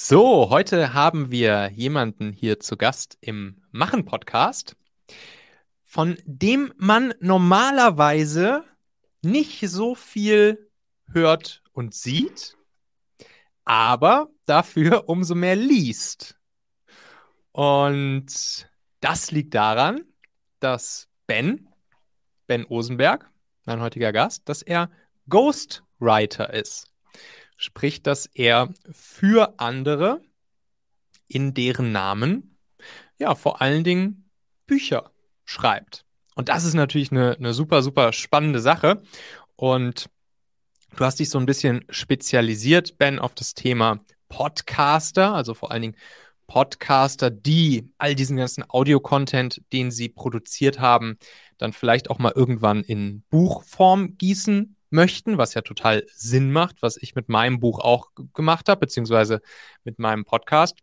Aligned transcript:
So, 0.00 0.48
heute 0.50 0.94
haben 0.94 1.32
wir 1.32 1.72
jemanden 1.74 2.32
hier 2.32 2.60
zu 2.60 2.76
Gast 2.76 3.18
im 3.20 3.64
Machen-Podcast, 3.72 4.76
von 5.82 6.16
dem 6.24 6.72
man 6.76 7.14
normalerweise 7.18 8.62
nicht 9.22 9.68
so 9.68 9.96
viel 9.96 10.70
hört 11.12 11.64
und 11.72 11.94
sieht, 11.96 12.56
aber 13.64 14.28
dafür 14.46 15.08
umso 15.08 15.34
mehr 15.34 15.56
liest. 15.56 16.38
Und 17.50 18.70
das 19.00 19.32
liegt 19.32 19.52
daran, 19.52 20.04
dass 20.60 21.08
Ben, 21.26 21.68
Ben 22.46 22.64
Osenberg, 22.66 23.28
mein 23.64 23.80
heutiger 23.80 24.12
Gast, 24.12 24.48
dass 24.48 24.62
er 24.62 24.92
Ghostwriter 25.28 26.54
ist. 26.54 26.88
Sprich, 27.60 28.04
dass 28.04 28.26
er 28.26 28.72
für 28.92 29.58
andere 29.58 30.22
in 31.26 31.54
deren 31.54 31.90
Namen 31.90 32.56
ja 33.18 33.34
vor 33.34 33.60
allen 33.60 33.82
Dingen 33.82 34.30
Bücher 34.66 35.10
schreibt. 35.44 36.04
Und 36.36 36.48
das 36.48 36.64
ist 36.64 36.74
natürlich 36.74 37.10
eine, 37.10 37.34
eine 37.36 37.52
super, 37.52 37.82
super 37.82 38.12
spannende 38.12 38.60
Sache. 38.60 39.02
Und 39.56 40.08
du 40.96 41.04
hast 41.04 41.18
dich 41.18 41.30
so 41.30 41.38
ein 41.40 41.46
bisschen 41.46 41.84
spezialisiert, 41.90 42.96
Ben, 42.96 43.18
auf 43.18 43.34
das 43.34 43.54
Thema 43.54 44.04
Podcaster, 44.28 45.34
also 45.34 45.52
vor 45.52 45.72
allen 45.72 45.82
Dingen 45.82 45.96
Podcaster, 46.46 47.28
die 47.28 47.90
all 47.98 48.14
diesen 48.14 48.36
ganzen 48.36 48.64
Audio-Content, 48.68 49.62
den 49.72 49.90
sie 49.90 50.08
produziert 50.08 50.78
haben, 50.78 51.18
dann 51.58 51.72
vielleicht 51.72 52.08
auch 52.08 52.20
mal 52.20 52.32
irgendwann 52.36 52.84
in 52.84 53.24
Buchform 53.30 54.16
gießen 54.16 54.76
möchten, 54.90 55.38
was 55.38 55.54
ja 55.54 55.62
total 55.62 56.04
Sinn 56.14 56.50
macht, 56.52 56.82
was 56.82 56.96
ich 56.96 57.14
mit 57.14 57.28
meinem 57.28 57.60
Buch 57.60 57.80
auch 57.80 58.10
gemacht 58.34 58.68
habe, 58.68 58.80
beziehungsweise 58.80 59.40
mit 59.84 59.98
meinem 59.98 60.24
Podcast, 60.24 60.78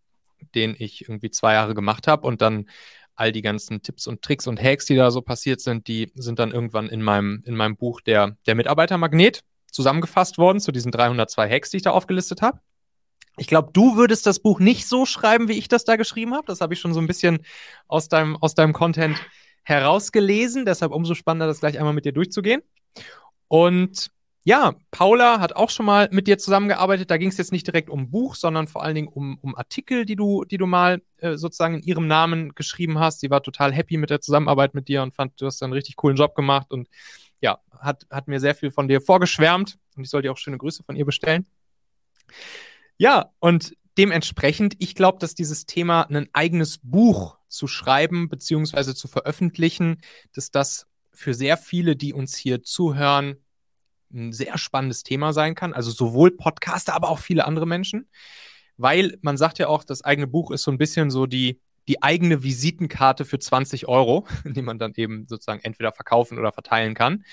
den 0.54 0.76
ich 0.78 1.02
irgendwie 1.02 1.32
zwei 1.32 1.54
Jahre 1.54 1.74
gemacht 1.74 2.08
habe 2.08 2.28
und 2.28 2.42
dann 2.42 2.70
all 3.16 3.32
die 3.32 3.42
ganzen 3.42 3.82
Tipps 3.82 4.08
und 4.08 4.22
Tricks 4.22 4.48
und 4.48 4.62
Hacks, 4.62 4.86
die 4.86 4.96
da 4.96 5.10
so 5.10 5.22
passiert 5.22 5.62
sind, 5.62 5.88
die 5.88 6.12
sind 6.16 6.40
dann 6.40 6.52
irgendwann 6.52 6.90
in 6.90 7.02
meinem, 7.02 7.44
in 7.46 7.56
meinem 7.56 7.78
Buch 7.78 8.02
der, 8.02 8.38
der 8.46 8.56
Mitarbeitermagnet 8.56 9.44
zusammengefasst 9.72 10.38
worden 10.38 10.60
zu 10.60 10.72
diesen 10.72 10.92
302 10.92 11.50
Hacks, 11.50 11.70
die 11.70 11.78
ich 11.78 11.84
da 11.84 11.92
aufgelistet 11.92 12.42
habe. 12.42 12.60
Ich 13.38 13.48
glaube, 13.48 13.72
du 13.74 13.98
würdest 13.98 14.26
das 14.26 14.40
Buch 14.40 14.60
nicht 14.60 14.88
so 14.88 15.06
schreiben, 15.06 15.50
wie 15.50 15.58
ich 15.58 15.68
das 15.68 15.84
da 15.84 15.98
geschrieben 15.98 16.34
habe. 16.34 16.48
Das 16.48 16.62
habe 16.62 16.74
ich 16.74 16.80
schon 16.80 16.94
so 16.94 17.02
ein 17.02 17.08
bisschen 17.08 17.40
aus 17.88 18.08
deinem, 18.08 18.38
aus 18.38 18.56
deinem 18.56 18.72
Content 18.72 19.18
herausgelesen. 19.64 20.66
Deshalb 20.66 20.94
umso 20.94 21.16
spannender, 21.16 21.48
das 21.48 21.60
gleich 21.60 21.78
einmal 21.78 21.94
mit 21.94 22.06
dir 22.06 22.14
durchzugehen. 22.14 22.62
Und 23.56 24.12
ja, 24.44 24.76
Paula 24.92 25.40
hat 25.40 25.56
auch 25.56 25.70
schon 25.70 25.86
mal 25.86 26.10
mit 26.12 26.28
dir 26.28 26.38
zusammengearbeitet. 26.38 27.10
Da 27.10 27.16
ging 27.16 27.30
es 27.30 27.38
jetzt 27.38 27.54
nicht 27.54 27.66
direkt 27.66 27.90
um 27.90 28.12
Buch, 28.12 28.36
sondern 28.36 28.68
vor 28.68 28.84
allen 28.84 28.96
Dingen 28.96 29.08
um, 29.08 29.38
um 29.40 29.56
Artikel, 29.56 30.06
die 30.06 30.18
du, 30.18 30.44
die 30.44 30.58
du 30.58 30.66
mal 30.66 31.02
äh, 31.20 31.38
sozusagen 31.38 31.76
in 31.76 31.84
ihrem 31.84 32.06
Namen 32.06 32.54
geschrieben 32.54 33.00
hast. 33.00 33.22
Sie 33.22 33.30
war 33.30 33.42
total 33.42 33.72
happy 33.72 33.96
mit 33.96 34.10
der 34.10 34.20
Zusammenarbeit 34.20 34.74
mit 34.74 34.90
dir 34.90 35.04
und 35.04 35.16
fand, 35.16 35.40
du 35.40 35.46
hast 35.46 35.64
einen 35.64 35.72
richtig 35.72 35.96
coolen 35.96 36.18
Job 36.18 36.36
gemacht 36.36 36.74
und 36.74 36.90
ja, 37.40 37.60
hat, 37.80 38.06
hat 38.10 38.28
mir 38.28 38.42
sehr 38.42 38.56
viel 38.56 38.72
von 38.72 38.90
dir 38.90 39.00
vorgeschwärmt 39.00 39.80
und 39.96 40.04
ich 40.04 40.10
soll 40.10 40.22
dir 40.22 40.34
auch 40.34 40.38
schöne 40.38 40.58
Grüße 40.58 40.84
von 40.84 40.98
ihr 40.98 41.06
bestellen. 41.06 41.48
Ja, 42.98 43.32
und 43.40 43.78
dementsprechend, 43.98 44.76
ich 44.80 44.96
glaube, 44.96 45.20
dass 45.20 45.34
dieses 45.34 45.66
Thema, 45.66 46.02
ein 46.10 46.28
eigenes 46.34 46.80
Buch 46.84 47.38
zu 47.48 47.68
schreiben 47.68 48.28
bzw. 48.28 48.96
zu 48.96 49.08
veröffentlichen, 49.08 50.02
dass 50.34 50.52
das 50.52 50.88
für 51.14 51.34
sehr 51.34 51.58
viele, 51.58 51.96
die 51.96 52.14
uns 52.14 52.36
hier 52.36 52.62
zuhören, 52.62 53.38
ein 54.14 54.32
sehr 54.32 54.58
spannendes 54.58 55.04
Thema 55.04 55.34
sein 55.34 55.56
kann. 55.56 55.74
Also 55.74 55.92
sowohl 55.92 56.32
Podcaster, 56.32 56.94
aber 56.94 57.10
auch 57.10 57.20
viele 57.20 57.46
andere 57.46 57.66
Menschen. 57.66 58.10
Weil 58.78 59.18
man 59.22 59.38
sagt 59.38 59.60
ja 59.60 59.68
auch, 59.68 59.84
das 59.84 60.04
eigene 60.04 60.28
Buch 60.28 60.52
ist 60.52 60.64
so 60.64 60.72
ein 60.72 60.78
bisschen 60.78 61.10
so 61.10 61.26
die, 61.26 61.60
die 61.88 62.04
eigene 62.04 62.44
Visitenkarte 62.44 63.26
für 63.26 63.40
20 63.40 63.88
Euro, 63.88 64.28
die 64.46 64.62
man 64.62 64.80
dann 64.80 64.94
eben 64.96 65.28
sozusagen 65.28 65.62
entweder 65.64 65.92
verkaufen 65.92 66.38
oder 66.38 66.52
verteilen 66.52 66.94
kann. 66.94 67.24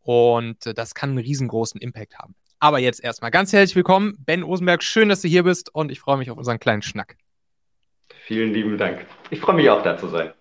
Und 0.00 0.58
das 0.76 0.94
kann 0.94 1.10
einen 1.10 1.18
riesengroßen 1.18 1.80
Impact 1.80 2.18
haben. 2.18 2.34
Aber 2.58 2.78
jetzt 2.78 3.02
erstmal 3.02 3.30
ganz 3.30 3.52
herzlich 3.52 3.76
willkommen, 3.76 4.16
Ben 4.18 4.42
Osenberg. 4.42 4.82
Schön, 4.82 5.08
dass 5.08 5.22
du 5.22 5.28
hier 5.28 5.42
bist 5.42 5.74
und 5.74 5.90
ich 5.90 6.00
freue 6.00 6.18
mich 6.18 6.30
auf 6.30 6.38
unseren 6.38 6.58
kleinen 6.58 6.82
Schnack. 6.82 7.16
Vielen 8.26 8.52
lieben 8.54 8.78
Dank. 8.78 9.04
Ich 9.30 9.40
freue 9.40 9.56
mich 9.56 9.68
auch, 9.68 9.82
da 9.82 9.98
zu 9.98 10.08
sein. 10.08 10.32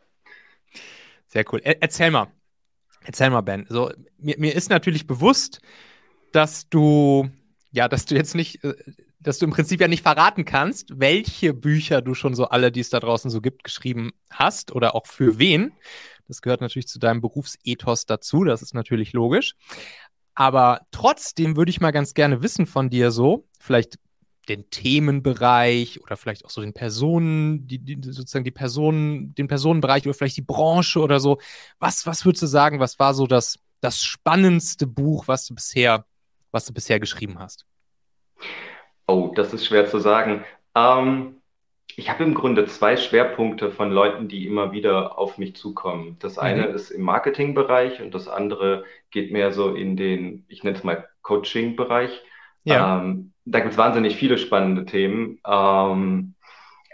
Sehr 1.28 1.44
cool. 1.52 1.60
Er 1.64 1.82
erzähl 1.82 2.12
mal, 2.12 2.28
Erzähl 3.06 3.30
mal, 3.30 3.42
Ben. 3.42 3.66
So, 3.70 3.92
mir, 4.18 4.36
mir 4.38 4.56
ist 4.56 4.70
natürlich 4.70 5.08
bewusst, 5.08 5.60
dass 6.32 6.70
du, 6.70 7.30
ja, 7.72 7.88
dass 7.88 8.06
du 8.06 8.16
jetzt 8.16 8.36
nicht, 8.36 8.64
äh, 8.64 8.76
dass 9.20 9.40
du 9.40 9.46
im 9.46 9.52
Prinzip 9.52 9.80
ja 9.80 9.88
nicht 9.88 10.04
verraten 10.04 10.46
kannst, 10.46 11.00
welche 11.00 11.54
Bücher 11.54 12.02
du 12.02 12.14
schon 12.14 12.36
so 12.36 12.46
alle, 12.46 12.72
die 12.72 12.82
es 12.82 12.90
da 12.90 13.00
draußen 13.00 13.32
so 13.32 13.42
gibt, 13.42 13.64
geschrieben 13.64 14.12
hast 14.30 14.74
oder 14.74 14.96
auch 14.96 15.08
für 15.08 15.40
wen. 15.40 15.72
Das 16.28 16.42
gehört 16.42 16.62
natürlich 16.62 16.88
zu 16.88 17.00
deinem 17.00 17.22
Berufsethos 17.22 18.06
dazu, 18.06 18.44
das 18.44 18.62
ist 18.62 18.74
natürlich 18.74 19.14
logisch. 19.14 19.56
Aber 20.36 20.82
trotzdem 20.92 21.56
würde 21.56 21.70
ich 21.70 21.80
mal 21.80 21.92
ganz 21.92 22.14
gerne 22.14 22.42
wissen 22.42 22.66
von 22.66 22.90
dir 22.90 23.12
so, 23.12 23.48
vielleicht 23.60 23.98
den 24.50 24.70
Themenbereich 24.70 26.02
oder 26.02 26.18
vielleicht 26.18 26.46
auch 26.46 26.50
so 26.50 26.62
den 26.62 26.74
Personen, 26.74 27.68
die, 27.68 27.80
die, 27.80 27.98
sozusagen 28.12 28.46
die 28.46 28.52
Personen, 28.52 29.34
den 29.36 29.48
Personenbereich 29.48 30.06
oder 30.06 30.14
vielleicht 30.14 30.38
die 30.38 30.42
Branche 30.42 31.00
oder 31.00 31.20
so. 31.20 31.40
Was, 31.80 32.06
was 32.06 32.26
würdest 32.26 32.44
du 32.44 32.48
sagen, 32.48 32.80
was 32.80 33.00
war 33.00 33.14
so 33.14 33.28
das, 33.28 33.60
das 33.82 34.04
spannendste 34.04 34.88
Buch, 34.88 35.28
was 35.28 35.46
du 35.46 35.56
bisher, 35.56 36.06
was 36.52 36.66
du 36.66 36.74
bisher 36.74 37.00
geschrieben 37.00 37.40
hast? 37.40 37.66
Oh, 39.08 39.32
das 39.36 39.54
ist 39.54 39.66
schwer 39.66 39.88
zu 39.88 40.00
sagen. 40.00 40.44
Ähm, 40.76 41.42
ich 41.96 42.10
habe 42.10 42.24
im 42.24 42.34
Grunde 42.34 42.66
zwei 42.66 42.98
Schwerpunkte 42.98 43.72
von 43.72 43.92
Leuten, 43.92 44.28
die 44.28 44.48
immer 44.48 44.72
wieder 44.72 45.18
auf 45.18 45.38
mich 45.38 45.56
zukommen. 45.56 46.18
Das 46.20 46.38
eine 46.38 46.68
mhm. 46.68 46.76
ist 46.76 46.92
im 46.92 47.04
Marketingbereich 47.04 48.02
und 48.02 48.14
das 48.14 48.28
andere 48.28 48.86
geht 49.12 49.32
mehr 49.32 49.52
so 49.52 49.76
in 49.76 49.96
den, 49.96 50.46
ich 50.48 50.64
nenne 50.64 50.78
es 50.78 50.84
mal 50.84 51.08
Coaching-Bereich. 51.22 52.22
Ja. 52.64 53.02
Ähm, 53.02 53.34
da 53.46 53.60
gibt 53.60 53.74
es 53.74 53.78
wahnsinnig 53.78 54.16
viele 54.16 54.38
spannende 54.38 54.86
Themen. 54.86 55.40
Ähm, 55.46 56.36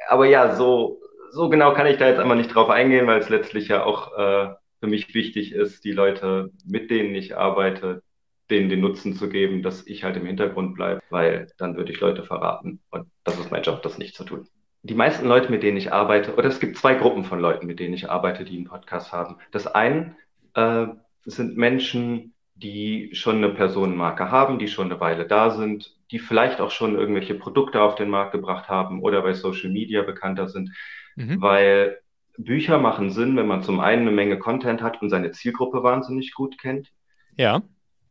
aber 0.07 0.25
ja, 0.25 0.55
so, 0.55 0.99
so 1.31 1.49
genau 1.49 1.73
kann 1.73 1.87
ich 1.87 1.97
da 1.97 2.07
jetzt 2.07 2.19
einmal 2.19 2.37
nicht 2.37 2.53
drauf 2.53 2.69
eingehen, 2.69 3.07
weil 3.07 3.19
es 3.19 3.29
letztlich 3.29 3.67
ja 3.67 3.83
auch 3.83 4.17
äh, 4.17 4.53
für 4.79 4.87
mich 4.87 5.13
wichtig 5.13 5.51
ist, 5.51 5.83
die 5.83 5.91
Leute, 5.91 6.51
mit 6.65 6.89
denen 6.89 7.13
ich 7.13 7.37
arbeite, 7.37 8.01
denen 8.49 8.69
den 8.69 8.81
Nutzen 8.81 9.13
zu 9.15 9.29
geben, 9.29 9.61
dass 9.61 9.85
ich 9.85 10.03
halt 10.03 10.17
im 10.17 10.25
Hintergrund 10.25 10.75
bleibe, 10.75 11.01
weil 11.09 11.51
dann 11.57 11.75
würde 11.77 11.91
ich 11.91 11.99
Leute 11.99 12.23
verraten. 12.23 12.81
Und 12.89 13.07
das 13.23 13.37
ist 13.37 13.51
mein 13.51 13.63
Job, 13.63 13.83
das 13.83 13.97
nicht 13.97 14.15
zu 14.15 14.23
tun. 14.23 14.47
Die 14.81 14.95
meisten 14.95 15.27
Leute, 15.27 15.51
mit 15.51 15.61
denen 15.61 15.77
ich 15.77 15.91
arbeite, 15.91 16.35
oder 16.35 16.47
es 16.47 16.59
gibt 16.59 16.77
zwei 16.77 16.95
Gruppen 16.95 17.25
von 17.25 17.39
Leuten, 17.39 17.67
mit 17.67 17.79
denen 17.79 17.93
ich 17.93 18.09
arbeite, 18.09 18.45
die 18.45 18.55
einen 18.55 18.67
Podcast 18.67 19.11
haben. 19.11 19.37
Das 19.51 19.67
eine 19.67 20.15
äh, 20.53 20.87
sind 21.25 21.57
Menschen, 21.57 22.33
die 22.61 23.09
schon 23.13 23.37
eine 23.37 23.49
Personenmarke 23.49 24.31
haben, 24.31 24.59
die 24.59 24.67
schon 24.67 24.91
eine 24.91 24.99
Weile 24.99 25.25
da 25.25 25.49
sind, 25.51 25.95
die 26.11 26.19
vielleicht 26.19 26.59
auch 26.59 26.71
schon 26.71 26.95
irgendwelche 26.95 27.35
Produkte 27.35 27.81
auf 27.81 27.95
den 27.95 28.09
Markt 28.09 28.33
gebracht 28.33 28.67
haben 28.69 29.01
oder 29.01 29.21
bei 29.21 29.33
Social 29.33 29.69
Media 29.69 30.01
bekannter 30.01 30.47
sind, 30.47 30.71
mhm. 31.15 31.41
weil 31.41 31.99
Bücher 32.37 32.77
machen 32.77 33.11
Sinn, 33.11 33.35
wenn 33.35 33.47
man 33.47 33.63
zum 33.63 33.79
einen 33.79 34.03
eine 34.03 34.11
Menge 34.11 34.39
Content 34.39 34.81
hat 34.81 35.01
und 35.01 35.09
seine 35.09 35.31
Zielgruppe 35.31 35.83
wahnsinnig 35.83 36.33
gut 36.33 36.57
kennt. 36.57 36.91
Ja. 37.37 37.61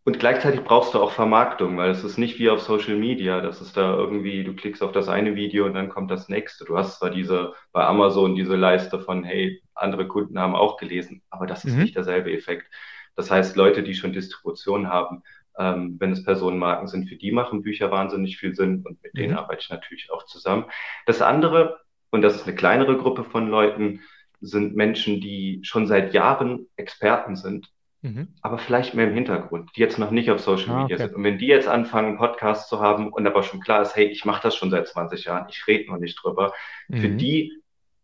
Und 0.05 0.19
gleichzeitig 0.19 0.63
brauchst 0.63 0.95
du 0.95 1.01
auch 1.01 1.13
Vermarktung, 1.13 1.77
weil 1.77 1.91
es 1.91 2.03
ist 2.03 2.17
nicht 2.17 2.39
wie 2.39 2.49
auf 2.49 2.61
Social 2.61 2.97
Media, 2.97 3.43
dass 3.43 3.61
es 3.61 3.75
da 3.75 3.95
irgendwie, 3.95 4.43
du 4.43 4.55
klickst 4.55 4.83
auf 4.83 4.93
das 4.93 5.09
eine 5.09 5.35
Video 5.35 5.67
und 5.67 5.75
dann 5.75 5.91
kommt 5.91 6.11
das 6.11 6.31
nächste. 6.31 6.65
Du 6.65 6.79
hast 6.79 6.99
zwar 6.99 7.11
diese 7.11 7.53
bei 7.73 7.85
Amazon 7.85 8.35
diese 8.35 8.57
Leiste 8.57 9.01
von, 9.01 9.25
hey, 9.25 9.63
andere 9.75 10.09
Kunden 10.09 10.39
haben 10.39 10.55
auch 10.55 10.79
gelesen, 10.79 11.21
aber 11.29 11.47
das 11.47 11.67
ist 11.67 11.75
mhm. 11.75 11.83
nicht 11.83 11.97
derselbe 11.97 12.33
Effekt. 12.33 12.73
Das 13.19 13.33
heißt, 13.33 13.57
Leute, 13.57 13.83
die 13.83 13.95
schon 13.95 14.13
Distribution 14.13 14.89
haben, 14.89 15.25
ähm, 15.59 15.97
wenn 15.99 16.13
es 16.13 16.23
Personenmarken 16.23 16.87
sind, 16.87 17.09
für 17.09 17.17
die 17.17 17.33
machen 17.33 17.63
Bücher 17.63 17.91
wahnsinnig 17.91 18.39
viel 18.39 18.55
Sinn 18.55 18.85
und 18.87 19.03
mit 19.03 19.13
mhm. 19.13 19.19
denen 19.19 19.37
arbeite 19.37 19.63
ich 19.63 19.71
natürlich 19.71 20.13
auch 20.13 20.25
zusammen. 20.25 20.67
Das 21.05 21.21
andere, 21.21 21.81
und 22.11 22.23
das 22.23 22.37
ist 22.37 22.47
eine 22.47 22.55
kleinere 22.55 22.97
Gruppe 22.97 23.25
von 23.25 23.49
Leuten, 23.49 24.03
sind 24.41 24.77
Menschen, 24.77 25.21
die 25.21 25.59
schon 25.65 25.89
seit 25.89 26.15
Jahren 26.15 26.69
Experten 26.77 27.35
sind, 27.35 27.73
mhm. 28.03 28.29
aber 28.41 28.59
vielleicht 28.59 28.95
mehr 28.95 29.09
im 29.09 29.15
Hintergrund, 29.15 29.71
die 29.75 29.81
jetzt 29.81 29.99
noch 29.99 30.13
nicht 30.13 30.31
auf 30.31 30.39
Social 30.39 30.71
ah, 30.71 30.83
Media 30.83 30.95
okay. 30.95 31.07
sind. 31.07 31.17
Und 31.17 31.25
wenn 31.25 31.39
die 31.39 31.49
jetzt 31.49 31.67
anfangen, 31.67 32.19
Podcasts 32.19 32.69
zu 32.69 32.79
haben 32.79 33.13
und 33.13 33.27
aber 33.27 33.43
schon 33.43 33.59
klar 33.59 33.83
ist, 33.83 33.97
hey, 33.97 34.07
ich 34.07 34.25
mache 34.25 34.45
das 34.45 34.55
schon 34.55 34.71
seit 34.71 34.87
20 34.87 35.25
Jahren, 35.25 35.49
ich 35.51 35.67
rede 35.67 35.91
noch 35.91 35.99
nicht 35.99 36.23
drüber, 36.23 36.53
mhm. 36.87 36.99
für 36.99 37.09
die 37.09 37.61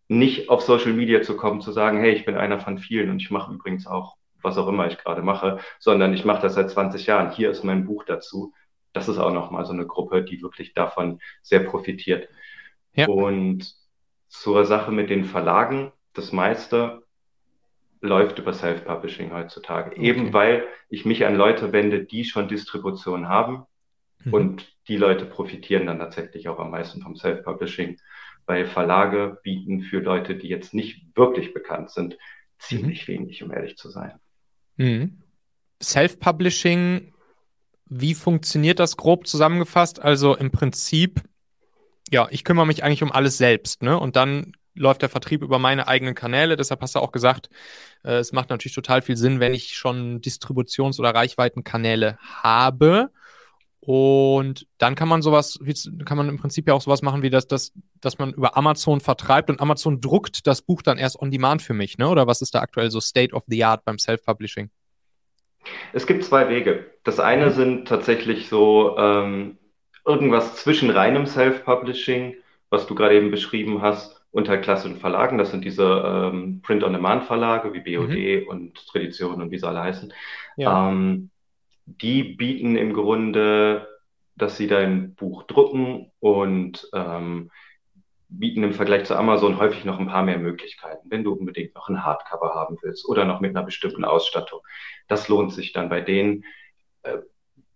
nicht 0.09 0.49
auf 0.49 0.63
Social 0.63 0.93
Media 0.93 1.23
zu 1.23 1.37
kommen, 1.37 1.61
zu 1.61 1.71
sagen, 1.71 2.01
hey, 2.01 2.15
ich 2.15 2.25
bin 2.25 2.35
einer 2.35 2.59
von 2.59 2.79
vielen 2.79 3.11
und 3.11 3.23
ich 3.23 3.31
mache 3.31 3.55
übrigens 3.55 3.87
auch 3.87 4.17
was 4.45 4.59
auch 4.59 4.69
immer 4.69 4.87
ich 4.87 4.99
gerade 4.99 5.23
mache, 5.23 5.59
sondern 5.79 6.15
ich 6.15 6.25
mache 6.25 6.43
das 6.43 6.55
seit 6.55 6.71
20 6.71 7.07
Jahren. 7.07 7.33
Hier 7.33 7.51
ist 7.51 7.65
mein 7.65 7.85
Buch 7.85 8.05
dazu. 8.05 8.53
Das 8.93 9.09
ist 9.09 9.19
auch 9.19 9.33
nochmal 9.33 9.65
so 9.65 9.73
eine 9.73 9.87
Gruppe, 9.87 10.23
die 10.23 10.43
wirklich 10.43 10.75
davon 10.75 11.21
sehr 11.43 11.61
profitiert. 11.61 12.29
Ja. 12.95 13.09
Und 13.09 13.75
zur 14.29 14.65
Sache 14.65 14.93
mit 14.93 15.11
den 15.11 15.25
Verlagen, 15.25 15.93
das 16.13 16.33
meiste 16.33 17.03
läuft 18.01 18.39
über 18.39 18.53
Self-Publishing 18.53 19.33
heutzutage. 19.33 19.93
Okay. 19.93 20.03
Eben 20.03 20.33
weil 20.33 20.65
ich 20.89 21.05
mich 21.05 21.25
an 21.27 21.35
Leute 21.35 21.73
wende, 21.73 22.05
die 22.05 22.25
schon 22.25 22.49
Distribution 22.49 23.29
haben 23.29 23.67
Mhm. 24.25 24.35
Und 24.35 24.77
die 24.89 24.97
Leute 24.97 25.27
profitieren 25.27 25.87
dann 25.87 25.99
tatsächlich 25.99 26.49
auch 26.49 26.59
am 26.59 26.71
meisten 26.71 27.03
vom 27.03 27.17
Self-Publishing, 27.17 27.99
weil 28.47 28.67
Verlage 28.67 29.39
bieten 29.43 29.83
für 29.83 30.01
Leute, 30.01 30.37
die 30.37 30.49
jetzt 30.49 30.75
nicht 30.75 31.17
wirklich 31.17 31.55
bekannt 31.55 31.91
sind, 31.91 32.19
ziemlich 32.59 33.07
mhm. 33.09 33.13
wenig, 33.13 33.43
um 33.43 33.53
ehrlich 33.53 33.77
zu 33.77 33.91
sein. 33.91 34.19
Mhm. 34.77 35.23
Self-Publishing, 35.83 37.13
wie 37.87 38.15
funktioniert 38.15 38.79
das 38.79 38.97
grob 38.97 39.27
zusammengefasst? 39.27 40.01
Also 40.01 40.35
im 40.37 40.51
Prinzip, 40.51 41.23
ja, 42.11 42.29
ich 42.31 42.45
kümmere 42.45 42.67
mich 42.67 42.83
eigentlich 42.83 43.03
um 43.03 43.13
alles 43.13 43.37
selbst, 43.39 43.83
ne? 43.83 43.99
Und 43.99 44.17
dann 44.17 44.53
läuft 44.75 45.03
der 45.03 45.09
Vertrieb 45.09 45.43
über 45.43 45.59
meine 45.59 45.87
eigenen 45.87 46.15
Kanäle. 46.15 46.57
Deshalb 46.57 46.81
hast 46.81 46.95
du 46.95 46.99
auch 46.99 47.13
gesagt, 47.13 47.49
äh, 48.03 48.15
es 48.15 48.33
macht 48.33 48.51
natürlich 48.51 48.75
total 48.75 49.03
viel 49.03 49.17
Sinn, 49.17 49.41
wenn 49.41 49.55
ich 49.55 49.75
schon 49.75 50.21
Distributions- 50.21 50.99
oder 50.99 51.15
Reichweitenkanäle 51.15 52.19
habe. 52.21 53.11
Und 53.87 54.67
dann 54.79 54.95
kann 54.95 55.09
man 55.09 55.21
sowas, 55.21 55.59
kann 56.07 56.17
man 56.17 56.31
im 56.31 56.39
Prinzip 56.39 56.67
ja 56.67 56.73
auch 56.73 56.81
sowas 56.81 57.03
machen, 57.03 57.21
wie 57.21 57.29
das, 57.29 57.47
das, 57.47 57.73
dass 58.01 58.19
man 58.19 58.33
über 58.33 58.57
Amazon 58.57 59.01
vertreibt 59.01 59.51
und 59.51 59.61
Amazon 59.61 60.01
druckt 60.01 60.47
das 60.47 60.63
Buch 60.63 60.81
dann 60.81 60.97
erst 60.97 61.21
on 61.21 61.31
demand 61.31 61.61
für 61.61 61.75
mich, 61.75 61.99
ne? 61.99 62.09
Oder 62.09 62.27
was 62.27 62.41
ist 62.41 62.55
da 62.55 62.61
aktuell 62.61 62.91
so 62.91 63.01
State 63.01 63.35
of 63.35 63.45
the 63.47 63.63
Art 63.63 63.85
beim 63.85 63.99
Self-Publishing? 63.99 64.71
Es 65.93 66.07
gibt 66.07 66.25
zwei 66.25 66.49
Wege. 66.49 66.87
Das 67.05 67.21
eine 67.21 67.51
sind 67.51 67.87
tatsächlich 67.87 68.49
so 68.49 68.97
ähm, 68.97 69.59
irgendwas 70.07 70.57
zwischen 70.57 70.89
reinem 70.89 71.27
Self-Publishing, 71.27 72.37
was 72.71 72.87
du 72.87 72.95
gerade 72.95 73.17
eben 73.17 73.31
beschrieben 73.31 73.83
hast, 73.83 74.23
unter 74.31 74.57
klassischen 74.57 74.97
Verlagen. 74.97 75.37
Das 75.37 75.51
sind 75.51 75.63
diese 75.63 75.85
ähm, 76.33 76.63
Print-on-Demand-Verlage 76.63 77.75
wie 77.75 77.81
BOD 77.81 78.45
mhm. 78.45 78.49
und 78.49 78.87
Tradition 78.89 79.43
und 79.43 79.51
wie 79.51 79.59
sie 79.59 79.69
alle 79.69 79.83
heißen. 79.83 80.11
Ja. 80.57 80.89
Ähm, 80.89 81.29
die 81.87 82.23
bieten 82.23 82.77
im 82.77 82.93
Grunde, 82.93 83.89
dass 84.37 84.57
sie 84.57 84.67
dein 84.67 85.15
Buch 85.15 85.45
drucken 85.45 86.11
und 86.19 86.89
ähm, 86.93 87.51
bieten 88.29 88.65
im 88.65 88.73
Vergleich 88.73 89.05
zu 89.05 89.17
Amazon 89.17 89.59
häufig 89.59 89.85
noch 89.85 89.99
ein 89.99 90.09
paar 90.09 90.25
mehr 90.25 90.39
Möglichkeiten, 90.39 91.11
wenn 91.11 91.25
du 91.25 91.33
unbedingt 91.33 91.75
noch 91.75 91.89
ein 91.89 92.05
Hardcover 92.05 92.55
haben 92.55 92.79
willst 92.83 93.09
oder 93.09 93.25
noch 93.25 93.41
mit 93.41 93.55
einer 93.55 93.65
bestimmten 93.65 94.05
Ausstattung. 94.05 94.61
Das 95.09 95.29
lohnt 95.29 95.53
sich 95.53 95.73
dann 95.73 95.89
bei 95.89 96.01
denen. 96.01 96.45
Äh, 97.03 97.19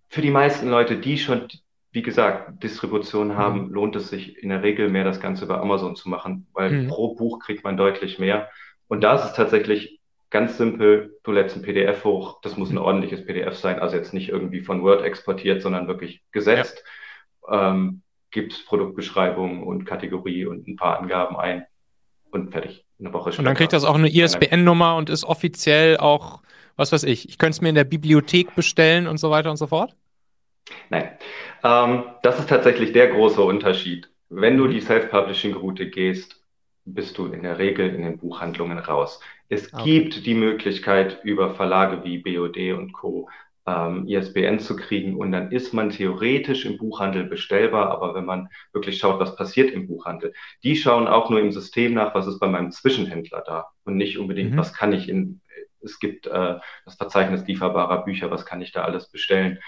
für 0.08 0.22
die 0.22 0.30
meisten 0.30 0.68
Leute, 0.68 0.96
die 0.96 1.18
schon 1.18 1.48
wie 1.90 2.02
gesagt, 2.02 2.62
Distribution 2.62 3.36
haben, 3.36 3.68
mhm. 3.68 3.72
lohnt 3.72 3.96
es 3.96 4.08
sich 4.08 4.36
in 4.42 4.50
der 4.50 4.62
Regel 4.62 4.88
mehr, 4.88 5.04
das 5.04 5.20
Ganze 5.20 5.46
bei 5.46 5.56
Amazon 5.56 5.96
zu 5.96 6.08
machen, 6.08 6.46
weil 6.52 6.70
mhm. 6.70 6.88
pro 6.88 7.14
Buch 7.14 7.40
kriegt 7.40 7.64
man 7.64 7.76
deutlich 7.76 8.18
mehr. 8.18 8.48
Und 8.88 9.02
da 9.02 9.14
ist 9.14 9.24
es 9.24 9.32
tatsächlich 9.32 9.97
ganz 10.30 10.58
simpel, 10.58 11.18
du 11.22 11.32
lädst 11.32 11.56
ein 11.56 11.62
PDF 11.62 12.04
hoch, 12.04 12.40
das 12.42 12.56
muss 12.56 12.70
ein 12.70 12.76
mhm. 12.76 12.82
ordentliches 12.82 13.24
PDF 13.24 13.54
sein, 13.56 13.78
also 13.78 13.96
jetzt 13.96 14.12
nicht 14.12 14.28
irgendwie 14.28 14.60
von 14.60 14.82
Word 14.82 15.02
exportiert, 15.02 15.62
sondern 15.62 15.88
wirklich 15.88 16.22
gesetzt, 16.32 16.84
ja. 17.48 17.70
ähm, 17.70 18.02
gibst 18.30 18.66
Produktbeschreibung 18.66 19.66
und 19.66 19.86
Kategorie 19.86 20.46
und 20.46 20.68
ein 20.68 20.76
paar 20.76 20.98
Angaben 20.98 21.36
ein 21.36 21.66
und 22.30 22.52
fertig. 22.52 22.84
Eine 23.00 23.12
Woche 23.12 23.32
später. 23.32 23.40
Und 23.40 23.44
dann 23.46 23.54
kriegt 23.54 23.72
das 23.72 23.84
auch 23.84 23.94
eine 23.94 24.08
ISBN-Nummer 24.08 24.96
und 24.96 25.08
ist 25.08 25.24
offiziell 25.24 25.96
auch, 25.98 26.42
was 26.76 26.92
weiß 26.92 27.04
ich, 27.04 27.28
ich 27.28 27.38
könnte 27.38 27.52
es 27.52 27.60
mir 27.60 27.68
in 27.68 27.74
der 27.74 27.84
Bibliothek 27.84 28.54
bestellen 28.54 29.06
und 29.06 29.18
so 29.18 29.30
weiter 29.30 29.50
und 29.50 29.56
so 29.56 29.68
fort? 29.68 29.94
Nein, 30.90 31.10
ähm, 31.64 32.04
das 32.22 32.38
ist 32.38 32.48
tatsächlich 32.48 32.92
der 32.92 33.08
große 33.08 33.40
Unterschied. 33.40 34.10
Wenn 34.28 34.58
du 34.58 34.66
die 34.66 34.80
Self-Publishing-Route 34.80 35.88
gehst, 35.88 36.42
bist 36.84 37.16
du 37.18 37.26
in 37.26 37.42
der 37.42 37.58
Regel 37.58 37.94
in 37.94 38.02
den 38.02 38.18
Buchhandlungen 38.18 38.78
raus. 38.78 39.20
Es 39.48 39.72
okay. 39.72 39.84
gibt 39.84 40.26
die 40.26 40.34
Möglichkeit, 40.34 41.20
über 41.24 41.54
Verlage 41.54 42.04
wie 42.04 42.18
BOD 42.18 42.78
und 42.78 42.92
Co. 42.92 43.28
Ähm, 43.66 44.06
ISBN 44.06 44.60
zu 44.60 44.76
kriegen 44.76 45.16
und 45.16 45.30
dann 45.30 45.52
ist 45.52 45.74
man 45.74 45.90
theoretisch 45.90 46.64
im 46.64 46.78
Buchhandel 46.78 47.24
bestellbar, 47.24 47.90
aber 47.90 48.14
wenn 48.14 48.24
man 48.24 48.48
wirklich 48.72 48.98
schaut, 48.98 49.20
was 49.20 49.36
passiert 49.36 49.70
im 49.70 49.86
Buchhandel, 49.86 50.32
die 50.62 50.74
schauen 50.74 51.06
auch 51.06 51.28
nur 51.28 51.40
im 51.40 51.52
System 51.52 51.92
nach, 51.92 52.14
was 52.14 52.26
ist 52.26 52.38
bei 52.38 52.48
meinem 52.48 52.70
Zwischenhändler 52.70 53.42
da 53.46 53.66
und 53.84 53.98
nicht 53.98 54.16
unbedingt, 54.16 54.52
mhm. 54.52 54.56
was 54.56 54.72
kann 54.72 54.94
ich 54.94 55.06
in, 55.10 55.42
es 55.82 55.98
gibt 55.98 56.26
äh, 56.26 56.54
das 56.86 56.94
Verzeichnis 56.96 57.46
lieferbarer 57.46 58.04
Bücher, 58.04 58.30
was 58.30 58.46
kann 58.46 58.62
ich 58.62 58.72
da 58.72 58.84
alles 58.84 59.10
bestellen. 59.10 59.58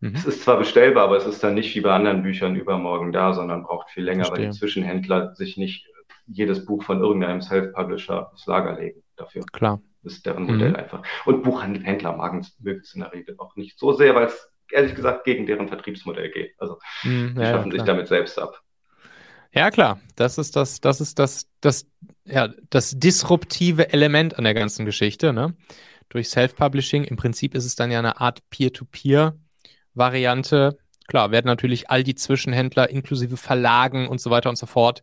Mhm. 0.00 0.14
Es 0.16 0.24
ist 0.24 0.42
zwar 0.42 0.58
bestellbar, 0.58 1.04
aber 1.04 1.16
es 1.16 1.26
ist 1.26 1.44
dann 1.44 1.54
nicht 1.54 1.72
wie 1.76 1.82
bei 1.82 1.92
anderen 1.92 2.24
Büchern 2.24 2.56
übermorgen 2.56 3.12
da, 3.12 3.32
sondern 3.32 3.62
braucht 3.62 3.90
viel 3.90 4.02
länger, 4.02 4.24
Verstehe. 4.24 4.46
weil 4.46 4.52
die 4.52 4.58
Zwischenhändler 4.58 5.36
sich 5.36 5.56
nicht 5.56 5.86
jedes 6.26 6.66
Buch 6.66 6.82
von 6.82 7.00
irgendeinem 7.00 7.40
Self-Publisher 7.40 8.32
aufs 8.32 8.46
Lager 8.46 8.76
legen 8.76 9.04
dafür. 9.16 9.44
Klar. 9.52 9.80
Das 10.02 10.14
ist 10.14 10.26
deren 10.26 10.44
Modell 10.44 10.70
mhm. 10.70 10.76
einfach. 10.76 11.02
Und 11.24 11.42
Buchhändler 11.42 12.16
mögen 12.60 12.80
es 12.80 12.94
in 12.94 13.00
der 13.00 13.12
Regel 13.12 13.34
auch 13.38 13.56
nicht 13.56 13.78
so 13.78 13.92
sehr, 13.92 14.14
weil 14.14 14.26
es 14.26 14.48
ehrlich 14.70 14.94
gesagt 14.94 15.24
gegen 15.24 15.46
deren 15.46 15.68
Vertriebsmodell 15.68 16.30
geht. 16.30 16.54
Also 16.58 16.78
mhm, 17.02 17.34
die 17.34 17.40
ja, 17.40 17.50
schaffen 17.50 17.70
ja, 17.70 17.78
sich 17.78 17.86
damit 17.86 18.08
selbst 18.08 18.38
ab. 18.38 18.62
Ja, 19.52 19.70
klar. 19.70 20.00
Das 20.14 20.38
ist 20.38 20.54
das, 20.54 20.80
das 20.80 21.00
ist 21.00 21.18
das, 21.18 21.48
das, 21.60 21.86
ja, 22.24 22.48
das 22.70 22.98
disruptive 22.98 23.92
Element 23.92 24.38
an 24.38 24.44
der 24.44 24.54
ganzen 24.54 24.84
Geschichte, 24.84 25.32
ne? 25.32 25.56
Durch 26.08 26.28
Self-Publishing. 26.28 27.04
Im 27.04 27.16
Prinzip 27.16 27.54
ist 27.54 27.64
es 27.64 27.74
dann 27.74 27.90
ja 27.90 27.98
eine 27.98 28.20
Art 28.20 28.48
Peer-to-Peer. 28.50 29.32
-Peer 29.32 29.46
Variante, 29.96 30.78
klar, 31.08 31.30
werden 31.30 31.46
natürlich 31.46 31.90
all 31.90 32.04
die 32.04 32.14
Zwischenhändler 32.14 32.90
inklusive 32.90 33.36
Verlagen 33.36 34.08
und 34.08 34.20
so 34.20 34.30
weiter 34.30 34.50
und 34.50 34.56
so 34.56 34.66
fort 34.66 35.02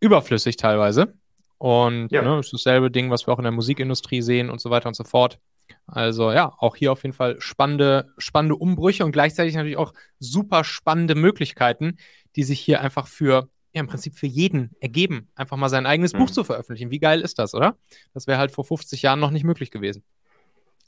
überflüssig 0.00 0.56
teilweise. 0.56 1.14
Und 1.58 2.08
ja. 2.10 2.22
ne, 2.22 2.38
ist 2.38 2.52
dasselbe 2.52 2.90
Ding, 2.90 3.10
was 3.10 3.26
wir 3.26 3.32
auch 3.32 3.38
in 3.38 3.44
der 3.44 3.52
Musikindustrie 3.52 4.22
sehen 4.22 4.50
und 4.50 4.60
so 4.60 4.70
weiter 4.70 4.88
und 4.88 4.94
so 4.94 5.04
fort. 5.04 5.38
Also 5.86 6.32
ja, 6.32 6.52
auch 6.58 6.76
hier 6.76 6.92
auf 6.92 7.02
jeden 7.02 7.14
Fall 7.14 7.40
spannende, 7.40 8.12
spannende 8.18 8.56
Umbrüche 8.56 9.04
und 9.04 9.12
gleichzeitig 9.12 9.54
natürlich 9.54 9.76
auch 9.76 9.94
super 10.18 10.64
spannende 10.64 11.14
Möglichkeiten, 11.14 11.96
die 12.34 12.42
sich 12.42 12.60
hier 12.60 12.80
einfach 12.80 13.06
für, 13.06 13.48
ja, 13.72 13.80
im 13.80 13.86
Prinzip 13.86 14.16
für 14.16 14.26
jeden 14.26 14.74
ergeben, 14.80 15.28
einfach 15.34 15.56
mal 15.56 15.68
sein 15.68 15.86
eigenes 15.86 16.12
mhm. 16.12 16.18
Buch 16.18 16.30
zu 16.30 16.44
veröffentlichen. 16.44 16.90
Wie 16.90 16.98
geil 16.98 17.20
ist 17.20 17.38
das, 17.38 17.54
oder? 17.54 17.76
Das 18.14 18.26
wäre 18.26 18.38
halt 18.38 18.50
vor 18.50 18.64
50 18.64 19.02
Jahren 19.02 19.20
noch 19.20 19.30
nicht 19.30 19.44
möglich 19.44 19.70
gewesen. 19.70 20.02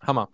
Hammer. 0.01 0.29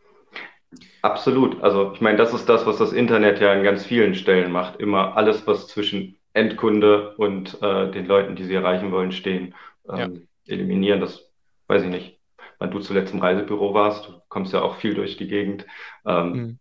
Absolut. 1.02 1.62
Also 1.62 1.92
ich 1.92 2.00
meine, 2.00 2.16
das 2.18 2.32
ist 2.32 2.48
das, 2.48 2.66
was 2.66 2.78
das 2.78 2.92
Internet 2.92 3.40
ja 3.40 3.52
an 3.52 3.62
ganz 3.62 3.84
vielen 3.84 4.14
Stellen 4.14 4.50
macht. 4.50 4.80
Immer 4.80 5.16
alles, 5.16 5.46
was 5.46 5.68
zwischen 5.68 6.16
Endkunde 6.32 7.14
und 7.16 7.62
äh, 7.62 7.90
den 7.90 8.06
Leuten, 8.06 8.34
die 8.34 8.44
sie 8.44 8.54
erreichen 8.54 8.90
wollen, 8.90 9.12
stehen, 9.12 9.54
ähm, 9.88 10.26
ja. 10.44 10.54
eliminieren. 10.54 11.00
Das 11.00 11.30
weiß 11.66 11.82
ich 11.82 11.90
nicht. 11.90 12.20
Wenn 12.58 12.70
du 12.70 12.80
zuletzt 12.80 13.12
im 13.12 13.20
Reisebüro 13.20 13.74
warst, 13.74 14.08
du 14.08 14.20
kommst 14.28 14.52
ja 14.52 14.62
auch 14.62 14.76
viel 14.76 14.94
durch 14.94 15.16
die 15.16 15.28
Gegend. 15.28 15.66
Ähm, 16.06 16.32
mhm. 16.32 16.58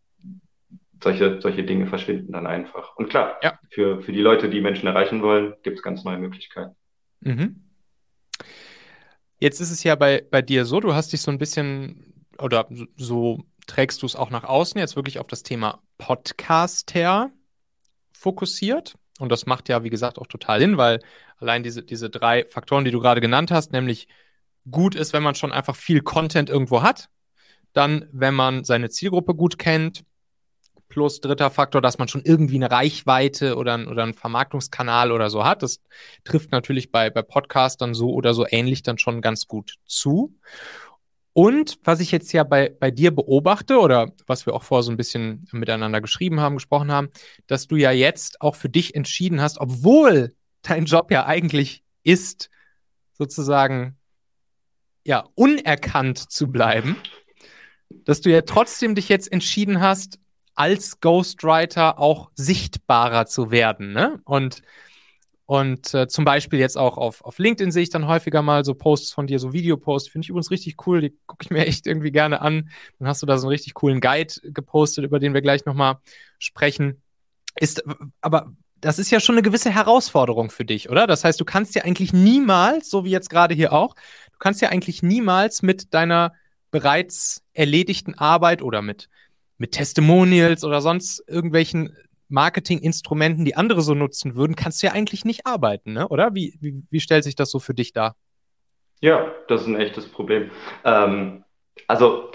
solche, 1.02 1.42
solche 1.42 1.64
Dinge 1.64 1.88
verschwinden 1.88 2.34
dann 2.34 2.48
einfach. 2.48 2.96
Und 2.96 3.10
klar, 3.10 3.38
ja. 3.44 3.60
für, 3.70 4.02
für 4.02 4.12
die 4.12 4.22
Leute, 4.22 4.50
die 4.50 4.62
Menschen 4.62 4.88
erreichen 4.88 5.22
wollen, 5.22 5.54
gibt 5.64 5.78
es 5.78 5.84
ganz 5.84 6.04
neue 6.04 6.18
Möglichkeiten. 6.18 6.76
Mhm. 7.22 7.64
Jetzt 9.40 9.60
ist 9.60 9.72
es 9.72 9.84
ja 9.84 9.96
bei, 9.96 10.26
bei 10.30 10.42
dir 10.42 10.66
so, 10.66 10.80
du 10.80 10.94
hast 10.94 11.12
dich 11.12 11.22
so 11.22 11.30
ein 11.30 11.38
bisschen 11.38 12.14
oder 12.40 12.68
so 12.96 13.44
trägst 13.68 14.02
du 14.02 14.06
es 14.06 14.16
auch 14.16 14.30
nach 14.30 14.44
außen 14.44 14.80
jetzt 14.80 14.96
wirklich 14.96 15.20
auf 15.20 15.28
das 15.28 15.44
Thema 15.44 15.82
Podcaster 15.98 17.32
fokussiert. 18.14 18.96
Und 19.20 19.32
das 19.32 19.46
macht 19.46 19.70
ja, 19.70 19.84
wie 19.84 19.90
gesagt, 19.90 20.18
auch 20.18 20.28
total 20.28 20.60
Sinn, 20.60 20.78
weil 20.78 21.00
allein 21.44 21.62
diese, 21.62 21.84
diese 21.84 22.10
drei 22.10 22.46
Faktoren, 22.46 22.86
die 22.86 22.92
du 22.92 23.00
gerade 23.00 23.22
genannt 23.22 23.52
hast, 23.52 23.72
nämlich 23.72 24.08
gut 24.70 24.96
ist, 24.96 25.14
wenn 25.14 25.24
man 25.24 25.36
schon 25.36 25.52
einfach 25.52 25.76
viel 25.76 26.02
Content 26.02 26.50
irgendwo 26.50 26.82
hat, 26.82 27.10
dann, 27.74 28.08
wenn 28.12 28.34
man 28.34 28.64
seine 28.64 28.90
Zielgruppe 28.90 29.36
gut 29.36 29.60
kennt, 29.60 30.04
plus 30.88 31.22
dritter 31.22 31.50
Faktor, 31.50 31.82
dass 31.82 31.98
man 31.98 32.08
schon 32.08 32.22
irgendwie 32.24 32.56
eine 32.56 32.70
Reichweite 32.70 33.56
oder, 33.58 33.88
oder 33.90 34.04
einen 34.04 34.14
Vermarktungskanal 34.14 35.12
oder 35.12 35.30
so 35.30 35.44
hat. 35.44 35.64
Das 35.64 35.82
trifft 36.24 36.52
natürlich 36.52 36.92
bei, 36.92 37.10
bei 37.10 37.24
Podcastern 37.24 37.94
so 37.94 38.14
oder 38.14 38.34
so 38.34 38.46
ähnlich 38.48 38.84
dann 38.84 39.00
schon 39.00 39.22
ganz 39.22 39.48
gut 39.48 39.76
zu. 39.86 40.36
Und 41.34 41.80
was 41.84 42.00
ich 42.00 42.12
jetzt 42.12 42.32
ja 42.32 42.44
bei, 42.44 42.76
bei 42.80 42.92
dir 42.92 43.10
beobachte 43.10 43.80
oder 43.80 44.12
was 44.28 44.46
wir 44.46 44.54
auch 44.54 44.62
vorher 44.62 44.84
so 44.84 44.92
ein 44.92 44.98
bisschen 44.98 45.48
miteinander 45.52 46.00
geschrieben 46.00 46.40
haben, 46.40 46.58
gesprochen 46.58 46.92
haben, 46.92 47.10
dass 47.48 47.66
du 47.66 47.76
ja 47.76 47.90
jetzt 47.92 48.40
auch 48.40 48.56
für 48.56 48.70
dich 48.70 48.94
entschieden 48.94 49.42
hast, 49.42 49.58
obwohl 49.58 50.36
dein 50.64 50.86
Job 50.86 51.12
ja 51.12 51.26
eigentlich 51.26 51.84
ist, 52.04 52.50
sozusagen 53.14 53.98
ja 55.06 55.30
unerkannt 55.36 56.32
zu 56.32 56.52
bleiben, 56.52 56.98
dass 58.06 58.22
du 58.22 58.32
ja 58.32 58.42
trotzdem 58.42 58.96
dich 58.96 59.10
jetzt 59.10 59.32
entschieden 59.32 59.80
hast, 59.80 60.20
als 60.56 61.00
Ghostwriter 61.00 62.00
auch 62.00 62.32
sichtbarer 62.36 63.26
zu 63.26 63.52
werden, 63.52 63.94
ne? 63.94 64.20
Und 64.26 64.62
und 65.46 65.94
äh, 65.94 66.08
zum 66.08 66.24
Beispiel 66.24 66.60
jetzt 66.60 66.78
auch 66.78 66.98
auf, 66.98 67.22
auf 67.24 67.38
LinkedIn 67.38 67.72
sehe 67.72 67.84
ich 67.84 67.90
dann 67.90 68.08
häufiger 68.08 68.42
mal 68.42 68.64
so 68.64 68.74
Posts 68.74 69.12
von 69.12 69.28
dir, 69.28 69.40
so 69.40 69.52
Videoposts. 69.52 70.10
Finde 70.10 70.26
ich 70.26 70.30
übrigens 70.30 70.52
richtig 70.52 70.88
cool. 70.88 71.02
Die 71.02 71.18
gucke 71.28 71.44
ich 71.44 71.52
mir 71.52 71.66
echt 71.66 71.86
irgendwie 71.86 72.12
gerne 72.12 72.42
an. 72.42 72.70
Dann 72.98 73.08
hast 73.10 73.22
du 73.22 73.26
da 73.26 73.38
so 73.38 73.48
einen 73.48 73.52
richtig 73.52 73.74
coolen 73.74 74.00
Guide 74.00 74.34
gepostet, 74.44 75.04
über 75.04 75.20
den 75.20 75.34
wir 75.34 75.42
gleich 75.42 75.66
nochmal 75.66 75.98
sprechen. 76.40 77.02
Ist, 77.60 77.84
aber 78.22 78.54
das 78.84 79.00
ist 79.00 79.12
ja 79.12 79.22
schon 79.22 79.36
eine 79.36 79.42
gewisse 79.42 79.72
Herausforderung 79.72 80.52
für 80.52 80.66
dich, 80.66 80.90
oder? 80.90 81.08
Das 81.08 81.24
heißt, 81.24 81.40
du 81.40 81.46
kannst 81.46 81.74
ja 81.74 81.84
eigentlich 81.84 82.12
niemals, 82.12 82.90
so 82.90 83.06
wie 83.06 83.12
jetzt 83.12 83.30
gerade 83.30 83.56
hier 83.56 83.72
auch, 83.72 83.96
du 83.96 84.40
kannst 84.40 84.62
ja 84.62 84.70
eigentlich 84.70 85.02
niemals 85.02 85.62
mit 85.62 85.94
deiner 85.94 86.34
bereits 86.70 87.44
erledigten 87.54 88.14
Arbeit 88.16 88.62
oder 88.62 88.82
mit, 88.82 89.10
mit 89.58 89.72
Testimonials 89.72 90.66
oder 90.66 90.82
sonst 90.82 91.24
irgendwelchen 91.28 91.96
Marketinginstrumenten, 92.28 93.46
die 93.46 93.56
andere 93.56 93.82
so 93.82 93.94
nutzen 93.94 94.36
würden, 94.36 94.58
kannst 94.58 94.84
du 94.84 94.88
ja 94.88 94.94
eigentlich 94.94 95.24
nicht 95.24 95.46
arbeiten, 95.46 95.94
ne? 95.94 96.10
oder? 96.10 96.36
Wie, 96.36 96.58
wie, 96.60 96.84
wie 96.90 97.00
stellt 97.00 97.24
sich 97.24 97.36
das 97.36 97.52
so 97.52 97.60
für 97.60 97.74
dich 97.74 97.94
dar? 97.94 98.18
Ja, 99.00 99.32
das 99.48 99.62
ist 99.62 99.68
ein 99.68 99.80
echtes 99.80 100.08
Problem. 100.10 100.52
Ähm, 100.84 101.46
also 101.88 102.32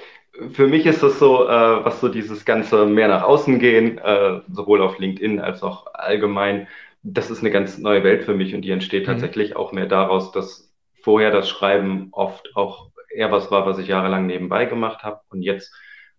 für 0.52 0.66
mich 0.66 0.87
ist 0.87 1.02
das 1.02 1.18
so, 1.18 1.47
äh, 1.47 1.85
was 1.85 2.00
so 2.00 2.09
dieses 2.09 2.45
ganze 2.45 2.87
mehr 2.87 3.09
nach 3.09 3.23
außen 3.23 3.59
gehen, 3.59 3.99
äh, 3.99 4.40
sowohl 4.50 4.83
auf 4.83 4.99
LinkedIn 4.99 5.40
als 5.40 5.62
auch 5.62 5.92
allgemein, 5.95 6.68
das 7.02 7.30
ist 7.30 7.40
eine 7.40 7.50
ganz 7.50 7.78
neue 7.78 8.04
Welt 8.04 8.25
für 8.25 8.35
mich 8.35 8.54
und 8.54 8.62
die 8.62 8.71
entsteht 8.71 9.07
mhm. 9.07 9.12
tatsächlich 9.12 9.57
auch 9.57 9.73
mehr 9.73 9.87
daraus, 9.87 10.33
dass 10.33 10.73
vorher 11.02 11.30
das 11.30 11.49
Schreiben 11.49 12.09
oft 12.12 12.54
auch 12.57 12.90
eher 13.11 13.33
was 13.33 13.50
war, 13.50 13.66
was 13.66 13.78
ich 13.78 13.88
jahrelang 13.88 14.26
nebenbei 14.26 14.66
gemacht 14.66 15.02
habe 15.02 15.21
und 15.30 15.42
jetzt 15.42 15.73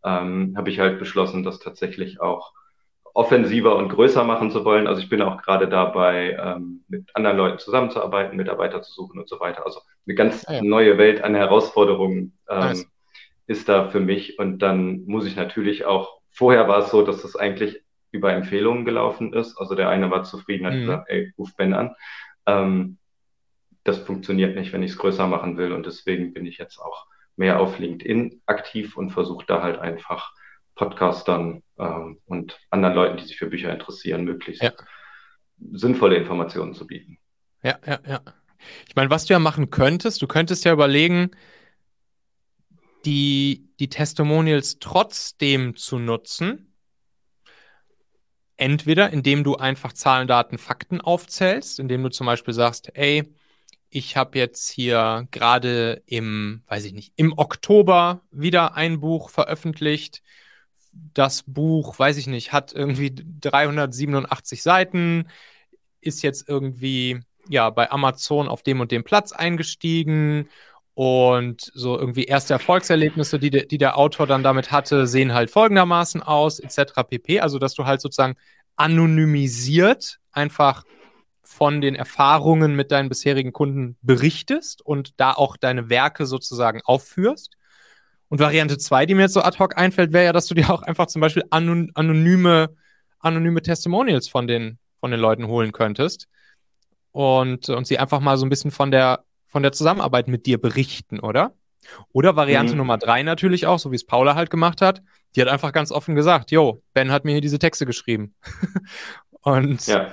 ähm, 0.04 0.54
habe 0.58 0.70
ich 0.70 0.80
halt 0.80 1.00
beschlossen, 1.00 1.44
das 1.44 1.60
tatsächlich 1.60 2.22
auch 2.22 2.54
offensiver 3.14 3.76
und 3.76 3.90
größer 3.90 4.24
machen 4.24 4.52
zu 4.52 4.64
wollen. 4.64 4.88
Also 4.88 5.02
ich 5.02 5.10
bin 5.10 5.22
auch 5.22 5.42
gerade 5.42 5.68
dabei, 5.68 6.38
ähm, 6.42 6.84
mit 6.88 7.14
anderen 7.16 7.38
Leuten 7.38 7.60
zusammenzuarbeiten, 7.60 8.38
Mitarbeiter 8.38 8.82
zu 8.82 8.94
suchen 8.94 9.20
und 9.20 9.28
so 9.28 9.40
weiter. 9.40 9.66
Also 9.66 9.82
eine 10.06 10.16
ganz 10.16 10.46
ah, 10.48 10.54
ja. 10.54 10.64
neue 10.64 10.98
Welt 10.98 11.22
an 11.22 11.36
Herausforderungen 11.36 12.38
ähm, 12.50 12.60
nice. 12.60 12.88
Ist 13.50 13.68
da 13.68 13.90
für 13.90 14.00
mich. 14.00 14.38
Und 14.38 14.60
dann 14.60 15.06
muss 15.06 15.26
ich 15.26 15.36
natürlich 15.36 15.86
auch, 15.86 16.22
vorher 16.30 16.68
war 16.68 16.80
es 16.80 16.92
so, 16.92 17.02
dass 17.02 17.24
das 17.24 17.36
eigentlich 17.36 17.82
über 18.12 18.32
Empfehlungen 18.32 18.86
gelaufen 18.86 19.34
ist. 19.34 19.58
Also 19.58 19.74
der 19.74 19.90
eine 19.90 20.12
war 20.12 20.24
zufrieden, 20.24 20.68
hat 20.68 20.76
mhm. 20.76 20.82
gesagt, 20.82 21.10
ey, 21.10 21.34
ruf 21.38 21.56
Ben 21.56 21.74
an. 21.74 21.96
Ähm, 22.46 22.98
das 23.84 23.98
funktioniert 23.98 24.56
nicht, 24.56 24.72
wenn 24.72 24.84
ich 24.84 24.92
es 24.92 24.98
größer 24.98 25.26
machen 25.26 25.58
will. 25.58 25.74
Und 25.74 25.88
deswegen 25.88 26.32
bin 26.32 26.46
ich 26.46 26.60
jetzt 26.60 26.80
auch 26.80 27.08
mehr 27.38 27.60
auf 27.60 27.80
LinkedIn 27.80 28.42
aktiv 28.46 28.96
und 28.96 29.10
versuche 29.10 29.46
da 29.48 29.64
halt 29.64 29.80
einfach 29.80 30.32
Podcastern 30.76 31.64
ähm, 31.80 32.20
und 32.26 32.60
anderen 32.70 32.96
Leuten, 32.96 33.18
die 33.18 33.24
sich 33.24 33.38
für 33.38 33.48
Bücher 33.48 33.74
interessieren, 33.74 34.26
möglichst 34.26 34.62
ja. 34.62 34.74
sinnvolle 35.72 36.18
Informationen 36.18 36.76
zu 36.76 36.86
bieten. 36.86 37.18
Ja, 37.64 37.80
ja, 37.86 38.00
ja. 38.08 38.22
Ich 38.88 38.96
meine, 38.96 39.10
was 39.10 39.26
du 39.26 39.34
ja 39.34 39.40
machen 39.40 39.72
könntest, 39.72 40.22
du 40.22 40.28
könntest 40.28 40.66
ja 40.66 40.74
überlegen, 40.74 41.32
die, 43.06 43.70
die 43.80 43.90
Testimonials 43.90 44.80
trotzdem 44.80 45.76
zu 45.76 46.00
nutzen. 46.00 46.74
Entweder 48.58 49.12
indem 49.12 49.44
du 49.44 49.56
einfach 49.56 49.94
Zahlen, 49.94 50.28
Daten, 50.28 50.58
Fakten 50.58 51.00
aufzählst, 51.00 51.80
indem 51.80 52.04
du 52.04 52.10
zum 52.10 52.26
Beispiel 52.26 52.54
sagst, 52.54 52.92
ey, 52.94 53.34
ich 53.90 54.18
habe 54.18 54.38
jetzt 54.38 54.70
hier 54.70 55.28
gerade 55.32 56.04
im, 56.06 56.64
weiß 56.68 56.86
ich 56.86 56.94
nicht, 56.94 57.14
im 57.16 57.34
Oktober 57.38 58.22
wieder 58.32 58.76
ein 58.76 59.00
Buch 59.00 59.30
veröffentlicht. 59.30 60.22
Das 60.92 61.44
Buch, 61.44 61.98
weiß 61.98 62.18
ich 62.18 62.28
nicht, 62.28 62.52
hat 62.52 62.74
irgendwie 62.74 63.16
387 63.16 64.62
Seiten, 64.62 65.30
ist 66.02 66.22
jetzt 66.22 66.48
irgendwie 66.48 67.22
ja 67.48 67.70
bei 67.70 67.90
Amazon 67.92 68.48
auf 68.48 68.62
dem 68.62 68.80
und 68.80 68.92
dem 68.92 69.04
Platz 69.04 69.32
eingestiegen 69.32 70.50
und 71.00 71.72
so 71.74 71.98
irgendwie 71.98 72.26
erste 72.26 72.52
Erfolgserlebnisse, 72.52 73.40
die, 73.40 73.52
de, 73.52 73.66
die 73.66 73.78
der 73.78 73.98
Autor 73.98 74.28
dann 74.28 74.44
damit 74.44 74.70
hatte, 74.70 75.08
sehen 75.08 75.34
halt 75.34 75.50
folgendermaßen 75.50 76.22
aus, 76.22 76.60
etc. 76.60 77.06
pp. 77.08 77.40
Also, 77.40 77.58
dass 77.58 77.74
du 77.74 77.86
halt 77.86 78.02
sozusagen 78.02 78.36
anonymisiert 78.76 80.20
einfach 80.34 80.84
von 81.42 81.80
den 81.80 81.96
Erfahrungen 81.96 82.76
mit 82.76 82.92
deinen 82.92 83.08
bisherigen 83.08 83.54
Kunden 83.54 83.96
berichtest 84.02 84.82
und 84.86 85.18
da 85.22 85.32
auch 85.32 85.56
deine 85.56 85.90
Werke 85.90 86.26
sozusagen 86.26 86.82
aufführst. 86.84 87.56
Und 88.28 88.42
Variante 88.42 88.78
2, 88.78 89.06
die 89.06 89.16
mir 89.16 89.22
jetzt 89.22 89.36
so 89.36 89.42
ad 89.42 89.58
hoc 89.58 89.78
einfällt, 89.78 90.12
wäre 90.12 90.26
ja, 90.26 90.34
dass 90.34 90.48
du 90.48 90.54
dir 90.54 90.70
auch 90.70 90.82
einfach 90.82 91.08
zum 91.08 91.22
Beispiel 91.22 91.44
anon 91.50 91.92
anonyme, 91.94 92.76
anonyme 93.20 93.62
Testimonials 93.62 94.28
von 94.28 94.48
den, 94.48 94.80
von 95.00 95.12
den 95.12 95.22
Leuten 95.22 95.48
holen 95.48 95.72
könntest 95.72 96.28
und, 97.14 97.70
und 97.70 97.88
sie 97.88 98.00
einfach 98.00 98.20
mal 98.20 98.38
so 98.38 98.46
ein 98.46 98.50
bisschen 98.50 98.72
von 98.72 98.92
der, 98.92 99.24
von 99.50 99.64
der 99.64 99.74
Zusammenarbeit 99.74 100.28
mit 100.28 100.46
dir 100.46 100.60
berichten, 100.60 101.20
oder? 101.20 101.54
Oder 102.14 102.36
Variante 102.36 102.74
mhm. 102.74 102.80
Nummer 102.80 102.98
3 102.98 103.24
natürlich 103.24 103.66
auch, 103.66 103.80
so 103.80 103.92
wie 103.92 103.96
es 103.96 104.06
Paula 104.06 104.36
halt 104.36 104.50
gemacht 104.50 104.82
hat. 104.82 105.02
Die 105.36 105.42
hat 105.42 105.48
einfach 105.48 105.74
ganz 105.74 105.92
offen 105.92 106.16
gesagt, 106.16 106.52
yo, 106.52 106.82
Ben 106.94 107.12
hat 107.12 107.26
mir 107.26 107.32
hier 107.32 107.42
diese 107.42 107.60
Texte 107.60 107.86
geschrieben. 107.86 108.34
und 109.42 109.86
ja. 109.88 110.12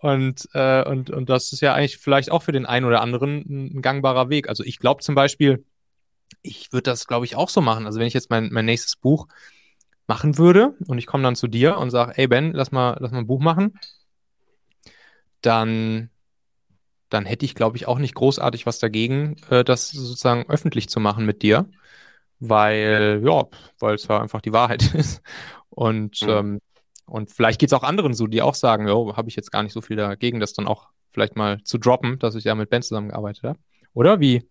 Und, 0.00 0.48
äh, 0.52 0.84
und, 0.84 1.10
und 1.10 1.30
das 1.30 1.52
ist 1.52 1.60
ja 1.60 1.74
eigentlich 1.74 1.98
vielleicht 1.98 2.30
auch 2.30 2.42
für 2.42 2.52
den 2.52 2.66
einen 2.66 2.86
oder 2.86 3.00
anderen 3.00 3.44
ein, 3.48 3.76
ein 3.76 3.82
gangbarer 3.82 4.28
Weg. 4.28 4.48
Also 4.48 4.62
ich 4.62 4.78
glaube 4.78 5.02
zum 5.02 5.14
Beispiel, 5.14 5.64
ich 6.42 6.72
würde 6.72 6.90
das, 6.90 7.06
glaube 7.06 7.24
ich, 7.24 7.36
auch 7.36 7.48
so 7.48 7.60
machen. 7.60 7.86
Also 7.86 7.98
wenn 7.98 8.06
ich 8.06 8.14
jetzt 8.14 8.30
mein, 8.30 8.50
mein 8.52 8.64
nächstes 8.64 8.96
Buch 8.96 9.26
machen 10.06 10.38
würde 10.38 10.74
und 10.86 10.98
ich 10.98 11.06
komme 11.06 11.22
dann 11.22 11.36
zu 11.36 11.48
dir 11.48 11.78
und 11.78 11.90
sage, 11.90 12.12
ey 12.16 12.26
Ben, 12.26 12.52
lass 12.52 12.72
mal, 12.72 12.96
lass 13.00 13.10
mal 13.10 13.18
ein 13.18 13.26
Buch 13.26 13.40
machen, 13.40 13.78
dann, 15.40 16.10
dann 17.08 17.24
hätte 17.26 17.44
ich, 17.44 17.54
glaube 17.54 17.76
ich, 17.76 17.86
auch 17.88 17.98
nicht 17.98 18.14
großartig 18.14 18.66
was 18.66 18.78
dagegen, 18.78 19.36
äh, 19.50 19.64
das 19.64 19.90
sozusagen 19.90 20.48
öffentlich 20.48 20.88
zu 20.88 21.00
machen 21.00 21.26
mit 21.26 21.42
dir, 21.42 21.68
weil, 22.40 23.22
ja, 23.24 23.44
weil 23.78 23.94
es 23.94 24.08
ja 24.08 24.20
einfach 24.20 24.40
die 24.40 24.52
Wahrheit 24.52 24.82
ist. 24.94 25.22
Und 25.70 26.22
mhm. 26.22 26.28
ähm, 26.28 26.60
und 27.06 27.30
vielleicht 27.30 27.60
geht 27.60 27.68
es 27.68 27.72
auch 27.72 27.84
anderen 27.84 28.14
so, 28.14 28.26
die 28.26 28.42
auch 28.42 28.54
sagen, 28.54 28.88
oh, 28.90 29.16
habe 29.16 29.28
ich 29.28 29.36
jetzt 29.36 29.52
gar 29.52 29.62
nicht 29.62 29.72
so 29.72 29.80
viel 29.80 29.96
dagegen, 29.96 30.40
das 30.40 30.52
dann 30.52 30.66
auch 30.66 30.88
vielleicht 31.12 31.36
mal 31.36 31.62
zu 31.62 31.78
droppen, 31.78 32.18
dass 32.18 32.34
ich 32.34 32.44
ja 32.44 32.54
mit 32.54 32.68
Ben 32.68 32.82
zusammengearbeitet 32.82 33.44
habe. 33.44 33.58
Oder 33.94 34.20
wie, 34.20 34.42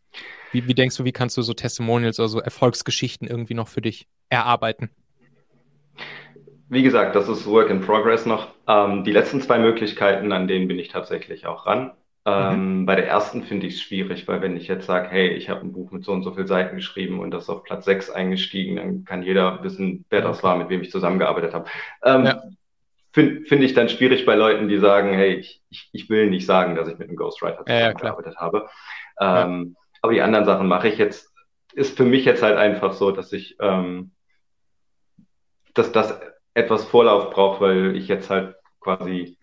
wie, 0.51 0.67
wie 0.67 0.73
denkst 0.73 0.95
du, 0.95 1.03
wie 1.03 1.11
kannst 1.11 1.37
du 1.37 1.41
so 1.41 1.53
Testimonials 1.53 2.19
oder 2.19 2.29
so 2.29 2.39
Erfolgsgeschichten 2.39 3.27
irgendwie 3.27 3.53
noch 3.53 3.67
für 3.67 3.81
dich 3.81 4.07
erarbeiten? 4.29 4.89
Wie 6.69 6.81
gesagt, 6.81 7.15
das 7.15 7.27
ist 7.27 7.45
Work 7.45 7.69
in 7.69 7.81
Progress 7.81 8.25
noch. 8.25 8.47
Ähm, 8.67 9.03
die 9.03 9.11
letzten 9.11 9.41
zwei 9.41 9.59
Möglichkeiten, 9.59 10.31
an 10.31 10.47
denen 10.47 10.67
bin 10.67 10.79
ich 10.79 10.87
tatsächlich 10.87 11.45
auch 11.45 11.67
ran. 11.67 11.91
Ähm, 12.27 12.79
mhm. 12.79 12.85
Bei 12.87 12.95
der 12.95 13.07
ersten 13.07 13.43
finde 13.43 13.67
ich 13.67 13.75
es 13.75 13.81
schwierig, 13.81 14.27
weil 14.27 14.41
wenn 14.41 14.57
ich 14.57 14.67
jetzt 14.67 14.87
sage, 14.87 15.09
hey, 15.09 15.29
ich 15.29 15.49
habe 15.49 15.61
ein 15.61 15.71
Buch 15.71 15.91
mit 15.91 16.03
so 16.03 16.11
und 16.11 16.23
so 16.23 16.33
vielen 16.33 16.47
Seiten 16.47 16.75
geschrieben 16.75 17.19
und 17.19 17.29
das 17.31 17.43
ist 17.43 17.49
auf 17.49 17.63
Platz 17.63 17.85
6 17.85 18.09
eingestiegen, 18.09 18.77
dann 18.77 19.05
kann 19.05 19.21
jeder 19.21 19.63
wissen, 19.63 20.05
wer 20.09 20.21
das 20.21 20.41
war, 20.41 20.57
mit 20.57 20.69
wem 20.69 20.81
ich 20.81 20.89
zusammengearbeitet 20.89 21.53
habe. 21.53 21.69
Ähm, 22.03 22.25
ja. 22.25 22.43
Finde 23.13 23.45
find 23.45 23.63
ich 23.63 23.73
dann 23.73 23.89
schwierig 23.89 24.25
bei 24.25 24.35
Leuten, 24.35 24.67
die 24.67 24.79
sagen, 24.79 25.13
hey, 25.13 25.35
ich, 25.35 25.61
ich, 25.69 25.89
ich 25.93 26.09
will 26.09 26.29
nicht 26.29 26.45
sagen, 26.45 26.75
dass 26.75 26.87
ich 26.87 26.97
mit 26.97 27.07
einem 27.07 27.15
Ghostwriter 27.15 27.63
zusammengearbeitet 27.63 28.33
ja, 28.33 28.41
habe. 28.41 28.69
Ähm, 29.21 29.75
aber 30.01 30.13
die 30.13 30.21
anderen 30.21 30.45
Sachen 30.45 30.67
mache 30.67 30.89
ich 30.89 30.97
jetzt, 30.97 31.31
ist 31.73 31.95
für 31.95 32.03
mich 32.03 32.25
jetzt 32.25 32.43
halt 32.43 32.57
einfach 32.57 32.93
so, 32.93 33.11
dass 33.11 33.31
ich, 33.31 33.55
ähm, 33.61 34.11
dass 35.75 35.91
das 35.91 36.19
etwas 36.55 36.85
Vorlauf 36.85 37.29
braucht, 37.29 37.61
weil 37.61 37.95
ich 37.95 38.07
jetzt 38.07 38.29
halt 38.29 38.55
quasi 38.79 39.37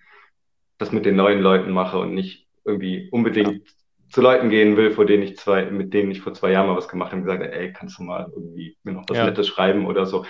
das 0.78 0.92
mit 0.92 1.06
den 1.06 1.16
neuen 1.16 1.40
Leuten 1.40 1.70
mache 1.70 1.98
und 1.98 2.12
nicht 2.12 2.48
irgendwie 2.64 3.08
unbedingt 3.10 3.66
ja. 3.66 3.72
zu 4.10 4.20
Leuten 4.20 4.50
gehen 4.50 4.76
will, 4.76 4.90
vor 4.90 5.06
denen 5.06 5.22
ich 5.22 5.36
zwei, 5.36 5.64
mit 5.64 5.92
denen 5.94 6.10
ich 6.10 6.20
vor 6.20 6.34
zwei 6.34 6.52
Jahren 6.52 6.66
mal 6.66 6.76
was 6.76 6.88
gemacht 6.88 7.12
habe 7.12 7.22
und 7.22 7.26
gesagt, 7.26 7.54
ey, 7.54 7.72
kannst 7.72 7.98
du 7.98 8.02
mal 8.02 8.30
irgendwie 8.34 8.76
mir 8.82 8.92
noch 8.92 9.04
was 9.08 9.16
ja. 9.16 9.26
Nettes 9.26 9.48
schreiben 9.48 9.86
oder 9.86 10.06
so. 10.06 10.24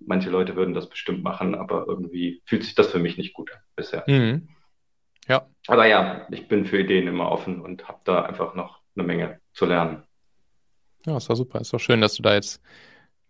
Manche 0.00 0.30
Leute 0.30 0.56
würden 0.56 0.74
das 0.74 0.88
bestimmt 0.88 1.22
machen, 1.22 1.54
aber 1.54 1.86
irgendwie 1.86 2.42
fühlt 2.46 2.64
sich 2.64 2.74
das 2.74 2.88
für 2.88 2.98
mich 2.98 3.18
nicht 3.18 3.34
gut 3.34 3.52
an 3.52 3.60
bisher. 3.76 4.04
Mhm. 4.06 4.48
Ja. 5.28 5.46
Aber 5.66 5.86
ja, 5.86 6.26
ich 6.30 6.48
bin 6.48 6.64
für 6.64 6.80
Ideen 6.80 7.06
immer 7.06 7.30
offen 7.30 7.60
und 7.60 7.86
habe 7.86 7.98
da 8.04 8.22
einfach 8.22 8.54
noch 8.54 8.80
eine 8.96 9.06
Menge 9.06 9.40
zu 9.52 9.66
lernen. 9.66 10.04
Ja, 11.04 11.16
ist 11.16 11.28
doch 11.28 11.36
super. 11.36 11.60
Ist 11.60 11.72
doch 11.72 11.78
schön, 11.78 12.00
dass 12.00 12.14
du 12.14 12.22
da 12.22 12.34
jetzt, 12.34 12.60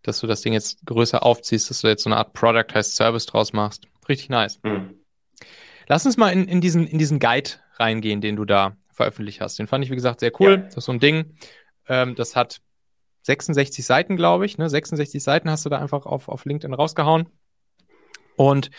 dass 0.02 0.20
du 0.20 0.26
das 0.26 0.42
Ding 0.42 0.52
jetzt 0.52 0.84
größer 0.86 1.22
aufziehst, 1.22 1.70
dass 1.70 1.80
du 1.80 1.88
jetzt 1.88 2.04
so 2.04 2.10
eine 2.10 2.16
Art 2.16 2.32
Product 2.32 2.72
heißt 2.72 2.96
Service 2.96 3.26
draus 3.26 3.52
machst. 3.52 3.88
Richtig 4.08 4.28
nice. 4.30 4.60
Mhm. 4.62 5.00
Lass 5.88 6.06
uns 6.06 6.16
mal 6.16 6.30
in, 6.30 6.46
in, 6.46 6.60
diesen, 6.60 6.86
in 6.86 6.98
diesen 6.98 7.18
Guide 7.18 7.50
reingehen, 7.78 8.20
den 8.20 8.36
du 8.36 8.44
da 8.44 8.76
veröffentlicht 8.92 9.40
hast. 9.40 9.58
Den 9.58 9.66
fand 9.66 9.84
ich, 9.84 9.90
wie 9.90 9.96
gesagt, 9.96 10.20
sehr 10.20 10.32
cool. 10.40 10.50
Ja. 10.50 10.56
Das 10.56 10.76
ist 10.76 10.84
so 10.84 10.92
ein 10.92 11.00
Ding, 11.00 11.36
ähm, 11.88 12.14
das 12.14 12.36
hat 12.36 12.60
66 13.22 13.84
Seiten, 13.84 14.16
glaube 14.16 14.46
ich. 14.46 14.58
Ne? 14.58 14.68
66 14.68 15.22
Seiten 15.22 15.50
hast 15.50 15.64
du 15.64 15.68
da 15.68 15.78
einfach 15.78 16.06
auf, 16.06 16.28
auf 16.28 16.44
LinkedIn 16.44 16.74
rausgehauen. 16.74 17.28
Und 18.36 18.70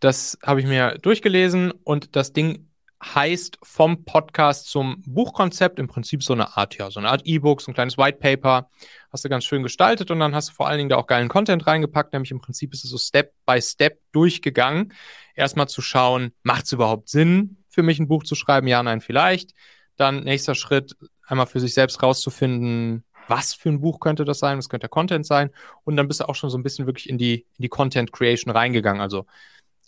das 0.00 0.38
habe 0.44 0.60
ich 0.60 0.66
mir 0.66 0.98
durchgelesen 0.98 1.70
und 1.70 2.16
das 2.16 2.32
Ding 2.32 2.68
heißt 3.04 3.58
vom 3.62 4.04
Podcast 4.04 4.68
zum 4.68 5.02
Buchkonzept 5.06 5.78
im 5.78 5.88
Prinzip 5.88 6.22
so 6.22 6.32
eine 6.32 6.56
Art, 6.56 6.78
ja, 6.78 6.90
so 6.90 7.00
eine 7.00 7.08
Art 7.08 7.22
E-Book, 7.24 7.60
so 7.60 7.70
ein 7.70 7.74
kleines 7.74 7.98
White 7.98 8.18
Paper. 8.18 8.70
Hast 9.12 9.24
du 9.24 9.28
ganz 9.28 9.44
schön 9.44 9.62
gestaltet 9.62 10.10
und 10.10 10.20
dann 10.20 10.34
hast 10.34 10.50
du 10.50 10.52
vor 10.54 10.68
allen 10.68 10.78
Dingen 10.78 10.88
da 10.88 10.96
auch 10.96 11.06
geilen 11.06 11.28
Content 11.28 11.66
reingepackt, 11.66 12.12
nämlich 12.12 12.30
im 12.30 12.40
Prinzip 12.40 12.72
ist 12.72 12.84
es 12.84 12.90
so 12.90 12.98
Step 12.98 13.32
by 13.44 13.60
Step 13.60 14.00
durchgegangen. 14.12 14.92
Erstmal 15.34 15.68
zu 15.68 15.82
schauen, 15.82 16.32
macht 16.42 16.66
es 16.66 16.72
überhaupt 16.72 17.08
Sinn, 17.08 17.61
für 17.72 17.82
mich 17.82 17.98
ein 17.98 18.08
Buch 18.08 18.24
zu 18.24 18.34
schreiben? 18.34 18.66
Ja, 18.66 18.82
nein, 18.82 19.00
vielleicht. 19.00 19.54
Dann 19.96 20.24
nächster 20.24 20.54
Schritt, 20.54 20.96
einmal 21.26 21.46
für 21.46 21.60
sich 21.60 21.74
selbst 21.74 22.02
rauszufinden, 22.02 23.04
was 23.28 23.54
für 23.54 23.70
ein 23.70 23.80
Buch 23.80 24.00
könnte 24.00 24.24
das 24.24 24.38
sein, 24.38 24.58
was 24.58 24.68
könnte 24.68 24.84
der 24.84 24.90
Content 24.90 25.26
sein. 25.26 25.50
Und 25.84 25.96
dann 25.96 26.08
bist 26.08 26.20
du 26.20 26.28
auch 26.28 26.34
schon 26.34 26.50
so 26.50 26.58
ein 26.58 26.62
bisschen 26.62 26.86
wirklich 26.86 27.08
in 27.08 27.18
die, 27.18 27.46
in 27.56 27.62
die 27.62 27.68
Content 27.68 28.12
Creation 28.12 28.52
reingegangen. 28.52 29.00
Also 29.00 29.26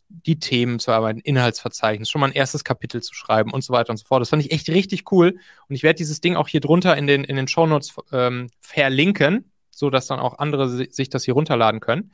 die 0.09 0.39
Themen 0.39 0.79
zu 0.79 0.93
arbeiten, 0.93 1.21
Inhaltsverzeichnis, 1.21 2.09
schon 2.09 2.21
mal 2.21 2.29
ein 2.29 2.33
erstes 2.33 2.65
Kapitel 2.65 3.03
zu 3.03 3.15
schreiben 3.15 3.53
und 3.53 3.65
so 3.65 3.73
weiter 3.73 3.91
und 3.91 3.97
so 3.97 4.05
fort. 4.05 4.21
Das 4.21 4.31
fand 4.31 4.45
ich 4.45 4.53
echt 4.53 4.69
richtig 4.69 5.11
cool. 5.13 5.39
Und 5.69 5.75
ich 5.75 5.83
werde 5.83 5.97
dieses 5.97 6.21
Ding 6.21 6.37
auch 6.37 6.49
hier 6.49 6.61
drunter 6.61 6.97
in 6.97 7.07
den, 7.07 7.25
in 7.25 7.37
den 7.37 7.49
Shownotes 7.49 7.95
ähm, 8.13 8.51
verlinken, 8.61 9.51
sodass 9.71 10.07
dann 10.07 10.21
auch 10.21 10.39
andere 10.39 10.69
sich 10.69 11.09
das 11.09 11.25
hier 11.25 11.35
runterladen 11.35 11.81
können. 11.81 12.13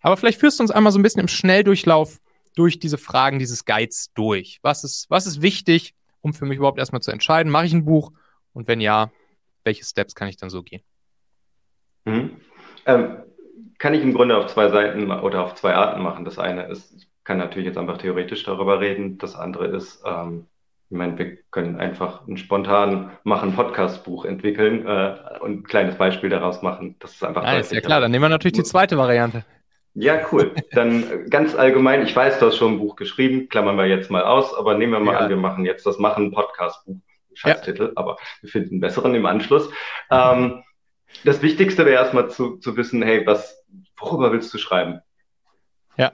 Aber 0.00 0.16
vielleicht 0.16 0.40
führst 0.40 0.58
du 0.58 0.62
uns 0.62 0.70
einmal 0.70 0.92
so 0.92 0.98
ein 0.98 1.02
bisschen 1.02 1.20
im 1.20 1.28
Schnelldurchlauf 1.28 2.20
durch 2.54 2.78
diese 2.78 2.98
Fragen 2.98 3.38
dieses 3.38 3.64
Guides 3.64 4.12
durch. 4.14 4.58
Was 4.62 4.84
ist, 4.84 5.10
was 5.10 5.26
ist 5.26 5.42
wichtig, 5.42 5.94
um 6.20 6.32
für 6.32 6.46
mich 6.46 6.58
überhaupt 6.58 6.78
erstmal 6.78 7.02
zu 7.02 7.10
entscheiden, 7.10 7.50
mache 7.50 7.66
ich 7.66 7.72
ein 7.72 7.84
Buch 7.84 8.12
und 8.52 8.68
wenn 8.68 8.80
ja, 8.80 9.10
welche 9.64 9.84
Steps 9.84 10.14
kann 10.14 10.28
ich 10.28 10.36
dann 10.36 10.50
so 10.50 10.62
gehen? 10.62 10.82
Mhm. 12.04 12.36
Ähm, 12.86 13.16
kann 13.78 13.94
ich 13.94 14.02
im 14.02 14.14
Grunde 14.14 14.36
auf 14.36 14.46
zwei 14.46 14.68
Seiten 14.68 15.10
oder 15.10 15.44
auf 15.44 15.54
zwei 15.54 15.74
Arten 15.74 16.02
machen. 16.02 16.24
Das 16.24 16.38
eine 16.38 16.66
ist, 16.66 16.94
ich 16.96 17.08
kann 17.24 17.38
natürlich 17.38 17.66
jetzt 17.66 17.78
einfach 17.78 17.98
theoretisch 17.98 18.44
darüber 18.44 18.80
reden. 18.80 19.18
Das 19.18 19.34
andere 19.34 19.66
ist, 19.66 20.02
ähm, 20.06 20.46
ich 20.90 20.96
meine, 20.96 21.18
wir 21.18 21.36
können 21.50 21.80
einfach 21.80 22.26
ein 22.28 22.36
spontan 22.36 23.10
machen 23.24 23.54
Podcast-Buch 23.54 24.26
entwickeln 24.26 24.86
äh, 24.86 25.16
und 25.40 25.52
ein 25.52 25.62
kleines 25.64 25.96
Beispiel 25.96 26.30
daraus 26.30 26.62
machen. 26.62 26.96
Das 27.00 27.12
ist 27.12 27.24
einfach. 27.24 27.42
Ja, 27.42 27.58
ist 27.58 27.72
ja 27.72 27.80
klar. 27.80 28.00
Dann 28.00 28.10
nehmen 28.10 28.24
wir 28.24 28.28
natürlich 28.28 28.52
die 28.52 28.62
zweite 28.62 28.96
Variante. 28.96 29.44
Ja, 29.94 30.26
cool. 30.32 30.54
Dann 30.72 31.30
ganz 31.30 31.54
allgemein, 31.54 32.02
ich 32.02 32.14
weiß, 32.14 32.40
du 32.40 32.46
hast 32.46 32.56
schon 32.56 32.74
ein 32.74 32.78
Buch 32.78 32.96
geschrieben, 32.96 33.48
klammern 33.48 33.76
wir 33.76 33.86
jetzt 33.86 34.10
mal 34.10 34.24
aus, 34.24 34.52
aber 34.52 34.74
nehmen 34.74 34.92
wir 34.92 35.00
mal 35.00 35.12
ja. 35.12 35.18
an, 35.20 35.28
wir 35.28 35.36
machen 35.36 35.64
jetzt 35.64 35.86
das 35.86 35.98
Machen 35.98 36.32
Podcast-Buch. 36.32 36.98
Scheißtitel, 37.34 37.86
ja. 37.86 37.92
aber 37.96 38.16
wir 38.40 38.50
finden 38.50 38.74
einen 38.74 38.80
besseren 38.80 39.14
im 39.14 39.26
Anschluss. 39.26 39.68
Ähm, 40.10 40.62
das 41.24 41.42
Wichtigste 41.42 41.84
wäre 41.84 42.02
erstmal 42.02 42.30
zu, 42.30 42.56
zu 42.56 42.76
wissen, 42.76 43.02
hey, 43.02 43.26
was, 43.26 43.64
worüber 43.96 44.32
willst 44.32 44.52
du 44.52 44.58
schreiben? 44.58 45.00
Ja. 45.96 46.12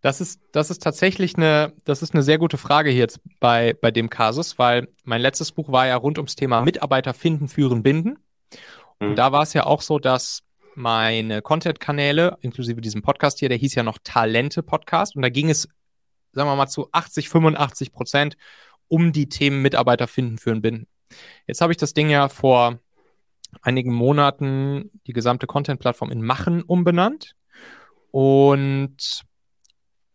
Das 0.00 0.20
ist, 0.20 0.40
das 0.52 0.70
ist 0.70 0.82
tatsächlich 0.82 1.36
eine, 1.36 1.72
das 1.84 2.02
ist 2.02 2.12
eine 2.12 2.22
sehr 2.22 2.38
gute 2.38 2.58
Frage 2.58 2.90
hier 2.90 3.00
jetzt 3.00 3.20
bei, 3.40 3.74
bei 3.80 3.90
dem 3.90 4.10
Kasus, 4.10 4.58
weil 4.58 4.88
mein 5.04 5.22
letztes 5.22 5.50
Buch 5.50 5.72
war 5.72 5.86
ja 5.86 5.96
rund 5.96 6.18
ums 6.18 6.36
Thema 6.36 6.60
Mitarbeiter 6.60 7.14
finden, 7.14 7.48
führen, 7.48 7.82
binden. 7.82 8.18
Und 9.00 9.10
mhm. 9.10 9.14
da 9.16 9.32
war 9.32 9.42
es 9.42 9.54
ja 9.54 9.64
auch 9.64 9.80
so, 9.80 9.98
dass 9.98 10.43
meine 10.76 11.42
Content-Kanäle, 11.42 12.38
inklusive 12.40 12.80
diesem 12.80 13.02
Podcast 13.02 13.38
hier, 13.38 13.48
der 13.48 13.58
hieß 13.58 13.74
ja 13.74 13.82
noch 13.82 13.98
Talente-Podcast. 14.02 15.16
Und 15.16 15.22
da 15.22 15.28
ging 15.28 15.50
es, 15.50 15.68
sagen 16.32 16.48
wir 16.48 16.56
mal, 16.56 16.66
zu 16.66 16.88
80, 16.92 17.28
85 17.28 17.92
Prozent 17.92 18.36
um 18.88 19.12
die 19.12 19.28
Themen 19.28 19.62
Mitarbeiter 19.62 20.06
finden, 20.06 20.38
führen, 20.38 20.62
binden. 20.62 20.86
Jetzt 21.46 21.60
habe 21.60 21.72
ich 21.72 21.76
das 21.76 21.94
Ding 21.94 22.10
ja 22.10 22.28
vor 22.28 22.78
einigen 23.62 23.92
Monaten 23.92 24.90
die 25.06 25.12
gesamte 25.12 25.46
Content-Plattform 25.46 26.10
in 26.10 26.22
Machen 26.22 26.62
umbenannt 26.62 27.36
und 28.10 29.22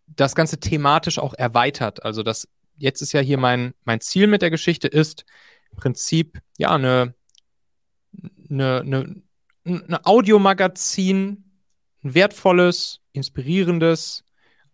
das 0.07 0.35
Ganze 0.35 0.59
thematisch 0.59 1.19
auch 1.19 1.33
erweitert. 1.33 2.03
Also 2.03 2.23
das 2.23 2.47
jetzt 2.77 3.01
ist 3.01 3.11
ja 3.11 3.21
hier 3.21 3.37
mein, 3.37 3.73
mein 3.83 4.01
Ziel 4.01 4.27
mit 4.27 4.41
der 4.41 4.49
Geschichte 4.49 4.87
ist 4.87 5.25
im 5.71 5.77
Prinzip 5.77 6.39
ja 6.57 6.71
eine, 6.71 7.13
eine, 8.49 8.81
eine, 8.81 9.21
eine 9.69 10.05
Audiomagazin, 10.05 11.43
ein 12.03 12.13
wertvolles, 12.13 12.99
inspirierendes 13.13 14.23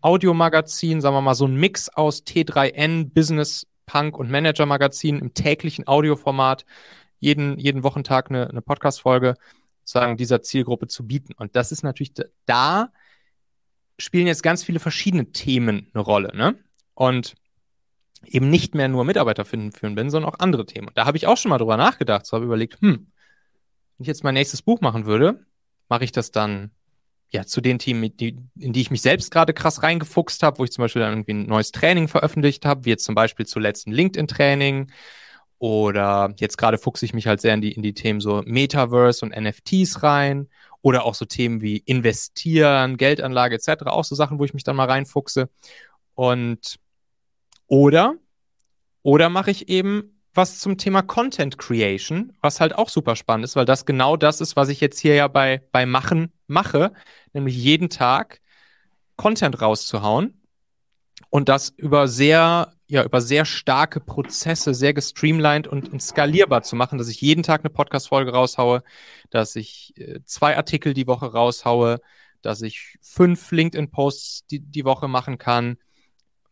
Audiomagazin, 0.01 1.01
sagen 1.01 1.15
wir 1.15 1.21
mal 1.21 1.35
so 1.35 1.45
ein 1.45 1.55
Mix 1.55 1.89
aus 1.89 2.23
T3N, 2.23 3.13
Business, 3.13 3.67
Punk 3.85 4.17
und 4.17 4.29
Manager 4.29 4.65
Magazin 4.65 5.19
im 5.19 5.33
täglichen 5.33 5.87
Audioformat, 5.87 6.65
jeden, 7.19 7.57
jeden 7.57 7.83
Wochentag 7.83 8.29
eine, 8.29 8.49
eine 8.49 8.61
Podcast-Folge 8.61 9.35
sozusagen 9.83 10.17
dieser 10.17 10.41
Zielgruppe 10.41 10.87
zu 10.87 11.05
bieten. 11.05 11.33
Und 11.37 11.55
das 11.55 11.71
ist 11.71 11.83
natürlich 11.83 12.13
da 12.45 12.91
spielen 13.97 14.27
jetzt 14.27 14.43
ganz 14.43 14.63
viele 14.63 14.79
verschiedene 14.79 15.31
Themen 15.31 15.89
eine 15.93 16.03
Rolle, 16.03 16.35
ne? 16.35 16.59
Und 16.93 17.35
eben 18.25 18.49
nicht 18.49 18.75
mehr 18.75 18.87
nur 18.87 19.05
Mitarbeiter 19.05 19.45
finden 19.45 19.71
führen 19.71 19.95
bin, 19.95 20.09
sondern 20.09 20.33
auch 20.33 20.39
andere 20.39 20.65
Themen. 20.65 20.87
Und 20.87 20.97
da 20.97 21.05
habe 21.05 21.17
ich 21.17 21.27
auch 21.27 21.37
schon 21.37 21.49
mal 21.49 21.57
drüber 21.57 21.77
nachgedacht, 21.77 22.25
so 22.25 22.35
habe 22.35 22.45
überlegt, 22.45 22.81
hm, 22.81 23.07
ich 23.99 24.07
jetzt 24.07 24.23
mein 24.23 24.33
nächstes 24.33 24.61
Buch 24.61 24.81
machen 24.81 25.05
würde, 25.05 25.45
mache 25.89 26.03
ich 26.03 26.11
das 26.11 26.31
dann 26.31 26.71
ja 27.29 27.45
zu 27.45 27.61
den 27.61 27.79
Themen, 27.79 28.15
die, 28.17 28.37
in 28.59 28.73
die 28.73 28.81
ich 28.81 28.91
mich 28.91 29.01
selbst 29.01 29.31
gerade 29.31 29.53
krass 29.53 29.83
reingefuchst 29.83 30.43
habe, 30.43 30.59
wo 30.59 30.63
ich 30.63 30.71
zum 30.71 30.83
Beispiel 30.83 31.01
dann 31.01 31.13
irgendwie 31.13 31.33
ein 31.33 31.47
neues 31.47 31.71
Training 31.71 32.07
veröffentlicht 32.07 32.65
habe, 32.65 32.85
wie 32.85 32.89
jetzt 32.89 33.05
zum 33.05 33.15
Beispiel 33.15 33.45
zuletzt 33.45 33.87
ein 33.87 33.93
LinkedIn-Training 33.93 34.91
oder 35.57 36.33
jetzt 36.37 36.57
gerade 36.57 36.77
fuchse 36.77 37.05
ich 37.05 37.13
mich 37.13 37.27
halt 37.27 37.41
sehr 37.41 37.53
in 37.53 37.61
die, 37.61 37.71
in 37.71 37.81
die 37.81 37.93
Themen 37.93 38.19
so 38.19 38.43
Metaverse 38.45 39.25
und 39.25 39.35
NFTs 39.35 40.03
rein 40.03 40.47
oder 40.81 41.05
auch 41.05 41.15
so 41.15 41.25
Themen 41.25 41.61
wie 41.61 41.77
Investieren, 41.77 42.97
Geldanlage 42.97 43.55
etc. 43.55 43.85
Auch 43.85 44.03
so 44.03 44.15
Sachen, 44.15 44.37
wo 44.37 44.45
ich 44.45 44.53
mich 44.53 44.63
dann 44.63 44.75
mal 44.75 44.89
reinfuchse. 44.89 45.49
Und 46.13 46.77
oder, 47.67 48.15
oder 49.01 49.29
mache 49.29 49.51
ich 49.51 49.69
eben 49.69 50.14
was 50.35 50.59
zum 50.59 50.77
Thema 50.77 51.01
Content 51.01 51.57
Creation, 51.57 52.33
was 52.41 52.59
halt 52.59 52.75
auch 52.75 52.89
super 52.89 53.15
spannend 53.15 53.45
ist, 53.45 53.55
weil 53.55 53.65
das 53.65 53.85
genau 53.85 54.17
das 54.17 54.41
ist, 54.41 54.55
was 54.55 54.69
ich 54.69 54.81
jetzt 54.81 54.99
hier 54.99 55.15
ja 55.15 55.27
bei, 55.27 55.61
bei 55.71 55.85
Machen 55.85 56.31
mache, 56.47 56.93
nämlich 57.33 57.55
jeden 57.55 57.89
Tag 57.89 58.41
Content 59.15 59.61
rauszuhauen 59.61 60.41
und 61.29 61.49
das 61.49 61.69
über 61.69 62.07
sehr 62.07 62.73
ja, 62.87 63.03
über 63.03 63.19
sehr 63.19 63.45
starke 63.45 63.99
Prozesse, 63.99 64.73
sehr 64.75 64.93
gestreamlined 64.93 65.67
und, 65.67 65.91
und 65.91 66.01
skalierbar 66.01 66.61
zu 66.61 66.75
machen, 66.75 66.99
dass 66.99 67.07
ich 67.07 67.19
jeden 67.19 67.41
Tag 67.41 67.61
eine 67.61 67.71
Podcast-Folge 67.71 68.31
raushaue, 68.31 68.83
dass 69.31 69.55
ich 69.55 69.93
äh, 69.97 70.19
zwei 70.25 70.55
Artikel 70.55 70.93
die 70.93 71.07
Woche 71.07 71.31
raushaue, 71.31 71.99
dass 72.41 72.61
ich 72.61 72.97
fünf 73.01 73.51
LinkedIn-Posts 73.51 74.45
die, 74.47 74.59
die 74.59 74.85
Woche 74.85 75.07
machen 75.07 75.39
kann, 75.39 75.77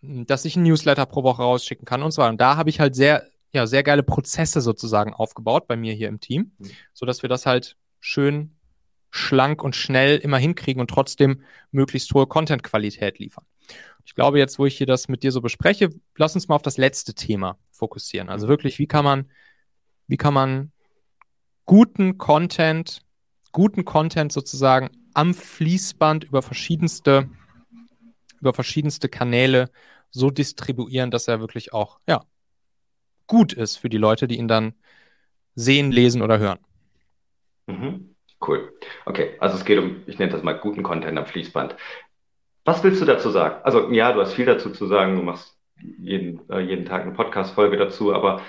dass 0.01 0.45
ich 0.45 0.55
ein 0.55 0.63
Newsletter 0.63 1.05
pro 1.05 1.23
Woche 1.23 1.43
rausschicken 1.43 1.85
kann 1.85 2.01
und 2.01 2.11
so 2.11 2.21
weiter. 2.21 2.31
Und 2.31 2.41
da 2.41 2.57
habe 2.57 2.69
ich 2.71 2.79
halt 2.79 2.95
sehr, 2.95 3.27
ja, 3.53 3.67
sehr 3.67 3.83
geile 3.83 4.03
Prozesse 4.03 4.61
sozusagen 4.61 5.13
aufgebaut 5.13 5.67
bei 5.67 5.75
mir 5.75 5.93
hier 5.93 6.09
im 6.09 6.19
Team, 6.19 6.51
mhm. 6.57 6.71
sodass 6.93 7.21
wir 7.21 7.29
das 7.29 7.45
halt 7.45 7.77
schön 7.99 8.57
schlank 9.11 9.63
und 9.63 9.75
schnell 9.75 10.17
immer 10.17 10.39
hinkriegen 10.39 10.81
und 10.81 10.89
trotzdem 10.89 11.43
möglichst 11.71 12.11
hohe 12.13 12.25
Content-Qualität 12.25 13.19
liefern. 13.19 13.45
Ich 14.05 14.15
glaube, 14.15 14.39
jetzt, 14.39 14.57
wo 14.57 14.65
ich 14.65 14.75
hier 14.75 14.87
das 14.87 15.07
mit 15.07 15.21
dir 15.21 15.31
so 15.31 15.39
bespreche, 15.39 15.89
lass 16.17 16.33
uns 16.33 16.47
mal 16.47 16.55
auf 16.55 16.63
das 16.63 16.77
letzte 16.77 17.13
Thema 17.13 17.57
fokussieren. 17.71 18.29
Also 18.29 18.47
wirklich, 18.47 18.79
wie 18.79 18.87
kann 18.87 19.05
man, 19.05 19.29
wie 20.07 20.17
kann 20.17 20.33
man 20.33 20.71
guten 21.65 22.17
Content, 22.17 23.01
guten 23.51 23.85
Content 23.85 24.33
sozusagen 24.33 24.89
am 25.13 25.35
Fließband 25.35 26.23
über 26.23 26.41
verschiedenste, 26.41 27.29
über 28.41 28.53
verschiedenste 28.53 29.09
Kanäle 29.09 29.69
so 30.09 30.31
distribuieren, 30.31 31.11
dass 31.11 31.27
er 31.27 31.39
wirklich 31.39 31.71
auch, 31.71 31.99
ja, 32.07 32.25
gut 33.27 33.53
ist 33.53 33.77
für 33.77 33.89
die 33.89 33.97
Leute, 33.97 34.27
die 34.27 34.37
ihn 34.37 34.47
dann 34.47 34.73
sehen, 35.55 35.91
lesen 35.91 36.21
oder 36.21 36.39
hören. 36.39 36.59
Mhm. 37.67 38.15
Cool. 38.45 38.73
Okay, 39.05 39.31
also 39.39 39.55
es 39.55 39.63
geht 39.63 39.79
um, 39.79 40.03
ich 40.05 40.19
nenne 40.19 40.31
das 40.31 40.43
mal 40.43 40.53
guten 40.53 40.83
Content 40.83 41.17
am 41.17 41.25
Fließband. 41.25 41.75
Was 42.65 42.83
willst 42.83 43.01
du 43.01 43.05
dazu 43.05 43.29
sagen? 43.29 43.61
Also 43.63 43.91
ja, 43.91 44.11
du 44.11 44.21
hast 44.21 44.33
viel 44.33 44.45
dazu 44.45 44.69
zu 44.69 44.87
sagen, 44.87 45.15
du 45.15 45.23
machst 45.23 45.57
jeden, 45.79 46.49
äh, 46.49 46.59
jeden 46.59 46.85
Tag 46.85 47.03
eine 47.03 47.11
Podcast-Folge 47.11 47.77
dazu, 47.77 48.13
aber 48.13 48.41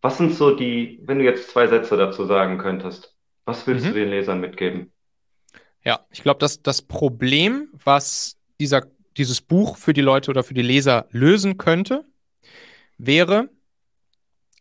was 0.00 0.18
sind 0.18 0.34
so 0.34 0.54
die, 0.54 1.00
wenn 1.02 1.18
du 1.18 1.24
jetzt 1.24 1.50
zwei 1.50 1.66
Sätze 1.66 1.96
dazu 1.96 2.24
sagen 2.24 2.58
könntest, 2.58 3.14
was 3.44 3.66
willst 3.66 3.86
mhm. 3.86 3.90
du 3.90 3.94
den 3.94 4.10
Lesern 4.10 4.40
mitgeben? 4.40 4.92
Ja, 5.84 6.00
ich 6.10 6.22
glaube, 6.22 6.38
dass 6.38 6.62
das 6.62 6.82
Problem, 6.82 7.68
was 7.72 8.38
dieser, 8.60 8.86
dieses 9.16 9.40
Buch 9.40 9.76
für 9.76 9.92
die 9.92 10.02
Leute 10.02 10.30
oder 10.30 10.42
für 10.42 10.54
die 10.54 10.62
Leser 10.62 11.06
lösen 11.10 11.56
könnte, 11.56 12.04
wäre 12.98 13.48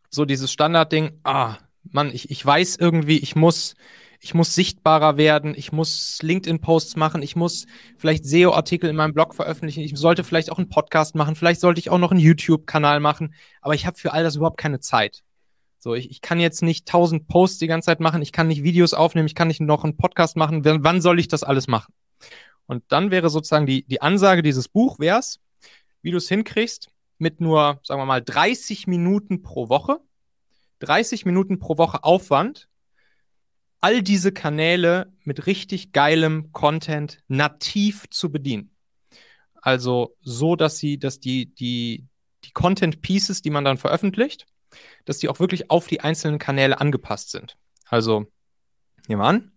so 0.10 0.26
dieses 0.26 0.52
Standardding, 0.52 1.20
ah, 1.24 1.58
Mann, 1.84 2.12
ich, 2.14 2.30
ich 2.30 2.46
weiß 2.46 2.78
irgendwie, 2.78 3.18
ich 3.18 3.36
muss, 3.36 3.76
ich 4.20 4.34
muss 4.34 4.56
sichtbarer 4.56 5.18
werden, 5.18 5.54
ich 5.56 5.72
muss 5.72 6.20
LinkedIn-Posts 6.22 6.96
machen, 6.96 7.22
ich 7.22 7.36
muss 7.36 7.66
vielleicht 7.98 8.26
SEO-Artikel 8.26 8.90
in 8.90 8.96
meinem 8.96 9.14
Blog 9.14 9.36
veröffentlichen, 9.36 9.82
ich 9.82 9.96
sollte 9.96 10.24
vielleicht 10.24 10.52
auch 10.52 10.58
einen 10.58 10.70
Podcast 10.70 11.16
machen, 11.16 11.36
vielleicht 11.36 11.62
sollte 11.62 11.80
ich 11.80 11.90
auch 11.90 12.00
noch 12.00 12.12
einen 12.12 12.20
YouTube-Kanal 12.20 13.00
machen, 13.00 13.34
aber 13.62 13.76
ich 13.76 13.86
habe 13.86 13.98
für 13.98 14.14
all 14.14 14.24
das 14.24 14.36
überhaupt 14.36 14.60
keine 14.60 14.80
Zeit. 14.80 15.24
So, 15.80 15.94
ich, 15.94 16.10
ich 16.10 16.22
kann 16.22 16.40
jetzt 16.40 16.64
nicht 16.64 16.88
tausend 16.88 17.28
Posts 17.28 17.60
die 17.60 17.68
ganze 17.68 17.86
Zeit 17.88 18.00
machen, 18.00 18.22
ich 18.22 18.32
kann 18.32 18.48
nicht 18.48 18.64
Videos 18.64 18.94
aufnehmen, 18.94 19.28
ich 19.28 19.36
kann 19.36 19.48
nicht 19.48 19.62
noch 19.62 19.84
einen 19.84 19.98
Podcast 19.98 20.36
machen, 20.36 20.66
wann, 20.66 21.02
soll 21.02 21.20
ich 21.20 21.28
das 21.28 21.44
alles 21.44 21.68
machen? 21.68 21.94
Und 22.66 22.84
dann 22.90 23.12
wäre 23.12 23.30
sozusagen 23.30 23.66
die, 23.66 23.84
die 23.84 24.02
Ansage 24.02 24.42
dieses 24.42 24.68
Buch 24.68 25.00
wär's, 25.00 25.40
wie 26.02 26.12
du 26.12 26.18
es 26.18 26.28
hinkriegst, 26.28 26.90
mit 27.18 27.42
nur, 27.42 27.80
sagen 27.84 28.02
wir 28.02 28.06
mal, 28.06 28.22
30 28.22 28.88
Minuten 28.88 29.42
pro 29.42 29.70
Woche, 29.70 30.00
30 30.80 31.26
Minuten 31.26 31.60
pro 31.60 31.78
Woche 31.78 32.04
Aufwand, 32.04 32.68
all 33.80 34.02
diese 34.02 34.32
Kanäle 34.32 35.12
mit 35.24 35.46
richtig 35.46 35.92
geilem 35.92 36.52
Content 36.52 37.20
nativ 37.28 38.10
zu 38.10 38.32
bedienen. 38.32 38.72
Also 39.62 40.16
so, 40.22 40.56
dass 40.56 40.78
sie, 40.78 40.98
dass 40.98 41.20
die, 41.20 41.54
die, 41.54 42.06
die 42.44 42.52
Content 42.52 43.02
Pieces, 43.02 43.42
die 43.42 43.50
man 43.50 43.66
dann 43.66 43.78
veröffentlicht, 43.78 44.46
dass 45.06 45.20
die 45.20 45.30
auch 45.30 45.40
wirklich 45.40 45.70
auf 45.70 45.88
die 45.88 46.02
einzelnen 46.02 46.40
Kanäle 46.40 46.80
angepasst 46.80 47.32
sind. 47.32 47.58
Also, 47.86 48.28
nehmen 49.08 49.22
wir 49.22 49.28
an, 49.28 49.52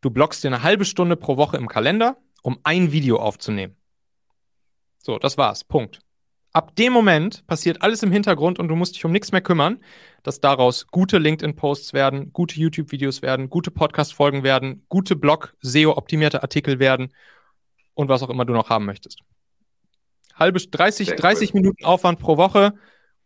du 0.00 0.10
blockst 0.10 0.42
dir 0.42 0.48
eine 0.48 0.62
halbe 0.62 0.84
Stunde 0.84 1.16
pro 1.16 1.36
Woche 1.36 1.56
im 1.56 1.68
Kalender, 1.68 2.16
um 2.42 2.58
ein 2.64 2.92
Video 2.92 3.18
aufzunehmen. 3.18 3.76
So, 4.98 5.18
das 5.18 5.36
war's. 5.36 5.64
Punkt. 5.64 6.00
Ab 6.54 6.76
dem 6.76 6.92
Moment 6.92 7.46
passiert 7.46 7.80
alles 7.80 8.02
im 8.02 8.12
Hintergrund 8.12 8.58
und 8.58 8.68
du 8.68 8.76
musst 8.76 8.94
dich 8.94 9.04
um 9.06 9.12
nichts 9.12 9.32
mehr 9.32 9.40
kümmern, 9.40 9.78
dass 10.22 10.40
daraus 10.40 10.86
gute 10.86 11.16
LinkedIn-Posts 11.16 11.94
werden, 11.94 12.32
gute 12.34 12.60
YouTube-Videos 12.60 13.22
werden, 13.22 13.48
gute 13.48 13.70
Podcast-Folgen 13.70 14.42
werden, 14.42 14.84
gute 14.90 15.16
Blog-SEO-optimierte 15.16 16.42
Artikel 16.42 16.78
werden 16.78 17.14
und 17.94 18.10
was 18.10 18.22
auch 18.22 18.28
immer 18.28 18.44
du 18.44 18.52
noch 18.52 18.68
haben 18.68 18.84
möchtest. 18.84 19.20
Halbe 20.34 20.60
30, 20.60 21.08
Sehr 21.08 21.16
30 21.16 21.54
cool. 21.54 21.60
Minuten 21.60 21.84
Aufwand 21.84 22.18
pro 22.18 22.36
Woche 22.36 22.74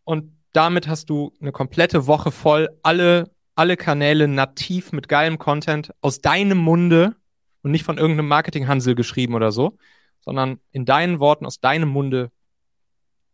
und 0.04 0.32
damit 0.52 0.86
hast 0.86 1.10
du 1.10 1.32
eine 1.40 1.50
komplette 1.50 2.06
Woche 2.06 2.30
voll, 2.30 2.68
alle, 2.84 3.32
alle 3.56 3.76
Kanäle 3.76 4.28
nativ 4.28 4.92
mit 4.92 5.08
geilem 5.08 5.38
Content 5.38 5.92
aus 6.00 6.20
deinem 6.20 6.58
Munde 6.58 7.16
und 7.62 7.72
nicht 7.72 7.84
von 7.84 7.98
irgendeinem 7.98 8.28
Marketinghansel 8.28 8.94
geschrieben 8.94 9.34
oder 9.34 9.50
so, 9.50 9.76
sondern 10.20 10.60
in 10.70 10.84
deinen 10.84 11.18
Worten 11.18 11.44
aus 11.44 11.58
deinem 11.60 11.88
Munde 11.88 12.30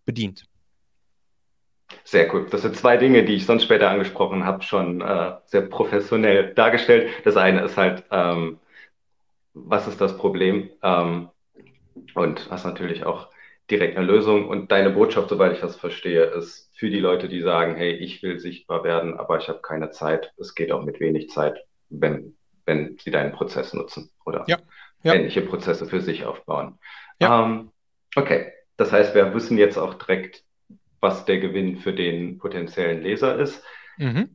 bedient. 0.04 0.44
Sehr 2.04 2.32
cool. 2.34 2.46
Das 2.50 2.62
sind 2.62 2.76
zwei 2.76 2.96
Dinge, 2.96 3.24
die 3.24 3.34
ich 3.34 3.46
sonst 3.46 3.64
später 3.64 3.90
angesprochen 3.90 4.44
habe, 4.44 4.62
schon 4.62 5.00
äh, 5.00 5.32
sehr 5.44 5.62
professionell 5.62 6.54
dargestellt. 6.54 7.10
Das 7.24 7.36
eine 7.36 7.62
ist 7.62 7.76
halt, 7.76 8.04
ähm, 8.10 8.58
was 9.54 9.88
ist 9.88 10.00
das 10.00 10.16
Problem? 10.16 10.70
Ähm, 10.82 11.28
und 12.14 12.50
was 12.50 12.64
natürlich 12.64 13.04
auch 13.04 13.28
direkt 13.70 13.96
eine 13.96 14.06
Lösung. 14.06 14.48
Und 14.48 14.72
deine 14.72 14.90
Botschaft, 14.90 15.28
soweit 15.28 15.52
ich 15.52 15.60
das 15.60 15.76
verstehe, 15.76 16.24
ist 16.24 16.70
für 16.74 16.90
die 16.90 16.98
Leute, 16.98 17.28
die 17.28 17.40
sagen, 17.40 17.76
hey, 17.76 17.92
ich 17.92 18.22
will 18.22 18.38
sichtbar 18.38 18.84
werden, 18.84 19.16
aber 19.18 19.38
ich 19.38 19.48
habe 19.48 19.60
keine 19.60 19.90
Zeit. 19.90 20.32
Es 20.38 20.54
geht 20.54 20.72
auch 20.72 20.82
mit 20.82 21.00
wenig 21.00 21.30
Zeit, 21.30 21.64
wenn, 21.88 22.36
wenn 22.66 22.98
sie 22.98 23.10
deinen 23.10 23.32
Prozess 23.32 23.72
nutzen 23.72 24.10
oder 24.24 24.44
ja, 24.48 24.58
ja. 25.02 25.14
ähnliche 25.14 25.42
Prozesse 25.42 25.86
für 25.86 26.00
sich 26.00 26.24
aufbauen. 26.24 26.78
Ja. 27.20 27.44
Ähm, 27.44 27.70
okay, 28.16 28.52
das 28.76 28.92
heißt, 28.92 29.14
wir 29.14 29.34
wissen 29.34 29.58
jetzt 29.58 29.76
auch 29.76 29.94
direkt, 29.94 30.44
was 31.00 31.24
der 31.24 31.38
Gewinn 31.38 31.76
für 31.76 31.92
den 31.92 32.38
potenziellen 32.38 33.02
Leser 33.02 33.38
ist. 33.38 33.62
Mhm. 33.98 34.30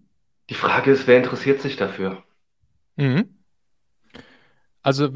Die 0.49 0.53
Frage 0.53 0.91
ist, 0.91 1.07
wer 1.07 1.17
interessiert 1.17 1.61
sich 1.61 1.75
dafür? 1.77 2.23
Mhm. 2.95 3.37
Also 4.81 5.09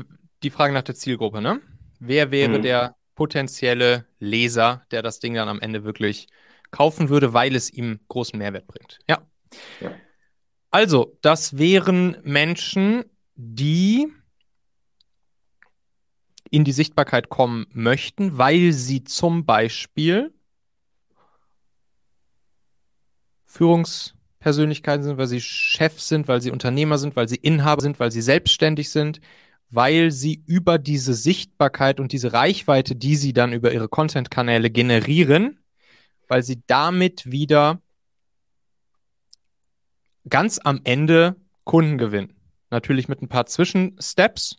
die 0.43 0.49
Frage 0.49 0.73
nach 0.73 0.81
der 0.81 0.95
Zielgruppe, 0.95 1.41
ne? 1.41 1.61
Wer 1.99 2.31
wäre 2.31 2.57
mhm. 2.57 2.61
der 2.63 2.95
potenzielle 3.15 4.05
Leser, 4.19 4.85
der 4.91 5.01
das 5.01 5.19
Ding 5.19 5.35
dann 5.35 5.47
am 5.47 5.61
Ende 5.61 5.83
wirklich 5.83 6.27
kaufen 6.71 7.09
würde, 7.09 7.33
weil 7.33 7.55
es 7.55 7.69
ihm 7.69 7.99
großen 8.07 8.37
Mehrwert 8.37 8.67
bringt? 8.67 8.99
Ja. 9.07 9.21
ja. 9.79 9.93
Also, 10.71 11.17
das 11.21 11.57
wären 11.57 12.17
Menschen, 12.23 13.03
die 13.35 14.07
in 16.51 16.63
die 16.63 16.73
Sichtbarkeit 16.73 17.29
kommen 17.29 17.65
möchten, 17.71 18.37
weil 18.37 18.73
sie 18.73 19.03
zum 19.03 19.45
Beispiel 19.45 20.33
Führungspersönlichkeiten 23.45 25.03
sind, 25.03 25.17
weil 25.17 25.27
sie 25.27 25.41
Chefs 25.41 26.09
sind, 26.09 26.27
weil 26.27 26.41
sie 26.41 26.51
Unternehmer 26.51 26.97
sind, 26.97 27.15
weil 27.15 27.27
sie 27.27 27.37
Inhaber 27.37 27.81
sind, 27.81 27.99
weil 27.99 28.11
sie 28.11 28.21
selbstständig 28.21 28.89
sind, 28.89 29.21
weil 29.69 30.11
sie 30.11 30.43
über 30.45 30.77
diese 30.77 31.13
Sichtbarkeit 31.13 31.99
und 31.99 32.11
diese 32.11 32.33
Reichweite, 32.33 32.95
die 32.95 33.15
sie 33.15 33.33
dann 33.33 33.53
über 33.53 33.71
ihre 33.71 33.87
Content-Kanäle 33.87 34.69
generieren, 34.69 35.59
weil 36.27 36.43
sie 36.43 36.61
damit 36.67 37.31
wieder 37.31 37.81
ganz 40.27 40.59
am 40.61 40.81
Ende 40.83 41.37
Kunden 41.63 41.97
gewinnen. 41.97 42.33
Natürlich 42.69 43.07
mit 43.07 43.21
ein 43.21 43.29
paar 43.29 43.45
Zwischensteps, 43.45 44.57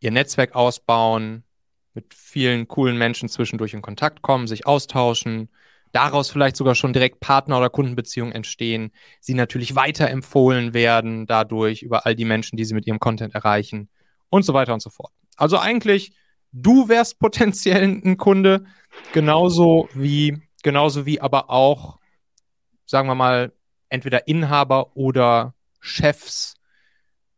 ihr 0.00 0.10
Netzwerk 0.10 0.54
ausbauen, 0.54 1.44
mit 1.94 2.12
vielen 2.14 2.68
coolen 2.68 2.98
Menschen 2.98 3.28
zwischendurch 3.28 3.74
in 3.74 3.82
Kontakt 3.82 4.22
kommen, 4.22 4.46
sich 4.46 4.66
austauschen, 4.66 5.48
daraus 5.92 6.30
vielleicht 6.30 6.56
sogar 6.56 6.74
schon 6.74 6.92
direkt 6.92 7.20
Partner- 7.20 7.58
oder 7.58 7.70
Kundenbeziehungen 7.70 8.34
entstehen, 8.34 8.92
sie 9.20 9.34
natürlich 9.34 9.74
weiterempfohlen 9.74 10.74
werden 10.74 11.26
dadurch 11.26 11.82
über 11.82 12.04
all 12.04 12.14
die 12.14 12.26
Menschen, 12.26 12.56
die 12.56 12.64
sie 12.64 12.74
mit 12.74 12.86
ihrem 12.86 13.00
Content 13.00 13.34
erreichen 13.34 13.88
und 14.28 14.44
so 14.44 14.52
weiter 14.52 14.74
und 14.74 14.82
so 14.82 14.90
fort. 14.90 15.12
Also 15.36 15.58
eigentlich, 15.58 16.12
du 16.52 16.88
wärst 16.88 17.18
potenziell 17.18 17.82
ein 17.82 18.16
Kunde, 18.18 18.64
genauso 19.12 19.88
wie, 19.94 20.42
genauso 20.62 21.06
wie 21.06 21.20
aber 21.20 21.50
auch, 21.50 21.98
sagen 22.84 23.08
wir 23.08 23.14
mal, 23.14 23.52
entweder 23.88 24.28
Inhaber 24.28 24.96
oder 24.96 25.54
Chefs, 25.80 26.54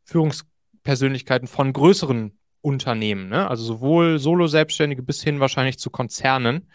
Führungspersönlichkeiten 0.05 1.47
von 1.47 1.73
größeren 1.73 2.38
Unternehmen, 2.61 3.29
ne? 3.29 3.49
also 3.49 3.65
sowohl 3.65 4.19
Solo-Selbstständige 4.19 5.03
bis 5.03 5.23
hin 5.23 5.41
wahrscheinlich 5.41 5.79
zu 5.79 5.91
Konzernen, 5.91 6.71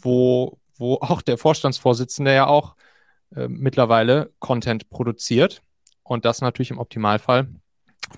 wo 0.00 0.58
wo 0.78 0.94
auch 0.94 1.22
der 1.22 1.38
Vorstandsvorsitzende 1.38 2.34
ja 2.34 2.46
auch 2.46 2.76
äh, 3.34 3.48
mittlerweile 3.48 4.32
Content 4.38 4.90
produziert 4.90 5.62
und 6.02 6.24
das 6.24 6.40
natürlich 6.40 6.70
im 6.70 6.78
Optimalfall 6.78 7.48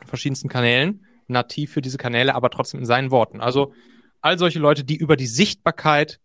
auf 0.00 0.08
verschiedensten 0.08 0.48
Kanälen, 0.48 1.06
nativ 1.28 1.72
für 1.72 1.82
diese 1.82 1.98
Kanäle, 1.98 2.34
aber 2.34 2.50
trotzdem 2.50 2.80
in 2.80 2.86
seinen 2.86 3.10
Worten. 3.10 3.40
Also 3.40 3.72
all 4.20 4.38
solche 4.38 4.58
Leute, 4.58 4.84
die 4.84 4.96
über 4.96 5.16
die 5.16 5.26
Sichtbarkeit, 5.26 6.20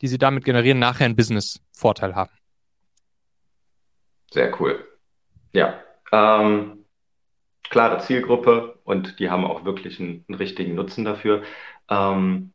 die 0.00 0.08
sie 0.08 0.18
damit 0.18 0.44
generieren, 0.44 0.78
nachher 0.78 1.06
einen 1.06 1.16
Business-Vorteil 1.16 2.14
haben. 2.14 2.30
Sehr 4.30 4.60
cool. 4.60 4.84
Ja, 5.52 5.80
ähm, 6.12 6.77
klare 7.70 7.98
Zielgruppe 7.98 8.78
und 8.84 9.18
die 9.18 9.30
haben 9.30 9.44
auch 9.44 9.64
wirklich 9.64 10.00
einen, 10.00 10.24
einen 10.28 10.38
richtigen 10.38 10.74
Nutzen 10.74 11.04
dafür. 11.04 11.42
Ähm, 11.90 12.52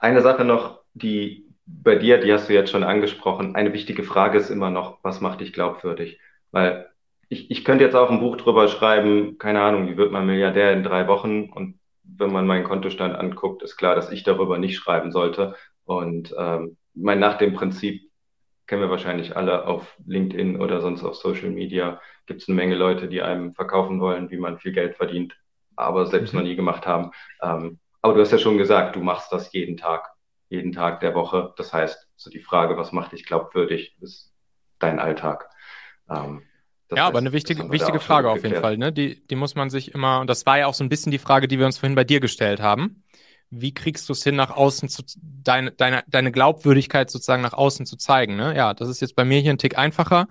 eine 0.00 0.22
Sache 0.22 0.44
noch, 0.44 0.80
die 0.94 1.46
bei 1.66 1.96
dir, 1.96 2.18
die 2.18 2.32
hast 2.32 2.48
du 2.48 2.54
jetzt 2.54 2.70
schon 2.70 2.84
angesprochen, 2.84 3.54
eine 3.54 3.72
wichtige 3.72 4.02
Frage 4.02 4.38
ist 4.38 4.50
immer 4.50 4.70
noch, 4.70 4.98
was 5.02 5.20
macht 5.20 5.40
dich 5.40 5.52
glaubwürdig? 5.52 6.18
Weil 6.50 6.88
ich, 7.28 7.50
ich 7.50 7.64
könnte 7.64 7.84
jetzt 7.84 7.94
auch 7.94 8.10
ein 8.10 8.20
Buch 8.20 8.36
drüber 8.36 8.68
schreiben, 8.68 9.38
keine 9.38 9.62
Ahnung, 9.62 9.88
wie 9.88 9.96
wird 9.96 10.12
man 10.12 10.26
Milliardär 10.26 10.72
in 10.72 10.82
drei 10.82 11.06
Wochen? 11.08 11.50
Und 11.50 11.78
wenn 12.02 12.32
man 12.32 12.46
meinen 12.46 12.64
Kontostand 12.64 13.14
anguckt, 13.16 13.62
ist 13.62 13.76
klar, 13.76 13.94
dass 13.94 14.10
ich 14.10 14.22
darüber 14.22 14.58
nicht 14.58 14.76
schreiben 14.76 15.12
sollte. 15.12 15.54
Und 15.84 16.34
ähm, 16.38 16.76
mein, 16.94 17.18
nach 17.18 17.36
dem 17.36 17.52
Prinzip 17.52 18.07
kennen 18.68 18.82
wir 18.82 18.90
wahrscheinlich 18.90 19.36
alle 19.36 19.66
auf 19.66 19.96
LinkedIn 20.06 20.60
oder 20.60 20.80
sonst 20.80 21.02
auf 21.02 21.16
Social 21.16 21.50
Media, 21.50 22.00
gibt 22.26 22.42
es 22.42 22.48
eine 22.48 22.54
Menge 22.54 22.76
Leute, 22.76 23.08
die 23.08 23.22
einem 23.22 23.54
verkaufen 23.54 24.00
wollen, 24.00 24.30
wie 24.30 24.36
man 24.36 24.58
viel 24.58 24.72
Geld 24.72 24.94
verdient, 24.94 25.36
aber 25.74 26.06
selbst 26.06 26.32
mhm. 26.32 26.40
noch 26.40 26.46
nie 26.46 26.54
gemacht 26.54 26.86
haben. 26.86 27.10
Ähm, 27.42 27.80
aber 28.02 28.14
du 28.14 28.20
hast 28.20 28.30
ja 28.30 28.38
schon 28.38 28.58
gesagt, 28.58 28.94
du 28.94 29.00
machst 29.00 29.32
das 29.32 29.52
jeden 29.52 29.76
Tag 29.76 30.08
jeden 30.48 30.72
Tag 30.72 31.00
der 31.00 31.14
Woche. 31.14 31.52
Das 31.56 31.72
heißt, 31.72 32.08
so 32.16 32.30
die 32.30 32.40
Frage, 32.40 32.76
was 32.76 32.92
macht 32.92 33.12
dich 33.12 33.24
glaubwürdig, 33.24 33.96
ist 34.00 34.32
dein 34.78 34.98
Alltag. 34.98 35.48
Ähm, 36.08 36.42
ja, 36.90 36.96
heißt, 36.96 37.08
aber 37.08 37.18
eine 37.18 37.32
wichtige, 37.32 37.70
wichtige 37.70 38.00
Frage 38.00 38.30
auf 38.30 38.42
jeden 38.42 38.60
Fall. 38.60 38.78
Ne? 38.78 38.92
Die, 38.92 39.26
die 39.26 39.36
muss 39.36 39.54
man 39.54 39.70
sich 39.70 39.94
immer, 39.94 40.20
und 40.20 40.28
das 40.28 40.46
war 40.46 40.58
ja 40.58 40.66
auch 40.66 40.74
so 40.74 40.84
ein 40.84 40.88
bisschen 40.88 41.12
die 41.12 41.18
Frage, 41.18 41.48
die 41.48 41.58
wir 41.58 41.66
uns 41.66 41.78
vorhin 41.78 41.94
bei 41.96 42.04
dir 42.04 42.20
gestellt 42.20 42.60
haben. 42.60 43.04
Wie 43.50 43.72
kriegst 43.72 44.08
du 44.08 44.12
es 44.12 44.22
hin, 44.22 44.36
nach 44.36 44.50
außen 44.50 44.88
zu, 44.88 45.02
deine, 45.22 45.72
deine, 45.72 46.04
deine 46.08 46.32
Glaubwürdigkeit 46.32 47.10
sozusagen 47.10 47.42
nach 47.42 47.54
außen 47.54 47.86
zu 47.86 47.96
zeigen? 47.96 48.36
Ne? 48.36 48.54
Ja, 48.56 48.74
das 48.74 48.88
ist 48.88 49.00
jetzt 49.00 49.16
bei 49.16 49.24
mir 49.24 49.40
hier 49.40 49.52
ein 49.52 49.58
Tick 49.58 49.78
einfacher, 49.78 50.28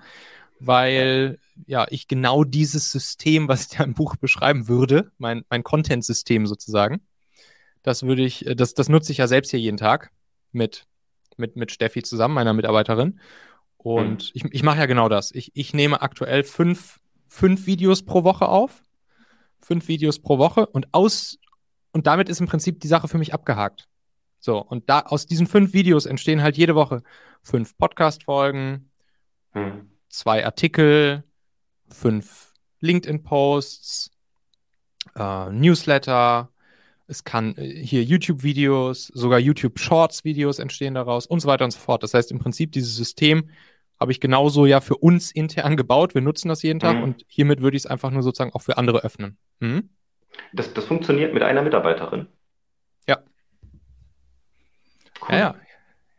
weil 0.60 1.40
ja, 1.66 1.88
ich 1.90 2.08
genau 2.08 2.44
dieses 2.44 2.92
System, 2.92 3.48
was 3.48 3.62
ich 3.64 3.78
da 3.78 3.84
im 3.84 3.94
Buch 3.94 4.16
beschreiben 4.16 4.68
würde, 4.68 5.12
mein, 5.18 5.44
mein 5.50 5.64
Content-System 5.64 6.46
sozusagen, 6.46 7.02
das 7.88 8.04
würde 8.04 8.24
ich, 8.24 8.46
äh, 8.46 8.56
das, 8.56 8.74
das 8.74 8.90
nutze 8.90 9.12
ich 9.12 9.20
ja 9.20 9.28
selbst 9.28 9.52
hier 9.52 9.60
jeden 9.60 9.78
Tag 9.78 10.12
mit, 10.52 10.86
mit, 11.38 11.56
mit 11.56 11.72
Steffi 11.72 12.04
zusammen, 12.04 12.34
meiner 12.34 12.54
Mitarbeiterin. 12.54 13.20
Und 13.78 14.24
mhm. 14.24 14.32
ich, 14.34 14.46
ich 14.52 14.64
mache 14.64 14.80
ja 14.80 14.86
genau 14.86 15.08
das. 15.08 15.32
Ich, 15.32 15.52
ich 15.54 15.74
nehme 15.74 16.02
aktuell 16.02 16.44
fünf, 16.44 17.00
fünf 17.28 17.66
Videos 17.66 18.04
pro 18.04 18.24
Woche 18.24 18.50
auf. 18.50 18.84
Fünf 19.62 19.88
Videos 19.88 20.20
pro 20.20 20.38
Woche 20.38 20.66
und 20.68 20.94
aus, 20.94 21.40
und 21.98 22.06
damit 22.06 22.30
ist 22.30 22.40
im 22.40 22.46
Prinzip 22.46 22.80
die 22.80 22.88
Sache 22.88 23.08
für 23.08 23.18
mich 23.18 23.34
abgehakt. 23.34 23.88
So, 24.38 24.60
und 24.60 24.88
da 24.88 25.00
aus 25.00 25.26
diesen 25.26 25.48
fünf 25.48 25.74
Videos 25.74 26.06
entstehen 26.06 26.44
halt 26.44 26.56
jede 26.56 26.76
Woche 26.76 27.02
fünf 27.42 27.76
Podcast-Folgen, 27.76 28.92
mhm. 29.56 29.90
zwei 30.08 30.46
Artikel, 30.46 31.24
fünf 31.90 32.54
LinkedIn-Posts, 32.82 34.12
äh, 35.16 35.50
Newsletter, 35.50 36.52
es 37.08 37.24
kann 37.24 37.58
äh, 37.58 37.84
hier 37.84 38.04
YouTube-Videos, 38.04 39.08
sogar 39.08 39.40
YouTube-Shorts-Videos 39.40 40.60
entstehen 40.60 40.94
daraus 40.94 41.26
und 41.26 41.40
so 41.40 41.48
weiter 41.48 41.66
und 41.66 41.72
so 41.72 41.80
fort. 41.80 42.04
Das 42.04 42.14
heißt, 42.14 42.30
im 42.32 42.38
Prinzip 42.38 42.74
dieses 42.74 42.96
System 42.96 43.50
habe 44.00 44.12
ich 44.12 44.20
genauso 44.20 44.68
ja 44.68 44.82
für 44.82 44.98
uns 44.98 45.32
intern 45.32 45.78
gebaut. 45.78 46.14
Wir 46.14 46.22
nutzen 46.22 46.50
das 46.50 46.62
jeden 46.62 46.80
Tag 46.80 46.98
mhm. 46.98 47.04
und 47.04 47.26
hiermit 47.28 47.60
würde 47.62 47.76
ich 47.76 47.86
es 47.86 47.88
einfach 47.88 48.12
nur 48.12 48.22
sozusagen 48.22 48.54
auch 48.54 48.62
für 48.62 48.78
andere 48.78 49.00
öffnen. 49.00 49.40
Mhm. 49.62 49.90
Das, 50.54 50.74
das 50.74 50.86
funktioniert 50.86 51.34
mit 51.34 51.44
einer 51.44 51.62
Mitarbeiterin. 51.62 52.28
Ja. 53.08 53.20
Cool. 55.22 55.36
Ja, 55.36 55.56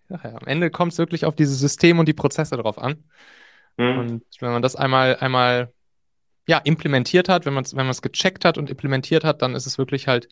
ja. 0.08 0.20
ja. 0.22 0.34
Am 0.36 0.46
Ende 0.46 0.70
kommt 0.70 0.92
es 0.92 0.98
wirklich 0.98 1.24
auf 1.24 1.34
dieses 1.34 1.58
System 1.58 1.98
und 1.98 2.06
die 2.06 2.14
Prozesse 2.14 2.56
drauf 2.56 2.78
an. 2.78 3.04
Mhm. 3.76 3.98
Und 3.98 4.24
wenn 4.40 4.52
man 4.52 4.62
das 4.62 4.76
einmal, 4.76 5.16
einmal 5.16 5.72
ja, 6.46 6.58
implementiert 6.58 7.28
hat, 7.28 7.46
wenn 7.46 7.54
man 7.54 7.64
es 7.64 7.76
wenn 7.76 7.90
gecheckt 8.02 8.44
hat 8.44 8.58
und 8.58 8.70
implementiert 8.70 9.24
hat, 9.24 9.42
dann 9.42 9.54
ist 9.54 9.66
es 9.66 9.78
wirklich 9.78 10.08
halt 10.08 10.28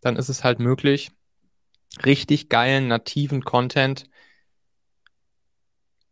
dann 0.00 0.16
ist 0.16 0.28
es 0.28 0.44
halt 0.44 0.60
möglich, 0.60 1.10
richtig 2.04 2.48
geilen 2.48 2.88
nativen 2.88 3.44
Content 3.44 4.08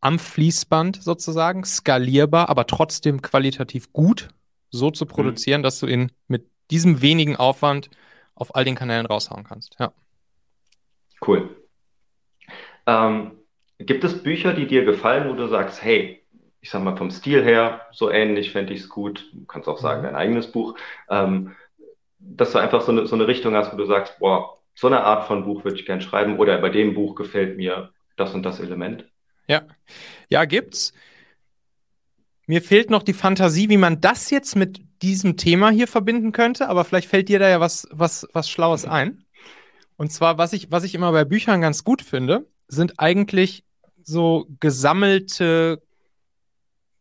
am 0.00 0.18
Fließband 0.18 1.02
sozusagen, 1.02 1.64
skalierbar, 1.64 2.48
aber 2.48 2.66
trotzdem 2.66 3.22
qualitativ 3.22 3.92
gut 3.92 4.28
so 4.70 4.90
zu 4.90 5.04
mhm. 5.04 5.08
produzieren, 5.08 5.60
mhm. 5.60 5.64
dass 5.64 5.80
du 5.80 5.86
ihn 5.86 6.12
mit 6.28 6.46
diesem 6.70 7.02
wenigen 7.02 7.36
Aufwand 7.36 7.90
auf 8.34 8.54
all 8.54 8.64
den 8.64 8.74
Kanälen 8.74 9.06
raushauen 9.06 9.44
kannst. 9.44 9.76
Ja. 9.78 9.92
Cool. 11.26 11.56
Ähm, 12.86 13.32
gibt 13.78 14.04
es 14.04 14.22
Bücher, 14.22 14.52
die 14.52 14.66
dir 14.66 14.84
gefallen, 14.84 15.28
wo 15.28 15.34
du 15.34 15.48
sagst, 15.48 15.82
hey, 15.82 16.22
ich 16.60 16.70
sag 16.70 16.82
mal 16.82 16.96
vom 16.96 17.10
Stil 17.10 17.44
her, 17.44 17.82
so 17.92 18.10
ähnlich 18.10 18.52
fände 18.52 18.74
ich 18.74 18.80
es 18.80 18.88
gut, 18.88 19.30
du 19.32 19.44
kannst 19.46 19.68
auch 19.68 19.78
sagen, 19.78 20.00
mhm. 20.00 20.06
dein 20.06 20.16
eigenes 20.16 20.50
Buch, 20.50 20.76
ähm, 21.08 21.54
dass 22.18 22.52
du 22.52 22.58
einfach 22.58 22.82
so 22.82 22.92
eine, 22.92 23.06
so 23.06 23.14
eine 23.14 23.26
Richtung 23.26 23.54
hast, 23.54 23.72
wo 23.72 23.76
du 23.76 23.86
sagst, 23.86 24.18
boah, 24.18 24.58
so 24.74 24.86
eine 24.88 25.02
Art 25.02 25.26
von 25.26 25.44
Buch 25.44 25.64
würde 25.64 25.78
ich 25.78 25.86
gern 25.86 26.00
schreiben 26.00 26.38
oder 26.38 26.58
bei 26.58 26.68
dem 26.68 26.94
Buch 26.94 27.14
gefällt 27.14 27.56
mir 27.56 27.92
das 28.16 28.34
und 28.34 28.42
das 28.42 28.60
Element? 28.60 29.06
Ja, 29.48 29.62
ja, 30.28 30.44
gibt's. 30.44 30.92
Mir 32.46 32.62
fehlt 32.62 32.90
noch 32.90 33.02
die 33.02 33.12
Fantasie, 33.12 33.68
wie 33.68 33.76
man 33.76 34.00
das 34.00 34.30
jetzt 34.30 34.54
mit 34.54 34.80
diesem 35.02 35.36
Thema 35.36 35.70
hier 35.70 35.88
verbinden 35.88 36.32
könnte, 36.32 36.68
aber 36.68 36.84
vielleicht 36.84 37.08
fällt 37.08 37.28
dir 37.28 37.38
da 37.38 37.48
ja 37.48 37.60
was, 37.60 37.88
was, 37.90 38.26
was 38.32 38.48
Schlaues 38.48 38.84
ein. 38.84 39.24
Und 39.96 40.12
zwar, 40.12 40.38
was 40.38 40.52
ich, 40.52 40.70
was 40.70 40.84
ich 40.84 40.94
immer 40.94 41.10
bei 41.12 41.24
Büchern 41.24 41.60
ganz 41.60 41.82
gut 41.82 42.02
finde, 42.02 42.46
sind 42.68 42.98
eigentlich 42.98 43.64
so 44.02 44.46
gesammelte, 44.60 45.82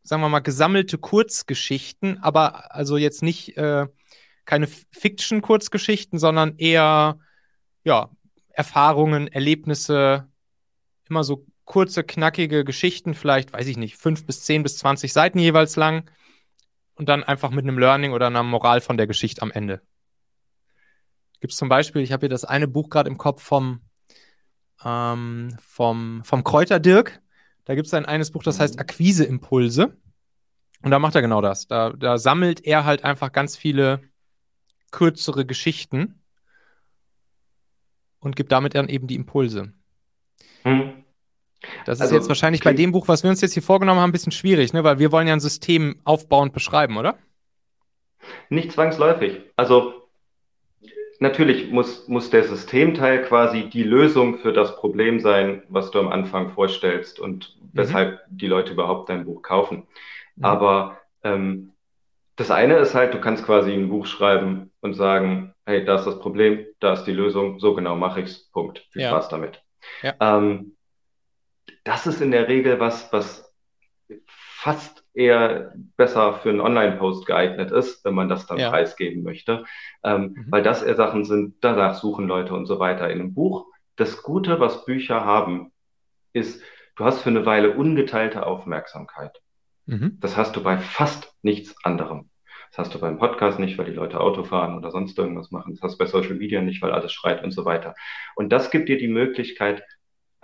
sagen 0.03 0.21
wir 0.21 0.29
mal, 0.29 0.39
gesammelte 0.39 0.97
Kurzgeschichten, 0.97 2.17
aber 2.23 2.73
also 2.73 2.97
jetzt 2.97 3.21
nicht 3.21 3.57
äh, 3.57 3.87
keine 4.45 4.67
Fiction-Kurzgeschichten, 4.67 6.17
sondern 6.17 6.57
eher 6.57 7.19
ja, 7.83 8.09
Erfahrungen, 8.49 9.27
Erlebnisse, 9.27 10.27
immer 11.09 11.23
so 11.23 11.45
kurze, 11.65 12.03
knackige 12.03 12.63
Geschichten, 12.63 13.13
vielleicht, 13.13 13.51
weiß 13.51 13.67
ich 13.67 13.77
nicht, 13.77 13.97
fünf 13.97 14.25
bis 14.25 14.43
zehn 14.43 14.63
bis 14.63 14.77
zwanzig 14.77 15.13
Seiten 15.13 15.39
jeweils 15.39 15.75
lang 15.75 16.09
und 16.95 17.09
dann 17.09 17.23
einfach 17.23 17.49
mit 17.49 17.65
einem 17.65 17.79
Learning 17.79 18.13
oder 18.13 18.27
einer 18.27 18.43
Moral 18.43 18.81
von 18.81 18.97
der 18.97 19.07
Geschichte 19.07 19.41
am 19.41 19.51
Ende. 19.51 19.81
Gibt 21.41 21.53
es 21.53 21.57
zum 21.57 21.67
Beispiel, 21.67 22.01
ich 22.01 22.11
habe 22.11 22.21
hier 22.21 22.29
das 22.29 22.45
eine 22.45 22.67
Buch 22.67 22.89
gerade 22.89 23.09
im 23.09 23.17
Kopf 23.17 23.43
vom, 23.43 23.81
ähm, 24.83 25.55
vom, 25.59 26.23
vom 26.23 26.43
Kräuter 26.43 26.79
Dirk. 26.79 27.21
Da 27.65 27.75
gibt 27.75 27.87
es 27.87 27.93
ein 27.93 28.05
eines 28.05 28.31
Buch, 28.31 28.43
das 28.43 28.59
heißt 28.59 28.79
Akquiseimpulse. 28.79 29.97
Und 30.81 30.91
da 30.91 30.99
macht 30.99 31.15
er 31.15 31.21
genau 31.21 31.41
das. 31.41 31.67
Da, 31.67 31.89
da 31.91 32.17
sammelt 32.17 32.63
er 32.63 32.85
halt 32.85 33.03
einfach 33.03 33.31
ganz 33.31 33.57
viele 33.57 34.01
kürzere 34.91 35.45
Geschichten 35.45 36.21
und 38.19 38.35
gibt 38.35 38.51
damit 38.51 38.75
dann 38.75 38.87
eben 38.87 39.07
die 39.07 39.15
Impulse. 39.15 39.73
Hm. 40.63 40.94
Das 41.85 42.01
also, 42.01 42.15
ist 42.15 42.21
jetzt 42.21 42.27
wahrscheinlich 42.29 42.63
bei 42.63 42.73
dem 42.73 42.91
Buch, 42.91 43.07
was 43.07 43.23
wir 43.23 43.29
uns 43.29 43.41
jetzt 43.41 43.53
hier 43.53 43.63
vorgenommen 43.63 43.99
haben, 43.99 44.09
ein 44.09 44.11
bisschen 44.11 44.31
schwierig, 44.31 44.73
ne? 44.73 44.83
weil 44.83 44.99
wir 44.99 45.11
wollen 45.11 45.27
ja 45.27 45.33
ein 45.33 45.39
System 45.39 45.95
aufbauend 46.03 46.51
beschreiben, 46.53 46.97
oder? 46.97 47.17
Nicht 48.49 48.71
zwangsläufig. 48.71 49.41
Also 49.55 49.93
natürlich 51.19 51.71
muss, 51.71 52.07
muss 52.07 52.29
der 52.29 52.43
Systemteil 52.43 53.23
quasi 53.23 53.69
die 53.69 53.83
Lösung 53.83 54.39
für 54.39 54.51
das 54.51 54.75
Problem 54.77 55.19
sein, 55.19 55.63
was 55.69 55.91
du 55.91 55.99
am 55.99 56.09
Anfang 56.09 56.49
vorstellst 56.51 57.19
und 57.19 57.55
mhm. 57.59 57.69
weshalb 57.73 58.19
die 58.29 58.47
Leute 58.47 58.73
überhaupt 58.73 59.09
dein 59.09 59.25
Buch 59.25 59.41
kaufen. 59.41 59.87
Mhm. 60.35 60.45
Aber 60.45 60.97
ähm, 61.23 61.71
das 62.35 62.51
eine 62.51 62.77
ist 62.77 62.95
halt, 62.95 63.13
du 63.13 63.21
kannst 63.21 63.45
quasi 63.45 63.71
ein 63.71 63.89
Buch 63.89 64.07
schreiben 64.07 64.71
und 64.81 64.93
sagen, 64.93 65.53
hey, 65.65 65.85
da 65.85 65.95
ist 65.95 66.05
das 66.05 66.19
Problem, 66.19 66.65
da 66.79 66.93
ist 66.93 67.05
die 67.05 67.13
Lösung, 67.13 67.59
so 67.59 67.73
genau 67.73 67.95
mache 67.95 68.21
ich's, 68.21 68.49
Punkt. 68.51 68.85
Viel 68.91 69.03
ja. 69.03 69.09
Spaß 69.09 69.29
damit. 69.29 69.63
Ja. 70.01 70.13
Ähm, 70.19 70.74
das 71.85 72.07
ist 72.07 72.21
in 72.21 72.31
der 72.31 72.49
Regel 72.49 72.79
was, 72.79 73.13
was 73.13 73.53
fast 74.27 75.05
eher 75.13 75.73
besser 75.95 76.33
für 76.33 76.49
einen 76.49 76.59
Online-Post 76.59 77.25
geeignet 77.25 77.71
ist, 77.71 78.03
wenn 78.03 78.15
man 78.15 78.27
das 78.27 78.47
dann 78.47 78.57
ja. 78.57 78.69
preisgeben 78.69 79.23
möchte, 79.23 79.63
ähm, 80.03 80.33
mhm. 80.35 80.45
weil 80.49 80.63
das 80.63 80.83
eher 80.83 80.95
Sachen 80.95 81.23
sind, 81.23 81.55
danach 81.61 81.93
suchen 81.93 82.27
Leute 82.27 82.53
und 82.53 82.65
so 82.65 82.79
weiter. 82.79 83.09
In 83.09 83.19
einem 83.19 83.33
Buch, 83.33 83.67
das 83.95 84.23
Gute, 84.23 84.59
was 84.59 84.83
Bücher 84.85 85.23
haben, 85.23 85.71
ist, 86.33 86.61
du 86.95 87.05
hast 87.05 87.21
für 87.21 87.29
eine 87.29 87.45
Weile 87.45 87.77
ungeteilte 87.77 88.45
Aufmerksamkeit. 88.45 89.39
Mhm. 89.85 90.17
Das 90.19 90.35
hast 90.35 90.55
du 90.55 90.63
bei 90.63 90.79
fast 90.79 91.33
nichts 91.43 91.75
anderem. 91.83 92.29
Das 92.71 92.87
hast 92.87 92.95
du 92.95 92.99
beim 92.99 93.19
Podcast 93.19 93.59
nicht, 93.59 93.77
weil 93.77 93.85
die 93.85 93.91
Leute 93.91 94.19
Auto 94.19 94.43
fahren 94.43 94.75
oder 94.75 94.91
sonst 94.91 95.17
irgendwas 95.17 95.51
machen. 95.51 95.75
Das 95.75 95.81
hast 95.81 95.93
du 95.93 95.97
bei 95.99 96.07
Social 96.07 96.35
Media 96.35 96.61
nicht, 96.61 96.81
weil 96.81 96.91
alles 96.91 97.13
schreit 97.13 97.43
und 97.43 97.51
so 97.51 97.63
weiter. 97.63 97.93
Und 98.35 98.49
das 98.49 98.71
gibt 98.71 98.89
dir 98.89 98.97
die 98.97 99.07
Möglichkeit, 99.07 99.83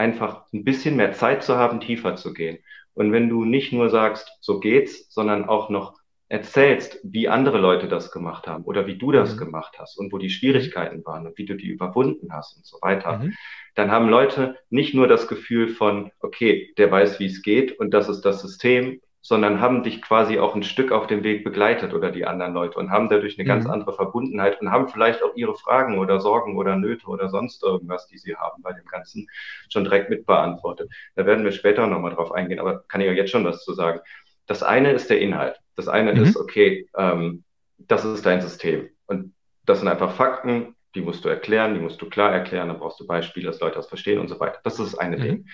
einfach 0.02 0.46
ein 0.52 0.64
bisschen 0.64 0.96
mehr 0.96 1.14
Zeit 1.14 1.44
zu 1.44 1.58
haben, 1.58 1.80
tiefer 1.80 2.16
zu 2.16 2.34
gehen. 2.34 2.58
Und 2.94 3.12
wenn 3.12 3.30
du 3.30 3.46
nicht 3.46 3.72
nur 3.72 3.90
sagst, 3.90 4.30
so 4.42 4.60
geht's, 4.60 5.14
sondern 5.14 5.48
auch 5.48 5.70
noch 5.70 5.94
erzählst, 6.28 7.00
wie 7.04 7.28
andere 7.28 7.58
Leute 7.58 7.88
das 7.88 8.12
gemacht 8.12 8.48
haben 8.48 8.64
oder 8.64 8.88
wie 8.88 8.98
du 8.98 9.12
das 9.12 9.36
mhm. 9.36 9.40
gemacht 9.40 9.76
hast 9.78 9.98
und 9.98 10.12
wo 10.12 10.18
die 10.18 10.30
Schwierigkeiten 10.30 11.06
waren 11.06 11.28
und 11.28 11.38
wie 11.38 11.46
du 11.46 11.56
die 11.56 11.68
überwunden 11.68 12.34
hast 12.34 12.56
und 12.56 12.66
so 12.66 12.78
weiter, 12.82 13.20
mhm. 13.20 13.34
dann 13.76 13.92
haben 13.92 14.10
Leute 14.10 14.58
nicht 14.70 14.94
nur 14.94 15.08
das 15.08 15.28
Gefühl 15.28 15.68
von, 15.68 16.12
okay, 16.22 16.74
der 16.78 16.90
weiß, 16.90 17.20
wie 17.20 17.26
es 17.26 17.42
geht 17.42 17.78
und 17.80 17.92
das 17.92 18.08
ist 18.10 18.22
das 18.22 18.42
System 18.42 19.02
sondern 19.22 19.62
haben 19.62 19.84
dich 19.84 20.02
quasi 20.02 20.40
auch 20.40 20.56
ein 20.56 20.64
Stück 20.64 20.92
auf 20.92 21.06
dem 21.06 21.24
Weg 21.24 21.44
begleitet 21.44 21.94
oder 21.94 22.12
die 22.12 22.26
anderen 22.26 22.54
Leute 22.54 22.80
und 22.80 22.90
haben 22.90 23.08
dadurch 23.08 23.38
eine 23.38 23.44
mhm. 23.44 23.48
ganz 23.48 23.66
andere 23.68 23.94
Verbundenheit 23.94 24.60
und 24.60 24.72
haben 24.72 24.90
vielleicht 24.90 25.24
auch 25.24 25.36
ihre 25.36 25.56
Fragen 25.56 26.00
oder 26.00 26.20
Sorgen 26.20 26.58
oder 26.58 26.76
Nöte 26.76 27.06
oder 27.08 27.30
sonst 27.30 27.64
irgendwas, 27.64 28.08
die 28.08 28.18
sie 28.18 28.36
haben 28.36 28.64
bei 28.64 28.74
dem 28.74 28.86
Ganzen, 28.86 29.28
schon 29.70 29.84
direkt 29.84 30.10
mitbeantwortet. 30.10 30.90
Da 31.16 31.26
werden 31.26 31.44
wir 31.44 31.52
später 31.52 31.86
nochmal 31.86 32.16
drauf 32.16 32.32
eingehen, 32.32 32.60
aber 32.60 32.84
kann 32.88 33.02
ich 33.02 33.08
ja 33.08 33.14
jetzt 33.14 33.32
schon 33.32 33.46
was 33.46 33.64
zu 33.64 33.74
sagen. 33.74 34.00
Das 34.48 34.64
eine 34.64 34.92
ist 34.92 35.10
der 35.10 35.22
Inhalt. 35.22 35.58
Das 35.76 35.88
eine 35.88 36.14
mhm. 36.14 36.24
ist, 36.24 36.36
okay, 36.36 36.88
ähm, 36.98 37.44
das 37.78 38.04
ist 38.04 38.26
dein 38.26 38.42
System. 38.42 38.90
Und 39.06 39.34
das 39.66 39.80
sind 39.80 39.88
einfach 39.88 40.14
Fakten, 40.14 40.76
die 40.94 41.02
musst 41.02 41.24
du 41.24 41.30
erklären, 41.30 41.74
die 41.74 41.80
musst 41.80 42.02
du 42.02 42.10
klar 42.10 42.32
erklären, 42.32 42.68
dann 42.68 42.80
brauchst 42.80 43.00
du 43.00 43.08
Beispiele, 43.08 43.46
dass 43.46 43.60
Leute 43.60 43.76
das 43.76 43.88
verstehen 43.88 44.20
und 44.20 44.28
so 44.28 44.40
weiter. 44.40 44.60
Das 44.64 44.80
ist 44.80 44.94
das 44.94 45.00
eine 45.00 45.18
mhm. 45.18 45.22
Ding. 45.22 45.46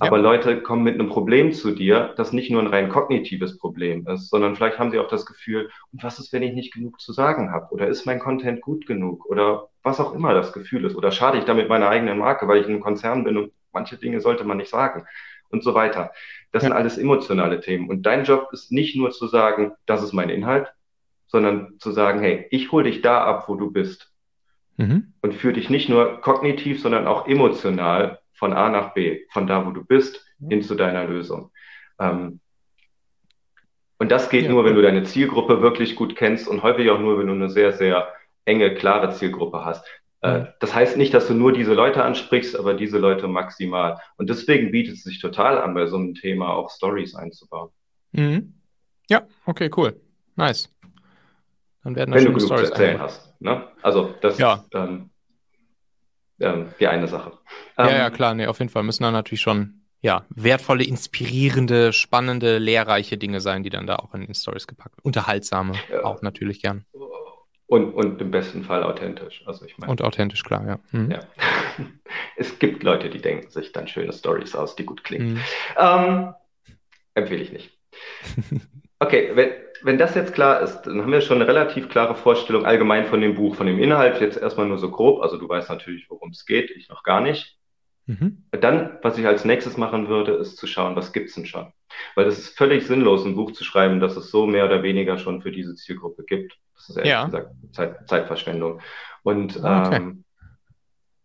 Aber 0.00 0.18
ja. 0.18 0.22
Leute 0.22 0.60
kommen 0.60 0.82
mit 0.82 0.94
einem 0.94 1.08
Problem 1.08 1.52
zu 1.52 1.70
dir, 1.72 2.12
das 2.16 2.32
nicht 2.32 2.50
nur 2.50 2.60
ein 2.60 2.66
rein 2.66 2.88
kognitives 2.88 3.58
Problem 3.58 4.06
ist, 4.06 4.28
sondern 4.28 4.54
vielleicht 4.54 4.78
haben 4.78 4.90
sie 4.90 4.98
auch 4.98 5.08
das 5.08 5.24
Gefühl, 5.24 5.70
und 5.92 6.02
was 6.02 6.18
ist, 6.18 6.32
wenn 6.32 6.42
ich 6.42 6.52
nicht 6.52 6.74
genug 6.74 7.00
zu 7.00 7.12
sagen 7.12 7.52
habe? 7.52 7.72
Oder 7.72 7.88
ist 7.88 8.04
mein 8.04 8.18
Content 8.18 8.60
gut 8.60 8.86
genug? 8.86 9.26
Oder 9.26 9.68
was 9.82 10.00
auch 10.00 10.14
immer 10.14 10.34
das 10.34 10.52
Gefühl 10.52 10.84
ist. 10.84 10.94
Oder 10.94 11.10
schade 11.10 11.38
ich 11.38 11.44
damit 11.44 11.68
meiner 11.68 11.88
eigenen 11.88 12.18
Marke, 12.18 12.46
weil 12.46 12.58
ich 12.58 12.66
in 12.66 12.72
einem 12.72 12.82
Konzern 12.82 13.24
bin 13.24 13.36
und 13.36 13.52
manche 13.72 13.96
Dinge 13.96 14.20
sollte 14.20 14.44
man 14.44 14.58
nicht 14.58 14.70
sagen 14.70 15.04
und 15.50 15.64
so 15.64 15.74
weiter. 15.74 16.12
Das 16.52 16.62
ja. 16.62 16.68
sind 16.68 16.76
alles 16.76 16.98
emotionale 16.98 17.60
Themen. 17.60 17.88
Und 17.88 18.02
dein 18.02 18.24
Job 18.24 18.48
ist 18.52 18.72
nicht 18.72 18.96
nur 18.96 19.10
zu 19.10 19.26
sagen, 19.26 19.72
das 19.86 20.02
ist 20.02 20.12
mein 20.12 20.28
Inhalt, 20.28 20.72
sondern 21.26 21.78
zu 21.78 21.92
sagen, 21.92 22.20
hey, 22.20 22.46
ich 22.50 22.72
hole 22.72 22.84
dich 22.84 23.00
da 23.00 23.24
ab, 23.24 23.48
wo 23.48 23.54
du 23.54 23.70
bist 23.70 24.11
mhm. 24.76 25.12
und 25.22 25.34
führe 25.34 25.54
dich 25.54 25.70
nicht 25.70 25.88
nur 25.88 26.20
kognitiv, 26.20 26.80
sondern 26.80 27.06
auch 27.06 27.26
emotional 27.26 28.20
von 28.32 28.52
A 28.52 28.68
nach 28.68 28.94
B, 28.94 29.20
von 29.30 29.46
da, 29.46 29.66
wo 29.66 29.70
du 29.70 29.84
bist, 29.84 30.24
mhm. 30.38 30.48
hin 30.48 30.62
zu 30.62 30.74
deiner 30.74 31.04
Lösung. 31.04 31.50
Ähm, 31.98 32.40
und 33.98 34.10
das 34.10 34.30
geht 34.30 34.46
ja. 34.46 34.50
nur, 34.50 34.64
wenn 34.64 34.74
du 34.74 34.82
deine 34.82 35.04
Zielgruppe 35.04 35.62
wirklich 35.62 35.94
gut 35.94 36.16
kennst 36.16 36.48
und 36.48 36.62
häufig 36.64 36.90
auch 36.90 36.98
nur, 36.98 37.18
wenn 37.18 37.28
du 37.28 37.34
eine 37.34 37.50
sehr, 37.50 37.72
sehr 37.72 38.12
enge, 38.44 38.74
klare 38.74 39.12
Zielgruppe 39.12 39.64
hast. 39.64 39.86
Äh, 40.22 40.46
das 40.60 40.74
heißt 40.74 40.96
nicht, 40.96 41.14
dass 41.14 41.28
du 41.28 41.34
nur 41.34 41.52
diese 41.52 41.74
Leute 41.74 42.02
ansprichst, 42.02 42.58
aber 42.58 42.74
diese 42.74 42.98
Leute 42.98 43.28
maximal. 43.28 43.98
Und 44.16 44.28
deswegen 44.28 44.72
bietet 44.72 44.94
es 44.94 45.04
sich 45.04 45.20
total 45.20 45.58
an, 45.58 45.74
bei 45.74 45.86
so 45.86 45.96
einem 45.96 46.14
Thema 46.14 46.52
auch 46.52 46.70
Stories 46.70 47.14
einzubauen. 47.14 47.70
Mhm. 48.12 48.54
Ja, 49.08 49.22
okay, 49.46 49.70
cool. 49.76 50.00
Nice. 50.36 50.68
Dann 51.84 51.96
werden 51.96 52.14
Wenn 52.14 52.24
du 52.24 52.32
genug 52.32 52.42
Storys 52.42 52.68
zu 52.68 52.72
erzählen 52.72 53.00
hast. 53.00 53.31
Ne? 53.42 53.68
Also 53.82 54.14
das 54.20 54.38
ja. 54.38 54.54
ist 54.54 54.74
ähm, 54.74 55.10
ähm, 56.40 56.74
die 56.78 56.86
eine 56.86 57.08
Sache. 57.08 57.32
ja, 57.76 57.90
ja, 57.90 58.06
ähm, 58.06 58.12
klar, 58.12 58.34
nee, 58.34 58.46
auf 58.46 58.58
jeden 58.58 58.70
Fall 58.70 58.82
müssen 58.84 59.02
da 59.02 59.10
natürlich 59.10 59.40
schon 59.40 59.82
ja, 60.00 60.24
wertvolle, 60.30 60.84
inspirierende, 60.84 61.92
spannende, 61.92 62.58
lehrreiche 62.58 63.16
Dinge 63.18 63.40
sein, 63.40 63.62
die 63.62 63.70
dann 63.70 63.86
da 63.86 63.96
auch 63.96 64.14
in 64.14 64.22
den 64.22 64.34
Stories 64.34 64.66
gepackt 64.66 64.96
werden. 64.96 65.04
Unterhaltsame 65.04 65.74
ja. 65.90 66.04
auch 66.04 66.22
natürlich 66.22 66.60
gern. 66.60 66.84
Und, 67.66 67.94
und 67.94 68.20
im 68.20 68.30
besten 68.30 68.64
Fall 68.64 68.82
authentisch. 68.82 69.42
Also 69.46 69.64
ich 69.64 69.78
meine, 69.78 69.90
und 69.90 70.02
authentisch, 70.02 70.42
klar, 70.42 70.66
ja. 70.66 70.78
Mhm. 70.90 71.10
ja. 71.10 71.20
Es 72.36 72.58
gibt 72.58 72.82
Leute, 72.82 73.10
die 73.10 73.20
denken 73.20 73.50
sich 73.50 73.72
dann 73.72 73.88
schöne 73.88 74.12
Stories 74.12 74.54
aus, 74.54 74.76
die 74.76 74.84
gut 74.84 75.04
klingen. 75.04 75.34
Mhm. 75.34 75.40
Ähm, 75.78 76.34
empfehle 77.14 77.42
ich 77.42 77.52
nicht. 77.52 77.70
Okay, 79.02 79.32
wenn, 79.34 79.50
wenn 79.84 79.98
das 79.98 80.14
jetzt 80.14 80.34
klar 80.34 80.60
ist, 80.60 80.82
dann 80.82 81.00
haben 81.02 81.12
wir 81.12 81.20
schon 81.20 81.38
eine 81.38 81.48
relativ 81.48 81.88
klare 81.88 82.14
Vorstellung 82.14 82.64
allgemein 82.64 83.06
von 83.06 83.20
dem 83.20 83.34
Buch, 83.34 83.54
von 83.54 83.66
dem 83.66 83.78
Inhalt, 83.78 84.20
jetzt 84.20 84.36
erstmal 84.36 84.66
nur 84.66 84.78
so 84.78 84.90
grob. 84.90 85.22
Also 85.22 85.36
du 85.36 85.48
weißt 85.48 85.68
natürlich, 85.68 86.08
worum 86.10 86.30
es 86.30 86.46
geht, 86.46 86.70
ich 86.70 86.88
noch 86.88 87.02
gar 87.02 87.20
nicht. 87.20 87.58
Mhm. 88.06 88.44
Dann, 88.50 88.98
was 89.02 89.18
ich 89.18 89.26
als 89.26 89.44
nächstes 89.44 89.76
machen 89.76 90.08
würde, 90.08 90.32
ist 90.32 90.56
zu 90.56 90.66
schauen, 90.66 90.96
was 90.96 91.12
gibt's 91.12 91.34
denn 91.34 91.46
schon? 91.46 91.72
Weil 92.14 92.24
das 92.24 92.38
ist 92.38 92.56
völlig 92.56 92.86
sinnlos, 92.86 93.24
ein 93.24 93.36
Buch 93.36 93.52
zu 93.52 93.64
schreiben, 93.64 94.00
das 94.00 94.16
es 94.16 94.30
so 94.30 94.46
mehr 94.46 94.64
oder 94.64 94.82
weniger 94.82 95.18
schon 95.18 95.42
für 95.42 95.52
diese 95.52 95.74
Zielgruppe 95.74 96.24
gibt. 96.24 96.58
Das 96.74 96.88
ist 96.88 96.96
ehrlich 96.96 97.12
ja. 97.12 97.24
gesagt 97.24 97.50
Zeit, 97.72 98.08
Zeitverschwendung. 98.08 98.80
Und 99.22 99.56
okay. 99.56 99.96
ähm, 99.96 100.24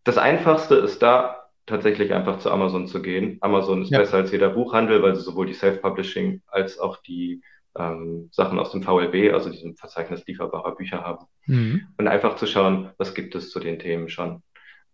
das 0.04 0.17
Einfachste 0.17 0.76
ist 0.76 1.02
da 1.02 1.50
tatsächlich 1.65 2.13
einfach 2.13 2.39
zu 2.39 2.52
Amazon 2.52 2.88
zu 2.88 3.02
gehen. 3.02 3.38
Amazon 3.41 3.82
ist 3.82 3.91
ja. 3.91 4.00
besser 4.00 4.17
als 4.17 4.32
jeder 4.32 4.50
Buchhandel, 4.50 5.02
weil 5.02 5.15
sie 5.15 5.22
sowohl 5.22 5.48
die 5.48 5.54
Self-Publishing 5.54 6.41
als 6.48 6.80
auch 6.80 6.98
die 6.98 7.41
ähm, 7.78 8.30
Sachen 8.32 8.60
aus 8.60 8.72
dem 8.72 8.84
VLB, 8.84 9.34
also 9.34 9.50
diesem 9.50 9.76
Verzeichnis 9.76 10.26
lieferbarer 10.26 10.76
Bücher 10.76 11.04
haben. 11.04 11.26
Mhm. 11.46 11.88
Und 11.98 12.08
einfach 12.08 12.36
zu 12.36 12.48
schauen, 12.48 12.92
was 12.98 13.13
gibt 13.13 13.36
es 13.36 13.50
zu 13.50 13.60
den 13.60 13.80
Themen 13.80 14.10
schon. 14.10 14.42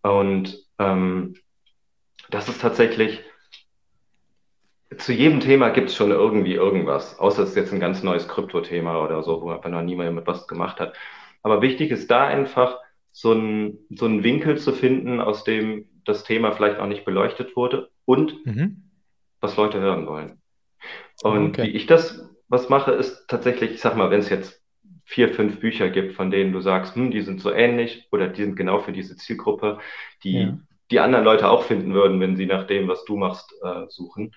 Und 0.01 0.57
ähm, 0.79 1.35
das 2.29 2.49
ist 2.49 2.61
tatsächlich, 2.61 3.21
zu 4.97 5.13
jedem 5.13 5.39
Thema 5.39 5.69
gibt 5.69 5.89
es 5.89 5.95
schon 5.95 6.11
irgendwie 6.11 6.53
irgendwas, 6.53 7.17
außer 7.17 7.43
es 7.43 7.49
ist 7.49 7.55
jetzt 7.55 7.73
ein 7.73 7.79
ganz 7.79 8.03
neues 8.03 8.27
Krypto-Thema 8.27 9.03
oder 9.03 9.23
so, 9.23 9.41
wo 9.41 9.49
einfach 9.49 9.69
noch 9.69 9.81
niemand 9.81 10.13
mit 10.13 10.27
was 10.27 10.47
gemacht 10.47 10.79
hat. 10.79 10.95
Aber 11.41 11.61
wichtig 11.61 11.91
ist 11.91 12.11
da 12.11 12.25
einfach, 12.27 12.77
so 13.13 13.31
einen, 13.31 13.77
so 13.91 14.05
einen 14.05 14.23
Winkel 14.23 14.57
zu 14.57 14.73
finden, 14.73 15.21
aus 15.21 15.43
dem 15.43 15.85
das 16.03 16.23
Thema 16.23 16.51
vielleicht 16.51 16.79
auch 16.79 16.87
nicht 16.87 17.05
beleuchtet 17.05 17.55
wurde 17.55 17.89
und 18.05 18.45
mhm. 18.45 18.89
was 19.39 19.55
Leute 19.55 19.79
hören 19.79 20.07
wollen. 20.07 20.41
Und 21.21 21.49
okay. 21.49 21.63
wie 21.63 21.75
ich 21.77 21.85
das 21.85 22.27
was 22.53 22.69
mache, 22.69 22.91
ist 22.91 23.27
tatsächlich, 23.27 23.71
ich 23.71 23.81
sag 23.81 23.97
mal, 23.97 24.09
wenn 24.09 24.21
es 24.21 24.29
jetzt 24.29 24.63
vier, 25.03 25.33
fünf 25.33 25.59
Bücher 25.59 25.89
gibt, 25.89 26.13
von 26.13 26.31
denen 26.31 26.53
du 26.53 26.61
sagst, 26.61 26.95
hm, 26.95 27.11
die 27.11 27.21
sind 27.21 27.41
so 27.41 27.51
ähnlich 27.51 28.07
oder 28.11 28.27
die 28.27 28.43
sind 28.43 28.55
genau 28.55 28.79
für 28.79 28.93
diese 28.93 29.17
Zielgruppe, 29.17 29.79
die 30.23 30.43
ja. 30.43 30.57
die 30.91 30.99
anderen 31.01 31.25
Leute 31.25 31.49
auch 31.49 31.63
finden 31.63 31.93
würden, 31.93 32.21
wenn 32.21 32.37
sie 32.37 32.45
nach 32.45 32.65
dem, 32.65 32.87
was 32.87 33.03
du 33.03 33.17
machst, 33.17 33.53
äh, 33.61 33.85
suchen, 33.89 34.33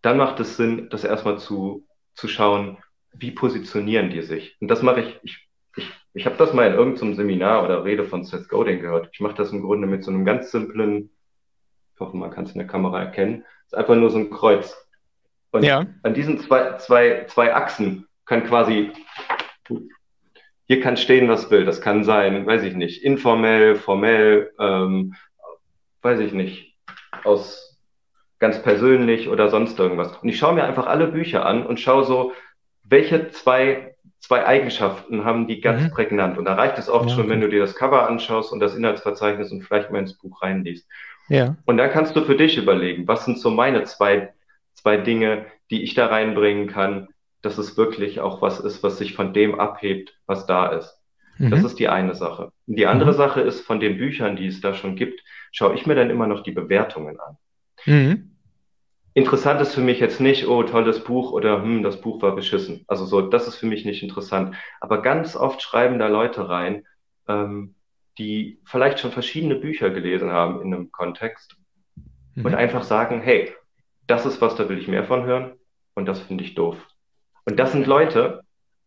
dann 0.00 0.16
macht 0.16 0.40
es 0.40 0.56
Sinn, 0.56 0.88
das 0.90 1.04
erstmal 1.04 1.38
zu, 1.38 1.86
zu 2.14 2.28
schauen, 2.28 2.78
wie 3.12 3.30
positionieren 3.30 4.08
die 4.08 4.22
sich. 4.22 4.56
Und 4.60 4.68
das 4.68 4.82
mache 4.82 5.02
ich, 5.02 5.20
ich 5.22 5.48
ich, 5.76 5.90
ich 6.14 6.26
habe 6.26 6.36
das 6.36 6.52
mal 6.52 6.66
in 6.66 6.74
irgendeinem 6.74 7.14
Seminar 7.14 7.64
oder 7.64 7.84
Rede 7.84 8.04
von 8.04 8.24
Seth 8.24 8.48
Godin 8.48 8.80
gehört. 8.80 9.08
Ich 9.12 9.20
mache 9.20 9.34
das 9.34 9.52
im 9.52 9.62
Grunde 9.62 9.86
mit 9.86 10.04
so 10.04 10.10
einem 10.10 10.24
ganz 10.24 10.50
simplen, 10.50 11.10
ich 11.94 12.00
hoffe, 12.00 12.16
man 12.16 12.30
kann 12.30 12.44
es 12.44 12.52
in 12.52 12.58
der 12.58 12.66
Kamera 12.66 13.00
erkennen, 13.00 13.44
ist 13.66 13.74
einfach 13.74 13.94
nur 13.94 14.10
so 14.10 14.18
ein 14.18 14.30
Kreuz. 14.30 14.76
Und 15.52 15.62
ja. 15.62 15.86
an 16.02 16.14
diesen 16.14 16.40
zwei, 16.40 16.76
zwei, 16.78 17.26
zwei 17.28 17.54
Achsen 17.54 18.06
kann 18.26 18.44
quasi, 18.44 18.90
hier 20.66 20.80
kann 20.80 20.96
stehen, 20.96 21.28
was 21.28 21.50
will. 21.50 21.64
Das 21.64 21.80
kann 21.80 22.04
sein, 22.04 22.46
weiß 22.46 22.62
ich 22.64 22.74
nicht, 22.74 23.04
informell, 23.04 23.76
formell, 23.76 24.52
ähm, 24.58 25.14
weiß 26.00 26.20
ich 26.20 26.32
nicht, 26.32 26.74
aus 27.24 27.78
ganz 28.38 28.60
persönlich 28.62 29.28
oder 29.28 29.48
sonst 29.50 29.78
irgendwas. 29.78 30.16
Und 30.16 30.28
ich 30.28 30.38
schaue 30.38 30.54
mir 30.54 30.64
einfach 30.64 30.86
alle 30.86 31.06
Bücher 31.06 31.46
an 31.46 31.64
und 31.64 31.78
schaue 31.78 32.04
so, 32.04 32.32
welche 32.82 33.28
zwei 33.30 33.92
zwei 34.22 34.46
Eigenschaften 34.46 35.24
haben 35.24 35.46
die 35.46 35.60
ganz 35.60 35.82
mhm. 35.82 35.90
prägnant. 35.90 36.38
Und 36.38 36.44
da 36.44 36.54
reicht 36.54 36.78
es 36.78 36.88
oft 36.88 37.10
ja, 37.10 37.16
schon, 37.16 37.28
wenn 37.28 37.40
du 37.40 37.48
dir 37.48 37.60
das 37.60 37.74
Cover 37.74 38.08
anschaust 38.08 38.52
und 38.52 38.60
das 38.60 38.74
Inhaltsverzeichnis 38.74 39.50
und 39.50 39.62
vielleicht 39.62 39.90
mal 39.90 39.98
ins 39.98 40.14
Buch 40.14 40.40
reinliest. 40.42 40.88
Ja. 41.28 41.56
Und 41.66 41.76
dann 41.76 41.90
kannst 41.90 42.14
du 42.14 42.22
für 42.22 42.36
dich 42.36 42.56
überlegen, 42.56 43.06
was 43.08 43.24
sind 43.24 43.38
so 43.38 43.50
meine 43.50 43.82
zwei, 43.82 44.32
zwei 44.82 44.96
Dinge, 44.96 45.46
die 45.70 45.82
ich 45.82 45.94
da 45.94 46.06
reinbringen 46.06 46.66
kann, 46.66 47.08
dass 47.40 47.58
es 47.58 47.76
wirklich 47.76 48.20
auch 48.20 48.42
was 48.42 48.60
ist, 48.60 48.82
was 48.82 48.98
sich 48.98 49.14
von 49.14 49.32
dem 49.32 49.58
abhebt, 49.58 50.14
was 50.26 50.46
da 50.46 50.66
ist. 50.66 50.98
Mhm. 51.38 51.50
Das 51.50 51.64
ist 51.64 51.78
die 51.78 51.88
eine 51.88 52.14
Sache. 52.14 52.52
Die 52.66 52.86
andere 52.86 53.12
mhm. 53.12 53.16
Sache 53.16 53.40
ist, 53.40 53.60
von 53.60 53.80
den 53.80 53.96
Büchern, 53.96 54.36
die 54.36 54.46
es 54.46 54.60
da 54.60 54.74
schon 54.74 54.96
gibt, 54.96 55.22
schaue 55.52 55.74
ich 55.74 55.86
mir 55.86 55.94
dann 55.94 56.10
immer 56.10 56.26
noch 56.26 56.42
die 56.42 56.52
Bewertungen 56.52 57.18
an. 57.20 57.36
Mhm. 57.86 58.28
Interessant 59.14 59.60
ist 59.60 59.74
für 59.74 59.82
mich 59.82 60.00
jetzt 60.00 60.20
nicht, 60.20 60.48
oh, 60.48 60.62
tolles 60.62 61.04
Buch 61.04 61.32
oder 61.32 61.62
hm, 61.62 61.82
das 61.82 62.00
Buch 62.00 62.22
war 62.22 62.34
beschissen. 62.34 62.84
Also 62.88 63.04
so, 63.04 63.20
das 63.20 63.46
ist 63.46 63.56
für 63.56 63.66
mich 63.66 63.84
nicht 63.84 64.02
interessant. 64.02 64.54
Aber 64.80 65.02
ganz 65.02 65.36
oft 65.36 65.60
schreiben 65.60 65.98
da 65.98 66.08
Leute 66.08 66.48
rein, 66.48 66.86
ähm, 67.28 67.74
die 68.18 68.60
vielleicht 68.64 69.00
schon 69.00 69.12
verschiedene 69.12 69.54
Bücher 69.54 69.90
gelesen 69.90 70.30
haben 70.30 70.62
in 70.62 70.72
einem 70.72 70.90
Kontext 70.90 71.56
mhm. 72.34 72.46
und 72.46 72.54
einfach 72.54 72.84
sagen, 72.84 73.20
hey, 73.20 73.52
das 74.06 74.26
ist 74.26 74.40
was, 74.40 74.56
da 74.56 74.68
will 74.68 74.78
ich 74.78 74.88
mehr 74.88 75.04
von 75.04 75.24
hören 75.24 75.52
und 75.94 76.06
das 76.06 76.20
finde 76.20 76.44
ich 76.44 76.54
doof. 76.54 76.76
Und 77.44 77.58
das 77.58 77.72
sind 77.72 77.86
Leute, 77.86 78.42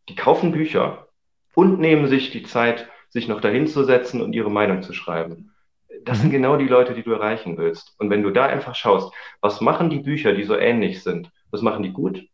die 0.10 0.16
kaufen 0.16 0.52
Bücher 0.52 1.08
und 1.54 1.80
nehmen 1.80 2.08
sich 2.08 2.32
die 2.32 2.44
Zeit, 2.44 2.88
sich 3.10 3.28
noch 3.28 3.42
dahin 3.42 3.68
zu 3.68 3.84
setzen 3.84 4.22
und 4.22 4.34
ihre 4.34 4.52
Meinung 4.52 4.82
zu 4.82 4.94
schreiben 4.94 5.56
das 6.06 6.20
sind 6.20 6.30
mhm. 6.30 6.34
genau 6.34 6.58
die 6.58 6.68
Leute, 6.68 6.94
die 6.94 7.04
du 7.04 7.12
erreichen 7.12 7.58
willst. 7.58 7.96
Und 8.00 8.10
wenn 8.10 8.24
du 8.24 8.32
da 8.32 8.46
einfach 8.46 8.76
schaust, 8.76 9.14
was 9.42 9.60
machen 9.62 9.90
die 9.90 10.00
Bücher, 10.00 10.34
die 10.34 10.44
so 10.44 10.56
ähnlich 10.56 11.04
sind? 11.04 11.32
Was 11.52 11.62
machen 11.62 11.84
die 11.84 11.92
gut? 11.92 12.28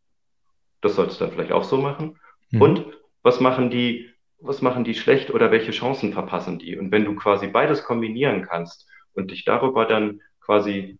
Das 0.82 0.96
solltest 0.96 1.20
du 1.20 1.26
dann 1.26 1.34
vielleicht 1.34 1.52
auch 1.52 1.64
so 1.64 1.78
machen. 1.78 2.20
Mhm. 2.52 2.62
Und 2.62 2.86
was 3.24 3.40
machen 3.40 3.70
die, 3.70 4.10
was 4.40 4.62
machen 4.62 4.84
die 4.84 4.96
schlecht 4.96 5.32
oder 5.32 5.52
welche 5.52 5.72
Chancen 5.72 6.14
verpassen 6.14 6.60
die? 6.60 6.78
Und 6.78 6.92
wenn 6.92 7.06
du 7.06 7.16
quasi 7.16 7.48
beides 7.48 7.84
kombinieren 7.84 8.44
kannst 8.44 8.88
und 9.14 9.32
dich 9.32 9.46
darüber 9.46 9.86
dann 9.86 10.22
quasi 10.40 11.00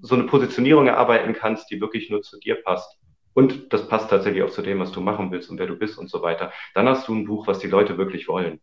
so 0.00 0.14
eine 0.14 0.24
Positionierung 0.24 0.86
erarbeiten 0.86 1.34
kannst, 1.34 1.70
die 1.70 1.80
wirklich 1.80 2.10
nur 2.10 2.22
zu 2.22 2.38
dir 2.38 2.56
passt. 2.56 2.96
Und 3.34 3.72
das 3.72 3.88
passt 3.88 4.10
tatsächlich 4.10 4.42
auch 4.42 4.50
zu 4.50 4.62
dem, 4.62 4.80
was 4.80 4.92
du 4.92 5.00
machen 5.00 5.30
willst 5.30 5.50
und 5.50 5.58
wer 5.58 5.66
du 5.66 5.76
bist 5.76 5.98
und 5.98 6.10
so 6.10 6.22
weiter. 6.22 6.52
Dann 6.74 6.88
hast 6.88 7.06
du 7.08 7.14
ein 7.14 7.24
Buch, 7.24 7.46
was 7.46 7.58
die 7.60 7.68
Leute 7.68 7.96
wirklich 7.96 8.26
wollen. 8.28 8.60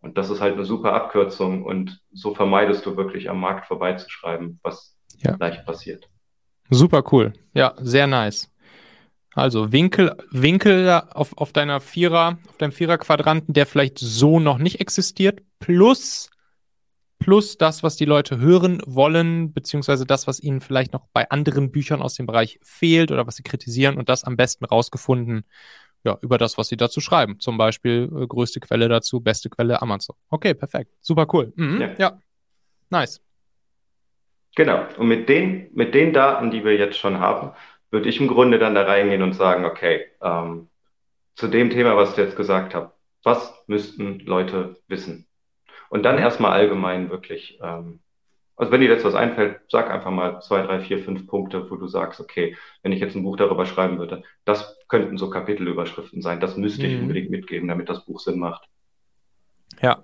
Und 0.00 0.16
das 0.16 0.30
ist 0.30 0.40
halt 0.40 0.54
eine 0.54 0.64
super 0.64 0.94
Abkürzung 0.94 1.64
und 1.64 2.00
so 2.12 2.34
vermeidest 2.34 2.84
du 2.86 2.96
wirklich 2.96 3.28
am 3.28 3.40
Markt 3.40 3.66
vorbeizuschreiben, 3.66 4.58
was 4.62 4.96
ja. 5.18 5.36
leicht 5.38 5.64
passiert. 5.66 6.08
Super 6.70 7.02
cool. 7.12 7.34
Ja, 7.52 7.74
sehr 7.78 8.06
nice. 8.06 8.50
Also 9.34 9.72
Winkel, 9.72 10.16
Winkel 10.30 11.02
auf, 11.10 11.36
auf 11.36 11.52
deiner 11.52 11.80
Vierer, 11.80 12.38
auf 12.48 12.56
deinem 12.56 12.72
Vierer-Quadranten, 12.72 13.54
der 13.54 13.66
vielleicht 13.66 13.98
so 13.98 14.40
noch 14.40 14.58
nicht 14.58 14.80
existiert, 14.80 15.40
plus, 15.60 16.30
plus 17.20 17.58
das, 17.58 17.84
was 17.84 17.96
die 17.96 18.06
Leute 18.06 18.38
hören 18.38 18.82
wollen, 18.86 19.52
beziehungsweise 19.52 20.04
das, 20.04 20.26
was 20.26 20.40
ihnen 20.40 20.60
vielleicht 20.60 20.92
noch 20.92 21.06
bei 21.12 21.30
anderen 21.30 21.70
Büchern 21.70 22.02
aus 22.02 22.14
dem 22.14 22.26
Bereich 22.26 22.58
fehlt 22.62 23.12
oder 23.12 23.26
was 23.26 23.36
sie 23.36 23.44
kritisieren 23.44 23.96
und 23.96 24.08
das 24.08 24.24
am 24.24 24.36
besten 24.36 24.64
rausgefunden 24.64 25.44
ja, 26.02 26.18
über 26.22 26.38
das, 26.38 26.58
was 26.58 26.68
sie 26.68 26.76
dazu 26.76 27.00
schreiben. 27.00 27.38
Zum 27.38 27.58
Beispiel 27.58 28.10
äh, 28.10 28.26
größte 28.26 28.58
Quelle 28.58 28.88
dazu, 28.88 29.20
beste 29.20 29.50
Quelle 29.50 29.80
Amazon. 29.82 30.16
Okay, 30.30 30.54
perfekt. 30.54 30.90
Super 31.00 31.26
cool. 31.32 31.52
Mhm, 31.56 31.80
ja. 31.80 31.94
ja. 31.98 32.18
Nice. 32.88 33.22
Genau. 34.56 34.86
Und 34.96 35.06
mit 35.06 35.28
den, 35.28 35.68
mit 35.74 35.94
den 35.94 36.12
Daten, 36.12 36.50
die 36.50 36.64
wir 36.64 36.76
jetzt 36.76 36.98
schon 36.98 37.20
haben, 37.20 37.52
würde 37.90 38.08
ich 38.08 38.20
im 38.20 38.28
Grunde 38.28 38.58
dann 38.58 38.74
da 38.74 38.82
reingehen 38.82 39.22
und 39.22 39.34
sagen, 39.34 39.64
okay, 39.64 40.06
ähm, 40.22 40.68
zu 41.34 41.48
dem 41.48 41.70
Thema, 41.70 41.96
was 41.96 42.12
ich 42.12 42.16
jetzt 42.16 42.36
gesagt 42.36 42.74
habe, 42.74 42.92
was 43.22 43.52
müssten 43.66 44.20
Leute 44.20 44.80
wissen? 44.88 45.26
Und 45.90 46.04
dann 46.04 46.16
erstmal 46.16 46.52
allgemein 46.52 47.10
wirklich 47.10 47.58
ähm, 47.62 48.00
also 48.60 48.72
wenn 48.72 48.82
dir 48.82 48.90
jetzt 48.90 49.06
was 49.06 49.14
einfällt, 49.14 49.58
sag 49.70 49.90
einfach 49.90 50.10
mal 50.10 50.42
zwei, 50.42 50.60
drei, 50.60 50.80
vier, 50.80 50.98
fünf 50.98 51.26
Punkte, 51.26 51.70
wo 51.70 51.76
du 51.76 51.88
sagst, 51.88 52.20
okay, 52.20 52.58
wenn 52.82 52.92
ich 52.92 53.00
jetzt 53.00 53.16
ein 53.16 53.22
Buch 53.22 53.38
darüber 53.38 53.64
schreiben 53.64 53.98
würde, 53.98 54.22
das 54.44 54.76
könnten 54.86 55.16
so 55.16 55.30
Kapitelüberschriften 55.30 56.20
sein. 56.20 56.40
Das 56.40 56.58
müsste 56.58 56.86
ich 56.86 56.96
mhm. 56.96 57.04
unbedingt 57.04 57.30
mitgeben, 57.30 57.68
damit 57.68 57.88
das 57.88 58.04
Buch 58.04 58.20
Sinn 58.20 58.38
macht. 58.38 58.68
Ja, 59.80 60.02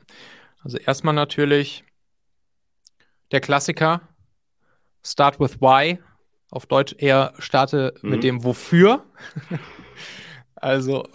also 0.64 0.78
erstmal 0.78 1.12
natürlich 1.12 1.84
der 3.30 3.42
Klassiker, 3.42 4.00
Start 5.04 5.38
with 5.38 5.60
Why. 5.60 5.98
Auf 6.50 6.64
Deutsch 6.64 6.94
eher 6.96 7.34
starte 7.38 7.92
mhm. 8.00 8.10
mit 8.10 8.24
dem 8.24 8.42
Wofür. 8.42 9.04
also, 10.66 11.08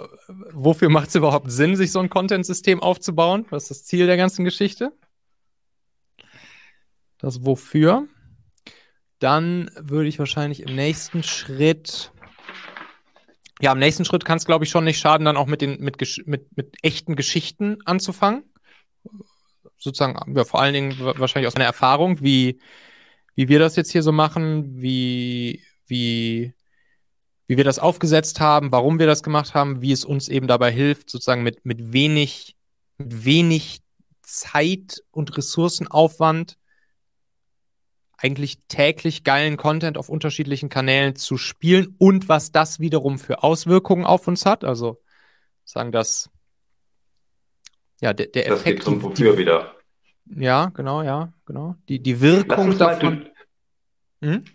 wofür 0.54 0.90
macht 0.90 1.10
es 1.10 1.16
überhaupt 1.16 1.52
Sinn, 1.52 1.76
sich 1.76 1.92
so 1.92 2.00
ein 2.00 2.10
Content-System 2.10 2.82
aufzubauen? 2.82 3.46
Was 3.50 3.64
ist 3.64 3.72
das 3.72 3.84
Ziel 3.84 4.08
der 4.08 4.16
ganzen 4.16 4.46
Geschichte? 4.46 4.94
das 7.22 7.46
Wofür. 7.46 8.08
Dann 9.20 9.70
würde 9.78 10.08
ich 10.08 10.20
wahrscheinlich 10.20 10.62
im 10.62 10.74
nächsten 10.76 11.22
Schritt, 11.22 12.12
ja, 13.60 13.74
im 13.74 13.80
nächsten 13.80 14.06
Schritt 14.06 14.26
kann 14.26 14.38
es, 14.38 14.46
glaube 14.46 14.64
ich, 14.64 14.72
schon 14.72 14.86
nicht 14.86 15.00
schaden, 15.00 15.26
dann 15.26 15.38
auch 15.38 15.48
mit, 15.48 15.62
den, 15.62 15.82
mit, 15.82 15.98
mit, 16.26 16.58
mit 16.58 16.78
echten 16.82 17.16
Geschichten 17.16 17.78
anzufangen. 17.86 18.44
Sozusagen, 19.78 20.34
ja, 20.34 20.46
vor 20.46 20.62
allen 20.62 20.74
Dingen 20.74 20.96
wahrscheinlich 21.00 21.48
aus 21.48 21.56
meiner 21.56 21.66
Erfahrung, 21.66 22.22
wie, 22.22 22.60
wie 23.36 23.50
wir 23.50 23.60
das 23.60 23.76
jetzt 23.76 23.92
hier 23.92 24.02
so 24.02 24.12
machen, 24.14 24.82
wie, 24.82 25.62
wie, 25.86 26.54
wie 27.52 27.58
wir 27.58 27.66
das 27.66 27.80
aufgesetzt 27.80 28.40
haben, 28.40 28.72
warum 28.72 28.98
wir 28.98 29.08
das 29.08 29.24
gemacht 29.24 29.54
haben, 29.54 29.82
wie 29.82 29.92
es 29.92 30.06
uns 30.06 30.30
eben 30.30 30.48
dabei 30.48 30.72
hilft, 30.72 31.10
sozusagen 31.10 31.44
mit, 31.44 31.66
mit 31.66 31.92
wenig, 31.92 32.56
mit 32.98 33.26
wenig 33.26 33.82
Zeit 34.22 35.04
und 35.12 35.36
Ressourcenaufwand 35.36 36.58
eigentlich 38.18 38.60
täglich 38.70 39.26
geilen 39.26 39.58
Content 39.58 39.98
auf 39.98 40.08
unterschiedlichen 40.08 40.70
Kanälen 40.70 41.18
zu 41.18 41.36
spielen 41.36 41.94
und 41.98 42.30
was 42.30 42.54
das 42.54 42.80
wiederum 42.80 43.20
für 43.20 43.44
Auswirkungen 43.44 44.06
auf 44.06 44.30
uns 44.30 44.46
hat. 44.46 44.64
Also 44.64 45.02
sagen 45.66 45.92
das, 45.92 46.30
ja, 48.00 48.14
der, 48.14 48.28
der 48.28 48.48
das 48.48 48.62
Effekt. 48.62 48.80
Das 48.80 48.86
geht 48.86 48.94
zum 48.94 49.04
Wofür 49.04 49.38
wieder. 49.38 49.76
Ja, 50.26 50.68
genau, 50.68 51.02
ja, 51.02 51.34
genau. 51.46 51.76
Die, 51.90 52.02
die 52.02 52.22
Wirkung 52.22 52.78
davon. 52.78 53.30
du, 54.22 54.26
hm? 54.26 54.46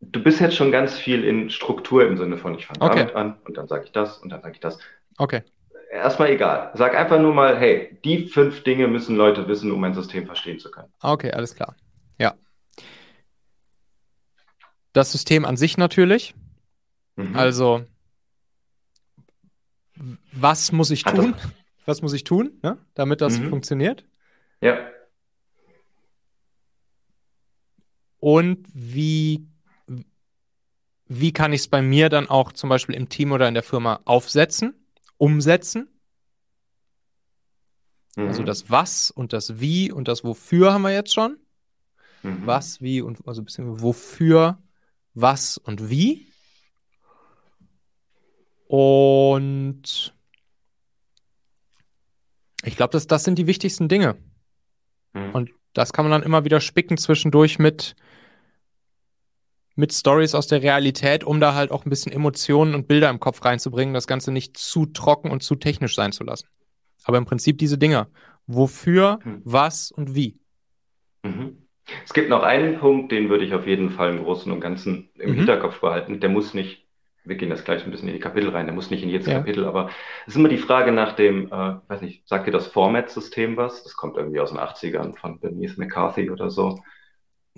Du, 0.00 0.22
bist 0.22 0.40
jetzt 0.40 0.56
schon 0.56 0.72
ganz 0.72 0.96
viel 0.96 1.24
in 1.24 1.50
Struktur 1.50 2.06
im 2.06 2.16
Sinne 2.16 2.38
von, 2.38 2.54
ich 2.54 2.66
fange 2.66 2.80
okay. 2.82 2.98
damit 2.98 3.14
an 3.14 3.38
und 3.44 3.56
dann 3.56 3.68
sage 3.68 3.84
ich 3.84 3.92
das 3.92 4.18
und 4.18 4.30
dann 4.30 4.42
sage 4.42 4.54
ich 4.54 4.60
das. 4.60 4.78
Okay. 5.16 5.42
Erstmal 5.90 6.30
egal. 6.30 6.70
Sag 6.74 6.94
einfach 6.94 7.18
nur 7.18 7.32
mal, 7.32 7.58
hey, 7.58 7.98
die 8.04 8.26
fünf 8.26 8.62
Dinge 8.62 8.88
müssen 8.88 9.16
Leute 9.16 9.48
wissen, 9.48 9.72
um 9.72 9.82
ein 9.84 9.94
System 9.94 10.26
verstehen 10.26 10.58
zu 10.58 10.70
können. 10.70 10.92
Okay, 11.00 11.32
alles 11.32 11.54
klar. 11.54 11.74
Ja. 12.18 12.34
Das 14.92 15.12
System 15.12 15.44
an 15.44 15.56
sich 15.56 15.78
natürlich. 15.78 16.34
Mhm. 17.16 17.34
Also, 17.34 17.84
was 20.32 20.72
muss 20.72 20.90
ich 20.90 21.04
tun? 21.04 21.34
was 21.88 22.02
muss 22.02 22.12
ich 22.12 22.22
tun, 22.22 22.52
ne, 22.62 22.78
damit 22.94 23.22
das 23.22 23.40
Mhm. 23.40 23.48
funktioniert? 23.48 24.04
Ja. 24.60 24.76
Und 28.20 28.66
wie, 28.74 29.48
wie 31.08 31.32
kann 31.32 31.52
ich 31.52 31.62
es 31.62 31.68
bei 31.68 31.82
mir 31.82 32.08
dann 32.08 32.28
auch 32.28 32.52
zum 32.52 32.68
Beispiel 32.68 32.94
im 32.94 33.08
Team 33.08 33.32
oder 33.32 33.48
in 33.48 33.54
der 33.54 33.62
Firma 33.62 34.00
aufsetzen, 34.04 34.74
umsetzen? 35.16 35.88
Also 38.16 38.42
Mhm. 38.42 38.46
das 38.46 38.70
Was 38.70 39.10
und 39.10 39.32
das 39.32 39.60
Wie 39.60 39.92
und 39.92 40.08
das 40.08 40.24
Wofür 40.24 40.72
haben 40.72 40.82
wir 40.82 40.92
jetzt 40.92 41.14
schon. 41.14 41.38
Mhm. 42.22 42.46
Was, 42.46 42.82
wie 42.82 43.00
und 43.00 43.26
also 43.26 43.42
ein 43.42 43.44
bisschen 43.44 43.80
wofür, 43.80 44.58
was 45.14 45.56
und 45.56 45.88
wie. 45.88 46.26
Und 48.66 50.14
ich 52.64 52.76
glaube, 52.76 52.90
das, 52.92 53.06
das 53.06 53.24
sind 53.24 53.38
die 53.38 53.46
wichtigsten 53.46 53.88
Dinge. 53.88 54.16
Mhm. 55.14 55.30
Und 55.30 55.50
das 55.72 55.92
kann 55.92 56.04
man 56.04 56.12
dann 56.12 56.22
immer 56.22 56.44
wieder 56.44 56.60
spicken 56.60 56.96
zwischendurch 56.96 57.58
mit, 57.58 57.94
mit 59.78 59.92
Stories 59.92 60.34
aus 60.34 60.48
der 60.48 60.62
Realität, 60.62 61.24
um 61.24 61.40
da 61.40 61.54
halt 61.54 61.70
auch 61.70 61.86
ein 61.86 61.90
bisschen 61.90 62.12
Emotionen 62.12 62.74
und 62.74 62.88
Bilder 62.88 63.10
im 63.10 63.20
Kopf 63.20 63.44
reinzubringen, 63.44 63.94
das 63.94 64.06
Ganze 64.08 64.32
nicht 64.32 64.56
zu 64.56 64.86
trocken 64.86 65.30
und 65.30 65.42
zu 65.42 65.54
technisch 65.54 65.94
sein 65.94 66.12
zu 66.12 66.24
lassen. 66.24 66.48
Aber 67.04 67.16
im 67.18 67.24
Prinzip 67.24 67.58
diese 67.58 67.78
Dinger. 67.78 68.08
Wofür, 68.46 69.20
Hm. 69.22 69.42
was 69.44 69.92
und 69.92 70.14
wie. 70.14 70.40
Mhm. 71.22 71.58
Es 72.04 72.12
gibt 72.12 72.28
noch 72.28 72.42
einen 72.42 72.78
Punkt, 72.78 73.12
den 73.12 73.28
würde 73.30 73.44
ich 73.44 73.54
auf 73.54 73.66
jeden 73.66 73.90
Fall 73.90 74.10
im 74.10 74.24
Großen 74.24 74.50
und 74.52 74.60
Ganzen 74.60 75.10
im 75.14 75.30
Mhm. 75.30 75.34
Hinterkopf 75.36 75.80
behalten. 75.80 76.20
Der 76.20 76.28
muss 76.28 76.54
nicht, 76.54 76.86
wir 77.24 77.36
gehen 77.36 77.50
das 77.50 77.64
gleich 77.64 77.84
ein 77.84 77.90
bisschen 77.90 78.08
in 78.08 78.14
die 78.14 78.20
Kapitel 78.20 78.50
rein, 78.50 78.66
der 78.66 78.74
muss 78.74 78.90
nicht 78.90 79.02
in 79.02 79.08
jedes 79.08 79.26
Ja. 79.26 79.38
Kapitel, 79.38 79.64
aber 79.64 79.88
es 80.26 80.34
ist 80.34 80.36
immer 80.36 80.48
die 80.48 80.58
Frage 80.58 80.92
nach 80.92 81.12
dem, 81.14 81.46
äh, 81.46 81.76
weiß 81.88 82.02
nicht, 82.02 82.26
sagt 82.28 82.46
dir 82.46 82.50
das 82.52 82.66
Format-System 82.66 83.56
was? 83.56 83.84
Das 83.84 83.94
kommt 83.96 84.16
irgendwie 84.16 84.40
aus 84.40 84.50
den 84.50 84.58
80ern 84.58 85.14
von 85.14 85.38
Bernice 85.40 85.76
McCarthy 85.78 86.30
oder 86.30 86.50
so. 86.50 86.78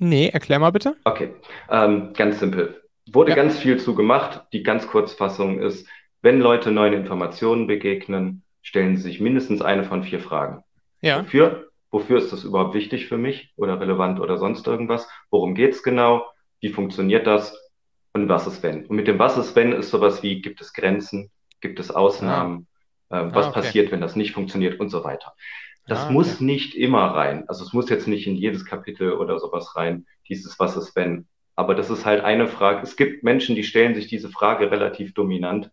Nee, 0.00 0.28
erklär 0.28 0.58
mal 0.58 0.70
bitte. 0.72 0.96
Okay, 1.04 1.34
ähm, 1.70 2.12
ganz 2.14 2.40
simpel. 2.40 2.82
Wurde 3.12 3.30
Ja. 3.30 3.36
ganz 3.36 3.58
viel 3.58 3.78
zu 3.78 3.94
gemacht. 3.94 4.46
Die 4.52 4.62
ganz 4.62 4.86
Kurzfassung 4.86 5.60
ist, 5.60 5.86
wenn 6.22 6.40
Leute 6.40 6.70
neuen 6.70 6.94
Informationen 6.94 7.66
begegnen, 7.66 8.42
stellen 8.62 8.96
sie 8.96 9.02
sich 9.02 9.20
mindestens 9.20 9.62
eine 9.62 9.84
von 9.84 10.02
vier 10.02 10.20
Fragen. 10.20 10.64
Ja. 11.02 11.20
Wofür? 11.24 11.68
Wofür 11.90 12.18
ist 12.18 12.32
das 12.32 12.44
überhaupt 12.44 12.74
wichtig 12.74 13.08
für 13.08 13.18
mich 13.18 13.52
oder 13.56 13.80
relevant 13.80 14.20
oder 14.20 14.38
sonst 14.38 14.66
irgendwas? 14.66 15.08
Worum 15.30 15.54
geht's 15.54 15.82
genau? 15.82 16.24
Wie 16.60 16.70
funktioniert 16.70 17.26
das? 17.26 17.56
Und 18.12 18.28
was 18.28 18.46
ist 18.46 18.62
wenn? 18.62 18.86
Und 18.86 18.96
mit 18.96 19.06
dem 19.06 19.18
Was 19.18 19.36
ist 19.36 19.54
wenn 19.56 19.72
ist 19.72 19.90
sowas 19.90 20.22
wie, 20.22 20.40
gibt 20.40 20.60
es 20.60 20.72
Grenzen? 20.72 21.30
Gibt 21.60 21.78
es 21.78 21.90
Ausnahmen? 21.90 22.66
Ähm, 23.10 23.34
was 23.34 23.46
Ah, 23.46 23.50
okay. 23.50 23.60
passiert, 23.60 23.92
wenn 23.92 24.00
das 24.00 24.16
nicht 24.16 24.32
funktioniert 24.32 24.80
und 24.80 24.88
so 24.88 25.04
weiter? 25.04 25.34
Das 25.90 26.06
Ah, 26.06 26.10
muss 26.12 26.40
nicht 26.40 26.76
immer 26.76 27.02
rein. 27.16 27.44
Also 27.48 27.64
es 27.64 27.72
muss 27.72 27.90
jetzt 27.90 28.06
nicht 28.06 28.26
in 28.28 28.36
jedes 28.36 28.64
Kapitel 28.64 29.12
oder 29.14 29.40
sowas 29.40 29.74
rein, 29.74 30.06
dieses 30.28 30.58
Was 30.60 30.76
ist 30.76 30.94
wenn. 30.94 31.26
Aber 31.56 31.74
das 31.74 31.90
ist 31.90 32.06
halt 32.06 32.22
eine 32.22 32.46
Frage. 32.46 32.80
Es 32.82 32.96
gibt 32.96 33.24
Menschen, 33.24 33.56
die 33.56 33.64
stellen 33.64 33.96
sich 33.96 34.06
diese 34.06 34.28
Frage 34.30 34.70
relativ 34.70 35.14
dominant. 35.14 35.70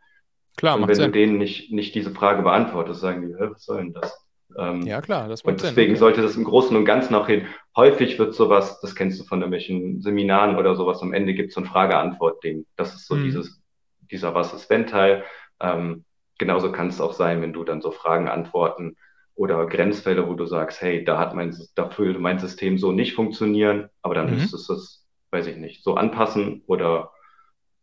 Klar, 0.55 0.76
und 0.78 0.82
wenn 0.88 0.97
du 0.97 1.03
Sinn. 1.03 1.11
denen 1.11 1.38
nicht, 1.38 1.72
nicht 1.72 1.93
diese 1.93 2.09
Frage 2.09 2.41
beantwortest, 2.41 2.99
sagen 2.99 3.28
die, 3.28 3.36
"Hä, 3.36 3.49
was 3.51 3.63
soll 3.63 3.78
denn 3.78 3.93
das? 3.93 4.26
Ähm, 4.57 4.82
Ja, 4.88 5.01
klar, 5.01 5.28
das 5.30 5.43
macht 5.43 5.51
und 5.53 5.59
Sinn. 5.61 5.70
deswegen 5.70 5.91
Okay. 5.91 5.99
sollte 5.99 6.22
das 6.24 6.36
im 6.36 6.45
Großen 6.45 6.76
und 6.76 6.86
Ganzen 6.86 7.13
auch 7.13 7.28
hin. 7.28 7.45
Häufig 7.76 8.18
wird 8.18 8.34
sowas, 8.34 8.80
das 8.82 8.95
kennst 8.95 9.20
du 9.20 9.24
von 9.26 9.41
irgendwelchen 9.41 10.01
Seminaren 10.01 10.55
oder 10.57 10.76
sowas, 10.76 10.99
am 11.03 11.13
Ende 11.13 11.36
gibt 11.36 11.49
es 11.49 11.53
so 11.53 11.61
ein 11.61 11.68
Frage-Antwort-Ding. 11.68 12.65
Das 12.76 12.95
ist 12.95 13.05
so 13.05 13.13
Mhm. 13.13 13.24
dieses, 13.26 13.61
dieser 14.09 14.34
Was 14.34 14.51
ist 14.53 14.68
wenn 14.72 14.88
Teil. 14.88 15.24
Ähm, 15.61 16.05
genauso 16.39 16.72
kann 16.72 16.88
es 16.88 16.99
auch 16.99 17.13
sein, 17.13 17.43
wenn 17.43 17.53
du 17.53 17.63
dann 17.63 17.82
so 17.82 17.91
Fragen 17.91 18.28
antworten 18.30 18.95
oder 19.38 19.68
Grenzfälle, 19.68 20.28
wo 20.28 20.34
du 20.34 20.46
sagst, 20.46 20.82
hey, 20.82 21.04
da 21.06 21.20
hat 21.20 21.36
mein, 21.36 21.56
da 21.76 21.96
würde 21.98 22.20
mein 22.20 22.40
System 22.40 22.78
so 22.78 22.92
nicht 22.92 23.14
funktionieren, 23.16 23.90
aber 24.02 24.16
dann 24.16 24.28
Mhm. 24.32 24.38
müsstest 24.38 24.68
du 24.68 24.74
es, 24.74 25.06
weiß 25.32 25.48
ich 25.48 25.58
nicht, 25.58 25.84
so 25.84 25.96
anpassen 25.96 26.64
oder 26.68 27.12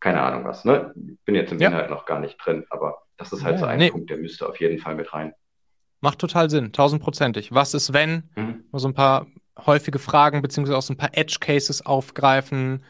keine 0.00 0.20
Ahnung 0.22 0.44
was. 0.44 0.64
Ne? 0.64 0.92
Bin 1.24 1.34
jetzt 1.34 1.52
im 1.52 1.60
Ja. 1.60 1.68
Inhalt 1.68 1.90
noch 1.90 2.06
gar 2.06 2.20
nicht 2.20 2.36
drin, 2.44 2.64
aber 2.70 2.98
das 3.16 3.32
ist 3.32 3.44
halt 3.44 3.54
Ja, 3.54 3.60
so 3.60 3.66
ein 3.66 3.78
nee. 3.78 3.90
Punkt, 3.90 4.10
der 4.10 4.18
müsste 4.18 4.48
auf 4.48 4.60
jeden 4.60 4.78
Fall 4.78 4.96
mit 4.96 5.12
rein. 5.14 5.32
Macht 6.00 6.18
total 6.18 6.50
Sinn, 6.50 6.72
tausendprozentig. 6.72 7.54
Was 7.54 7.72
ist, 7.72 7.92
wenn? 7.92 8.24
Mhm. 8.36 8.64
So 8.72 8.88
ein 8.88 8.94
paar 8.94 9.26
häufige 9.64 9.98
Fragen, 10.00 10.42
beziehungsweise 10.42 10.76
auch 10.76 10.82
so 10.82 10.92
ein 10.92 10.98
paar 10.98 11.16
Edge-Cases 11.16 11.86
aufgreifen, 11.86 12.82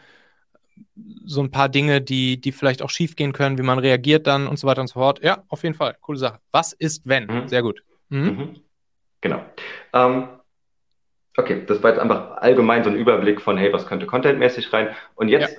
so 1.24 1.42
ein 1.42 1.50
paar 1.50 1.68
Dinge, 1.68 2.00
die, 2.00 2.40
die 2.40 2.52
vielleicht 2.52 2.82
auch 2.82 2.90
schiefgehen 2.90 3.32
können, 3.32 3.58
wie 3.58 3.62
man 3.62 3.78
reagiert 3.78 4.26
dann 4.26 4.46
und 4.46 4.58
so 4.58 4.66
weiter 4.66 4.80
und 4.80 4.88
so 4.88 4.94
fort. 4.94 5.22
Ja, 5.22 5.44
auf 5.48 5.62
jeden 5.62 5.74
Fall. 5.74 5.96
Coole 6.00 6.18
Sache. 6.18 6.40
Was 6.52 6.72
ist, 6.72 7.02
wenn? 7.06 7.26
Mhm. 7.26 7.48
Sehr 7.48 7.62
gut. 7.62 7.82
Mhm. 8.08 8.24
Mhm. 8.24 8.60
Genau. 9.20 9.44
Ähm, 9.92 10.28
okay, 11.36 11.64
das 11.66 11.82
war 11.82 11.90
jetzt 11.90 12.00
einfach 12.00 12.36
allgemein 12.38 12.84
so 12.84 12.90
ein 12.90 12.96
Überblick 12.96 13.40
von, 13.40 13.56
hey, 13.56 13.72
was 13.72 13.86
könnte 13.86 14.06
contentmäßig 14.06 14.72
rein? 14.72 14.94
Und 15.14 15.28
jetzt 15.28 15.56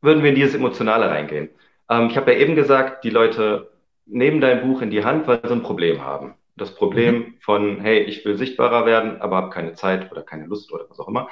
würden 0.00 0.22
wir 0.22 0.30
in 0.30 0.36
dieses 0.36 0.54
Emotionale 0.54 1.10
reingehen. 1.10 1.50
Ähm, 1.88 2.08
ich 2.10 2.16
habe 2.16 2.32
ja 2.32 2.38
eben 2.38 2.54
gesagt, 2.54 3.04
die 3.04 3.10
Leute 3.10 3.70
nehmen 4.06 4.40
dein 4.40 4.62
Buch 4.62 4.80
in 4.80 4.90
die 4.90 5.04
Hand, 5.04 5.26
weil 5.26 5.40
sie 5.42 5.52
ein 5.52 5.62
Problem 5.62 6.02
haben. 6.02 6.34
Das 6.56 6.74
Problem 6.74 7.34
von, 7.40 7.80
hey, 7.80 8.00
ich 8.00 8.24
will 8.24 8.36
sichtbarer 8.36 8.84
werden, 8.84 9.20
aber 9.20 9.36
habe 9.36 9.50
keine 9.50 9.74
Zeit 9.74 10.10
oder 10.10 10.22
keine 10.22 10.46
Lust 10.46 10.72
oder 10.72 10.86
was 10.88 10.98
auch 10.98 11.08
immer. 11.08 11.28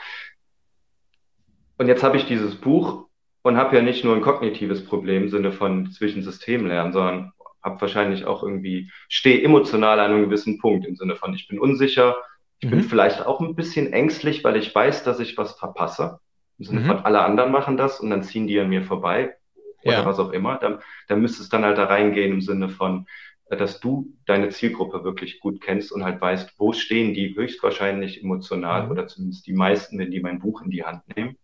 Und 1.78 1.88
jetzt 1.88 2.02
habe 2.02 2.16
ich 2.16 2.26
dieses 2.26 2.54
Buch 2.56 3.08
und 3.42 3.56
habe 3.56 3.76
ja 3.76 3.82
nicht 3.82 4.04
nur 4.04 4.14
ein 4.14 4.22
kognitives 4.22 4.84
Problem 4.84 5.24
im 5.24 5.28
Sinne 5.28 5.52
von 5.52 5.90
zwischen 5.90 6.22
Systemlernen, 6.22 6.92
sondern 6.92 7.32
habe 7.66 7.80
wahrscheinlich 7.82 8.24
auch 8.24 8.42
irgendwie, 8.42 8.90
stehe 9.08 9.42
emotional 9.42 10.00
an 10.00 10.12
einem 10.12 10.24
gewissen 10.24 10.58
Punkt 10.58 10.86
im 10.86 10.96
Sinne 10.96 11.16
von, 11.16 11.34
ich 11.34 11.48
bin 11.48 11.58
unsicher, 11.58 12.16
ich 12.60 12.70
bin 12.70 12.78
Mhm. 12.78 12.84
vielleicht 12.84 13.26
auch 13.26 13.40
ein 13.40 13.54
bisschen 13.54 13.92
ängstlich, 13.92 14.42
weil 14.44 14.56
ich 14.56 14.74
weiß, 14.74 15.04
dass 15.04 15.20
ich 15.20 15.36
was 15.36 15.58
verpasse. 15.58 16.20
Im 16.58 16.64
Sinne 16.64 16.80
Mhm. 16.80 16.86
von, 16.86 16.98
alle 17.00 17.20
anderen 17.22 17.52
machen 17.52 17.76
das 17.76 18.00
und 18.00 18.08
dann 18.08 18.22
ziehen 18.22 18.46
die 18.46 18.58
an 18.58 18.70
mir 18.70 18.82
vorbei 18.82 19.36
oder 19.84 19.98
Ja. 19.98 20.06
was 20.06 20.18
auch 20.18 20.30
immer. 20.32 20.56
Dann, 20.56 20.80
dann 21.08 21.20
müsste 21.20 21.42
es 21.42 21.50
dann 21.50 21.64
halt 21.64 21.76
da 21.76 21.84
reingehen 21.84 22.32
im 22.32 22.40
Sinne 22.40 22.70
von, 22.70 23.06
äh, 23.50 23.56
dass 23.58 23.78
du 23.80 24.14
deine 24.26 24.48
Zielgruppe 24.48 25.04
wirklich 25.04 25.38
gut 25.40 25.60
kennst 25.60 25.92
und 25.92 26.02
halt 26.04 26.18
weißt, 26.20 26.54
wo 26.58 26.72
stehen 26.72 27.12
die 27.12 27.34
höchstwahrscheinlich 27.36 28.22
emotional 28.22 28.84
Mhm. 28.84 28.90
oder 28.90 29.06
zumindest 29.06 29.46
die 29.46 29.52
meisten, 29.52 29.98
wenn 29.98 30.10
die 30.10 30.20
mein 30.20 30.38
Buch 30.38 30.62
in 30.62 30.70
die 30.70 30.84
Hand 30.84 31.02
nehmen. 31.14 31.36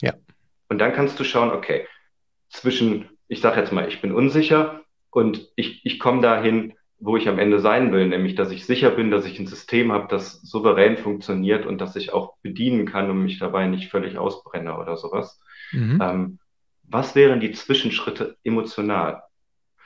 Ja. 0.00 0.14
Und 0.68 0.78
dann 0.78 0.92
kannst 0.92 1.20
du 1.20 1.24
schauen, 1.24 1.50
okay, 1.50 1.86
zwischen, 2.50 3.08
ich 3.28 3.40
sage 3.40 3.60
jetzt 3.60 3.72
mal, 3.72 3.86
ich 3.88 4.00
bin 4.00 4.12
unsicher 4.12 4.82
und 5.10 5.48
ich, 5.56 5.84
ich 5.84 5.98
komme 5.98 6.22
dahin, 6.22 6.74
wo 7.00 7.16
ich 7.16 7.28
am 7.28 7.38
Ende 7.38 7.60
sein 7.60 7.92
will, 7.92 8.08
nämlich 8.08 8.34
dass 8.34 8.50
ich 8.50 8.66
sicher 8.66 8.90
bin, 8.90 9.10
dass 9.10 9.24
ich 9.26 9.38
ein 9.38 9.46
System 9.46 9.92
habe, 9.92 10.08
das 10.08 10.40
souverän 10.42 10.96
funktioniert 10.96 11.64
und 11.66 11.80
das 11.80 11.96
ich 11.96 12.12
auch 12.12 12.36
bedienen 12.42 12.86
kann 12.86 13.10
und 13.10 13.22
mich 13.22 13.38
dabei 13.38 13.66
nicht 13.68 13.90
völlig 13.90 14.18
ausbrenne 14.18 14.76
oder 14.78 14.96
sowas. 14.96 15.40
Mhm. 15.72 16.00
Ähm, 16.00 16.38
was 16.84 17.14
wären 17.14 17.40
die 17.40 17.52
Zwischenschritte 17.52 18.36
emotional? 18.44 19.22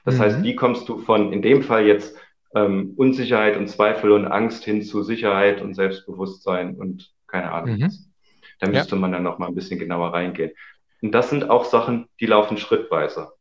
Das 0.04 0.16
Mhm. 0.16 0.22
heißt, 0.22 0.42
wie 0.44 0.56
kommst 0.56 0.88
du 0.88 0.98
von, 0.98 1.32
in 1.32 1.42
dem 1.42 1.62
Fall 1.62 1.86
jetzt, 1.86 2.16
ähm, 2.54 2.94
Unsicherheit 2.96 3.56
und 3.56 3.68
Zweifel 3.68 4.12
und 4.12 4.26
Angst 4.26 4.64
hin 4.64 4.82
zu 4.82 5.02
Sicherheit 5.02 5.60
und 5.62 5.74
Selbstbewusstsein 5.74 6.76
und 6.76 7.12
keine 7.26 7.52
Ahnung 7.52 7.78
Mhm. 7.78 7.88
Da 8.60 8.66
Ja. 8.66 8.72
müsste 8.72 8.96
man 8.96 9.12
dann 9.12 9.22
noch 9.22 9.38
mal 9.38 9.48
ein 9.48 9.54
bisschen 9.54 9.78
genauer 9.78 10.12
reingehen. 10.14 10.52
Und 11.02 11.12
das 11.12 11.30
sind 11.30 11.50
auch 11.50 11.64
Sachen, 11.64 12.08
die 12.20 12.26
laufen 12.26 12.58
schrittweise. 12.58 13.32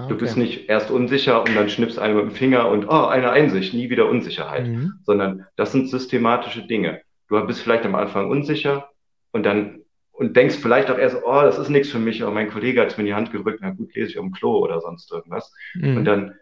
Ah, 0.00 0.08
Du 0.08 0.16
bist 0.16 0.36
nicht 0.36 0.68
erst 0.68 0.90
unsicher 0.90 1.42
und 1.42 1.54
dann 1.54 1.68
schnippst 1.68 1.98
einer 1.98 2.14
mit 2.14 2.24
dem 2.24 2.30
Finger 2.32 2.68
und, 2.68 2.86
oh, 2.88 3.06
eine 3.06 3.30
Einsicht, 3.30 3.74
nie 3.74 3.90
wieder 3.90 4.08
Unsicherheit 4.08 4.66
Mhm. 4.66 4.94
sondern 5.04 5.46
das 5.56 5.72
sind 5.72 5.88
systematische 5.88 6.66
Dinge. 6.66 7.02
Du 7.28 7.40
bist 7.46 7.62
vielleicht 7.62 7.84
am 7.84 7.94
Anfang 7.94 8.30
unsicher 8.30 8.88
und 9.32 9.44
dann 9.44 9.80
und 10.12 10.36
denkst 10.36 10.56
vielleicht 10.56 10.90
auch 10.90 10.98
erst, 10.98 11.16
oh, 11.24 11.40
das 11.42 11.58
ist 11.58 11.70
nichts 11.70 11.88
für 11.90 11.98
mich, 11.98 12.22
aber 12.22 12.30
mein 12.32 12.50
Kollege 12.50 12.82
hat 12.82 12.88
es 12.88 12.96
mir 12.98 13.02
in 13.02 13.06
die 13.06 13.14
Hand 13.14 13.32
gerückt, 13.32 13.60
na 13.62 13.70
gut, 13.70 13.94
lese 13.94 14.10
ich 14.10 14.18
am 14.18 14.32
Klo 14.32 14.58
oder 14.58 14.80
sonst 14.82 15.10
irgendwas. 15.10 15.50
Mhm. 15.74 15.96
Und 15.96 16.04
dann 16.04 16.34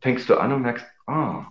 fängst 0.00 0.30
du 0.30 0.36
an 0.36 0.52
und 0.54 0.62
merkst, 0.62 0.86
ah, 1.06 1.48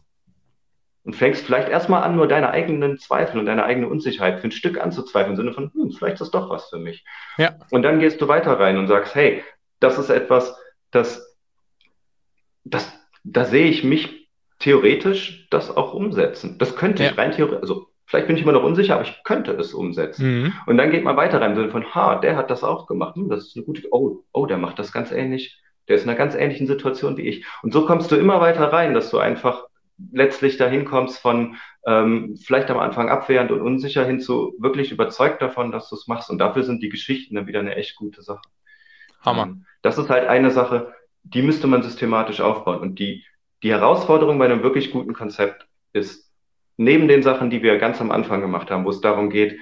und 1.03 1.15
fängst 1.15 1.45
vielleicht 1.45 1.69
erstmal 1.69 2.03
an, 2.03 2.15
nur 2.15 2.27
deine 2.27 2.49
eigenen 2.49 2.97
Zweifel 2.97 3.39
und 3.39 3.45
deine 3.45 3.63
eigene 3.65 3.87
Unsicherheit 3.87 4.39
für 4.39 4.47
ein 4.47 4.51
Stück 4.51 4.79
anzuzweifeln, 4.81 5.33
im 5.33 5.37
Sinne 5.37 5.53
von, 5.53 5.71
hm, 5.73 5.91
vielleicht 5.91 6.15
ist 6.15 6.21
das 6.21 6.31
doch 6.31 6.49
was 6.49 6.69
für 6.69 6.79
mich. 6.79 7.05
Ja. 7.37 7.55
Und 7.71 7.83
dann 7.83 7.99
gehst 7.99 8.19
du 8.19 8.27
weiter 8.27 8.59
rein 8.59 8.77
und 8.77 8.87
sagst, 8.87 9.13
hey, 9.15 9.43
das 9.79 9.97
ist 9.99 10.09
etwas, 10.09 10.57
das, 10.97 11.37
das, 12.63 12.91
da 13.23 13.45
sehe 13.45 13.67
ich 13.67 13.83
mich 13.83 14.29
theoretisch 14.59 15.47
das 15.49 15.75
auch 15.75 15.93
umsetzen. 15.93 16.57
Das 16.57 16.75
könnte 16.75 17.03
Ja. 17.03 17.11
ich 17.11 17.17
rein 17.17 17.31
theoretisch, 17.31 17.61
also 17.61 17.87
vielleicht 18.05 18.27
bin 18.27 18.35
ich 18.37 18.43
immer 18.43 18.53
noch 18.53 18.63
unsicher, 18.63 18.95
aber 18.95 19.03
ich 19.03 19.23
könnte 19.23 19.51
es 19.53 19.73
umsetzen. 19.73 20.41
Mhm. 20.41 20.53
Und 20.65 20.77
dann 20.77 20.91
geht 20.91 21.03
man 21.03 21.15
weiter 21.17 21.39
rein 21.41 21.51
im 21.51 21.57
Sinne 21.57 21.69
von, 21.69 21.93
ha, 21.93 22.15
der 22.15 22.35
hat 22.35 22.49
das 22.49 22.63
auch 22.63 22.87
gemacht. 22.87 23.15
Hm, 23.15 23.29
das 23.29 23.47
ist 23.47 23.55
eine 23.55 23.65
gute, 23.65 23.83
oh, 23.91 24.23
oh, 24.33 24.45
der 24.45 24.57
macht 24.57 24.79
das 24.79 24.91
ganz 24.91 25.11
ähnlich. 25.11 25.61
Der 25.87 25.95
ist 25.95 26.03
in 26.03 26.09
einer 26.09 26.17
ganz 26.17 26.35
ähnlichen 26.35 26.67
Situation 26.67 27.15
wie 27.17 27.27
ich. 27.27 27.45
Und 27.61 27.71
so 27.73 27.85
kommst 27.85 28.11
du 28.11 28.15
immer 28.15 28.41
weiter 28.41 28.73
rein, 28.73 28.93
dass 28.93 29.09
du 29.09 29.19
einfach 29.19 29.65
letztlich 30.11 30.57
dahin 30.57 30.85
kommst 30.85 31.19
von 31.19 31.55
ähm, 31.85 32.35
vielleicht 32.43 32.69
am 32.69 32.77
Anfang 32.79 33.09
abwehrend 33.09 33.51
und 33.51 33.61
unsicher 33.61 34.05
hin 34.05 34.19
zu 34.19 34.53
wirklich 34.59 34.91
überzeugt 34.91 35.41
davon, 35.41 35.71
dass 35.71 35.89
du 35.89 35.95
es 35.95 36.07
machst. 36.07 36.29
Und 36.29 36.39
dafür 36.39 36.63
sind 36.63 36.83
die 36.83 36.89
Geschichten 36.89 37.35
dann 37.35 37.47
wieder 37.47 37.61
eine 37.61 37.75
echt 37.75 37.95
gute 37.95 38.21
Sache. 38.21 38.41
Hammer. 39.21 39.43
Ähm, 39.43 39.65
das 39.81 39.97
ist 39.97 40.09
halt 40.09 40.27
eine 40.27 40.51
Sache, 40.51 40.93
die 41.23 41.41
müsste 41.41 41.67
man 41.67 41.83
systematisch 41.83 42.41
aufbauen. 42.41 42.79
Und 42.79 42.99
die 42.99 43.23
die 43.63 43.71
Herausforderung 43.71 44.37
bei 44.37 44.45
einem 44.45 44.63
wirklich 44.63 44.91
guten 44.91 45.13
Konzept 45.13 45.67
ist, 45.93 46.31
neben 46.77 47.07
den 47.07 47.23
Sachen, 47.23 47.49
die 47.49 47.63
wir 47.63 47.77
ganz 47.77 47.99
am 48.01 48.11
Anfang 48.11 48.41
gemacht 48.41 48.69
haben, 48.69 48.85
wo 48.85 48.89
es 48.89 49.01
darum 49.01 49.29
geht, 49.29 49.59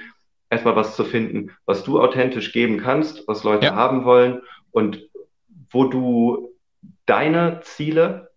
erstmal 0.49 0.75
was 0.75 0.95
zu 0.95 1.05
finden, 1.05 1.51
was 1.65 1.83
du 1.83 2.01
authentisch 2.01 2.51
geben 2.51 2.77
kannst, 2.77 3.27
was 3.27 3.43
Leute 3.43 3.67
ja. 3.67 3.75
haben 3.75 4.05
wollen 4.05 4.41
und 4.71 5.09
wo 5.69 5.85
du 5.85 6.53
deine 7.05 7.61
Ziele 7.61 8.31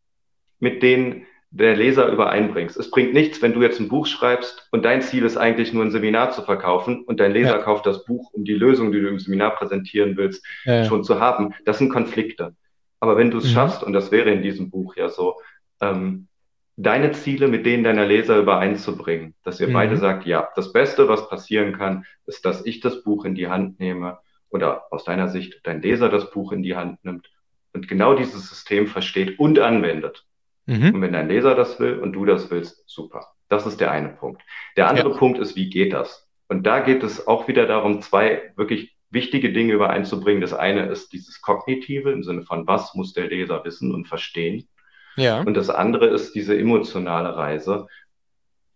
mit 0.60 0.82
denen 0.82 1.26
der 1.50 1.76
Leser 1.76 2.08
übereinbringst. 2.08 2.76
Es 2.76 2.90
bringt 2.90 3.14
nichts, 3.14 3.40
wenn 3.40 3.54
du 3.54 3.62
jetzt 3.62 3.80
ein 3.80 3.88
Buch 3.88 4.06
schreibst 4.06 4.68
und 4.70 4.84
dein 4.84 5.00
Ziel 5.00 5.24
ist 5.24 5.36
eigentlich 5.36 5.72
nur 5.72 5.84
ein 5.84 5.90
Seminar 5.90 6.30
zu 6.30 6.42
verkaufen 6.42 7.04
und 7.04 7.20
dein 7.20 7.32
Leser 7.32 7.56
ja. 7.56 7.62
kauft 7.62 7.86
das 7.86 8.04
Buch, 8.04 8.30
um 8.32 8.44
die 8.44 8.54
Lösung, 8.54 8.92
die 8.92 9.00
du 9.00 9.08
im 9.08 9.18
Seminar 9.18 9.56
präsentieren 9.56 10.16
willst, 10.16 10.44
ja. 10.64 10.84
schon 10.84 11.04
zu 11.04 11.20
haben. 11.20 11.54
Das 11.64 11.78
sind 11.78 11.90
Konflikte. 11.90 12.54
Aber 13.00 13.16
wenn 13.16 13.30
du 13.30 13.38
es 13.38 13.44
mhm. 13.44 13.50
schaffst, 13.50 13.82
und 13.82 13.92
das 13.92 14.10
wäre 14.10 14.30
in 14.30 14.42
diesem 14.42 14.70
Buch 14.70 14.96
ja 14.96 15.08
so, 15.08 15.40
ähm, 15.80 16.28
deine 16.76 17.12
Ziele 17.12 17.48
mit 17.48 17.64
denen 17.64 17.82
deiner 17.82 18.06
Leser 18.06 18.38
übereinzubringen, 18.38 19.34
dass 19.42 19.60
ihr 19.60 19.68
mhm. 19.68 19.72
beide 19.72 19.96
sagt, 19.96 20.26
ja, 20.26 20.48
das 20.54 20.72
Beste, 20.72 21.08
was 21.08 21.28
passieren 21.28 21.72
kann, 21.72 22.04
ist, 22.26 22.44
dass 22.44 22.64
ich 22.66 22.80
das 22.80 23.02
Buch 23.02 23.24
in 23.24 23.34
die 23.34 23.48
Hand 23.48 23.80
nehme 23.80 24.18
oder 24.50 24.84
aus 24.92 25.04
deiner 25.04 25.28
Sicht 25.28 25.60
dein 25.64 25.82
Leser 25.82 26.08
das 26.08 26.30
Buch 26.30 26.52
in 26.52 26.62
die 26.62 26.76
Hand 26.76 27.04
nimmt 27.04 27.30
und 27.72 27.88
genau 27.88 28.14
dieses 28.14 28.48
System 28.48 28.86
versteht 28.86 29.38
und 29.38 29.58
anwendet. 29.58 30.24
Mhm. 30.68 30.94
Und 30.94 31.00
wenn 31.00 31.14
dein 31.14 31.28
Leser 31.28 31.54
das 31.54 31.80
will 31.80 31.98
und 31.98 32.12
du 32.12 32.26
das 32.26 32.50
willst, 32.50 32.84
super. 32.86 33.26
Das 33.48 33.66
ist 33.66 33.80
der 33.80 33.90
eine 33.90 34.10
Punkt. 34.10 34.42
Der 34.76 34.88
andere 34.88 35.10
ja. 35.10 35.16
Punkt 35.16 35.38
ist, 35.38 35.56
wie 35.56 35.70
geht 35.70 35.94
das? 35.94 36.28
Und 36.46 36.66
da 36.66 36.80
geht 36.80 37.02
es 37.02 37.26
auch 37.26 37.48
wieder 37.48 37.66
darum, 37.66 38.02
zwei 38.02 38.52
wirklich 38.56 38.94
wichtige 39.08 39.50
Dinge 39.50 39.72
übereinzubringen. 39.72 40.42
Das 40.42 40.52
eine 40.52 40.86
ist 40.86 41.14
dieses 41.14 41.40
Kognitive 41.40 42.12
im 42.12 42.22
Sinne 42.22 42.42
von, 42.42 42.66
was 42.66 42.94
muss 42.94 43.14
der 43.14 43.28
Leser 43.28 43.64
wissen 43.64 43.94
und 43.94 44.06
verstehen? 44.06 44.68
Ja. 45.16 45.40
Und 45.40 45.54
das 45.54 45.70
andere 45.70 46.08
ist 46.08 46.34
diese 46.34 46.56
emotionale 46.58 47.34
Reise. 47.34 47.86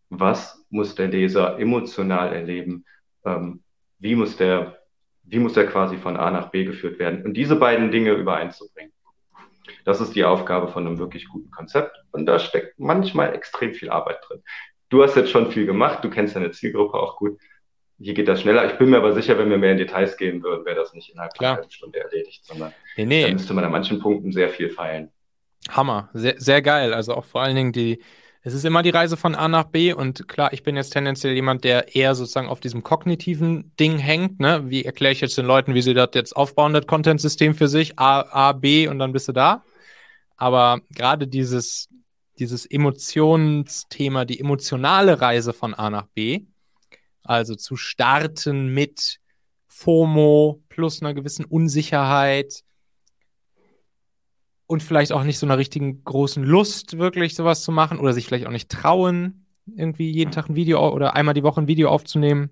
Was 0.09 0.65
muss 0.71 0.95
der 0.95 1.09
Leser 1.09 1.59
emotional 1.59 2.33
erleben? 2.33 2.87
Ähm, 3.27 3.63
wie 3.99 4.17
muss 4.17 4.39
der, 4.39 4.79
wie 5.25 5.39
muss 5.39 5.53
der 5.53 5.67
quasi 5.67 5.99
von 5.99 6.17
A 6.17 6.31
nach 6.31 6.51
B 6.51 6.65
geführt 6.65 6.99
werden? 6.99 7.23
Und 7.27 7.35
diese 7.35 7.57
beiden 7.57 7.91
Dinge 7.91 8.13
übereinzubringen. 8.13 8.93
Das 9.85 10.01
ist 10.01 10.15
die 10.15 10.25
Aufgabe 10.25 10.69
von 10.69 10.87
einem 10.87 10.99
wirklich 10.99 11.29
guten 11.29 11.51
Konzept. 11.51 11.97
Und 12.13 12.27
da 12.27 12.39
steckt 12.39 12.79
manchmal 12.79 13.35
extrem 13.35 13.75
viel 13.75 13.91
Arbeit 13.91 14.19
drin. 14.29 14.43
Du 14.89 15.03
hast 15.03 15.17
jetzt 15.17 15.31
schon 15.31 15.51
viel 15.51 15.67
gemacht, 15.67 16.05
du 16.05 16.11
kennst 16.11 16.37
deine 16.37 16.51
Zielgruppe 16.51 16.99
auch 16.99 17.17
gut. 17.17 17.39
Hier 17.99 18.15
geht 18.15 18.29
das 18.29 18.41
schneller. 18.41 18.67
Ich 18.67 18.79
bin 18.79 18.91
mir 18.91 18.99
aber 18.99 19.13
sicher, 19.13 19.39
wenn 19.39 19.49
wir 19.49 19.59
mehr 19.59 19.73
in 19.73 19.79
Details 19.79 20.17
gehen 20.17 20.43
würden, 20.43 20.65
wäre 20.65 20.77
das 20.77 20.93
nicht 20.93 21.11
innerhalb 21.11 21.33
einer 21.39 21.57
halben 21.57 21.71
Stunde 21.71 22.01
erledigt, 22.01 22.45
sondern 22.45 22.73
nee, 22.97 23.05
nee. 23.05 23.23
da 23.23 23.33
müsste 23.33 23.55
man 23.55 23.65
an 23.65 23.71
manchen 23.71 24.01
Punkten 24.01 24.33
sehr 24.33 24.51
viel 24.51 24.71
feilen. 24.71 25.11
Hammer, 25.71 26.11
sehr, 26.13 26.35
sehr 26.39 26.61
geil. 26.63 26.93
Also 26.93 27.15
auch 27.15 27.25
vor 27.25 27.43
allen 27.43 27.55
Dingen 27.55 27.73
die, 27.73 28.03
es 28.45 28.55
ist 28.55 28.65
immer 28.65 28.83
die 28.83 28.91
Reise 28.91 29.17
von 29.17 29.37
A 29.37 29.47
nach 29.47 29.65
B 29.65 29.93
und 29.93 30.27
klar, 30.27 30.53
ich 30.53 30.65
bin 30.65 30.75
jetzt 30.75 30.91
tendenziell 30.91 31.33
jemand, 31.33 31.63
der 31.63 31.95
eher 31.95 32.17
sozusagen 32.17 32.49
auf 32.49 32.59
diesem 32.59 32.83
kognitiven 32.83 33.73
Ding 33.79 33.99
hängt. 33.99 34.41
Ne? 34.41 34.69
Wie 34.69 34.85
erkläre 34.85 35.13
ich 35.13 35.21
jetzt 35.21 35.39
den 35.39 35.47
Leuten, 35.47 35.75
wie 35.75 35.83
sie 35.83 35.95
das 35.95 36.11
jetzt 36.15 36.35
aufbauen, 36.35 36.73
das 36.73 36.89
Content-System 36.89 37.55
für 37.55 37.69
sich? 37.69 38.01
A, 38.01 38.23
A, 38.23 38.53
B 38.53 38.89
und 38.89 38.99
dann 38.99 39.13
bist 39.13 39.29
du 39.29 39.33
da. 39.33 39.65
Aber 40.37 40.81
gerade 40.91 41.29
dieses, 41.29 41.89
dieses 42.41 42.67
Emotionsthema, 42.67 44.25
die 44.25 44.41
emotionale 44.41 45.21
Reise 45.21 45.53
von 45.53 45.73
A 45.73 45.89
nach 45.89 46.09
B, 46.09 46.47
also 47.23 47.55
zu 47.55 47.77
starten 47.77 48.75
mit 48.75 49.21
FOMO 49.69 50.61
plus 50.69 51.01
einer 51.01 51.15
gewissen 51.15 51.45
Unsicherheit, 51.45 52.65
und 54.67 54.83
vielleicht 54.83 55.13
auch 55.13 55.25
nicht 55.25 55.39
so 55.39 55.47
einer 55.47 55.59
richtigen 55.59 56.05
großen 56.05 56.43
Lust, 56.43 56.99
wirklich 56.99 57.35
sowas 57.35 57.63
zu 57.63 57.73
machen 57.73 57.99
oder 57.99 58.13
sich 58.13 58.27
vielleicht 58.27 58.47
auch 58.47 58.53
nicht 58.53 58.71
trauen, 58.71 59.47
irgendwie 59.77 60.11
jeden 60.11 60.31
Tag 60.33 60.49
ein 60.49 60.57
Video 60.57 60.89
oder 60.91 61.15
einmal 61.15 61.35
die 61.35 61.43
Woche 61.43 61.61
ein 61.61 61.69
Video 61.69 61.89
aufzunehmen. 61.89 62.51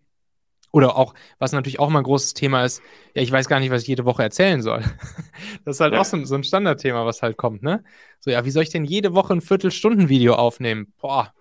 Oder 0.73 0.97
auch, 0.97 1.15
was 1.41 1.51
natürlich 1.51 1.81
auch 1.81 1.89
mal 1.89 1.99
ein 1.99 2.05
großes 2.05 2.35
Thema 2.35 2.65
ist, 2.65 2.81
ja, 3.15 3.23
ich 3.23 3.33
weiß 3.33 3.49
gar 3.49 3.59
nicht, 3.59 3.73
was 3.73 3.83
ich 3.83 3.89
jede 3.89 4.05
Woche 4.05 4.23
erzählen 4.23 4.63
soll. 4.63 4.85
das 5.65 5.77
ist 5.77 5.81
halt 5.81 5.95
ja. 5.95 6.01
auch 6.01 6.05
so, 6.05 6.25
so, 6.25 6.37
ein 6.37 6.45
Standardthema, 6.45 7.05
was 7.05 7.23
halt 7.23 7.37
kommt, 7.37 7.65
ne? 7.65 7.83
So, 8.21 8.31
ja, 8.31 8.45
wie 8.45 8.53
soll 8.53 8.63
ich 8.63 8.71
denn 8.71 8.85
jede 8.85 9.13
Woche 9.13 9.33
ein 9.33 9.41
Viertelstunden-Video 9.41 10.35
aufnehmen? 10.35 10.93
Boah, 11.01 11.35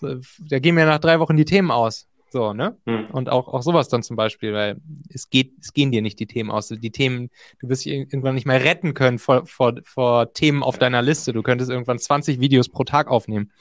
da 0.00 0.58
gehen 0.58 0.74
mir 0.74 0.86
nach 0.86 0.98
drei 0.98 1.20
Wochen 1.20 1.36
die 1.36 1.44
Themen 1.44 1.70
aus. 1.70 2.08
So, 2.34 2.52
ne? 2.52 2.76
Hm. 2.84 3.06
Und 3.12 3.30
auch, 3.30 3.46
auch 3.46 3.62
sowas 3.62 3.88
dann 3.88 4.02
zum 4.02 4.16
Beispiel, 4.16 4.52
weil 4.52 4.80
es 5.08 5.30
geht, 5.30 5.52
es 5.60 5.72
gehen 5.72 5.92
dir 5.92 6.02
nicht 6.02 6.18
die 6.18 6.26
Themen 6.26 6.50
aus. 6.50 6.66
Die 6.66 6.90
Themen, 6.90 7.30
du 7.60 7.68
wirst 7.68 7.84
dich 7.84 7.92
irgendwann 7.92 8.34
nicht 8.34 8.44
mehr 8.44 8.64
retten 8.64 8.92
können 8.92 9.20
vor, 9.20 9.46
vor, 9.46 9.74
vor 9.84 10.32
Themen 10.32 10.64
auf 10.64 10.76
deiner 10.76 11.00
Liste. 11.00 11.32
Du 11.32 11.44
könntest 11.44 11.70
irgendwann 11.70 12.00
20 12.00 12.40
Videos 12.40 12.68
pro 12.68 12.82
Tag 12.82 13.06
aufnehmen. 13.06 13.52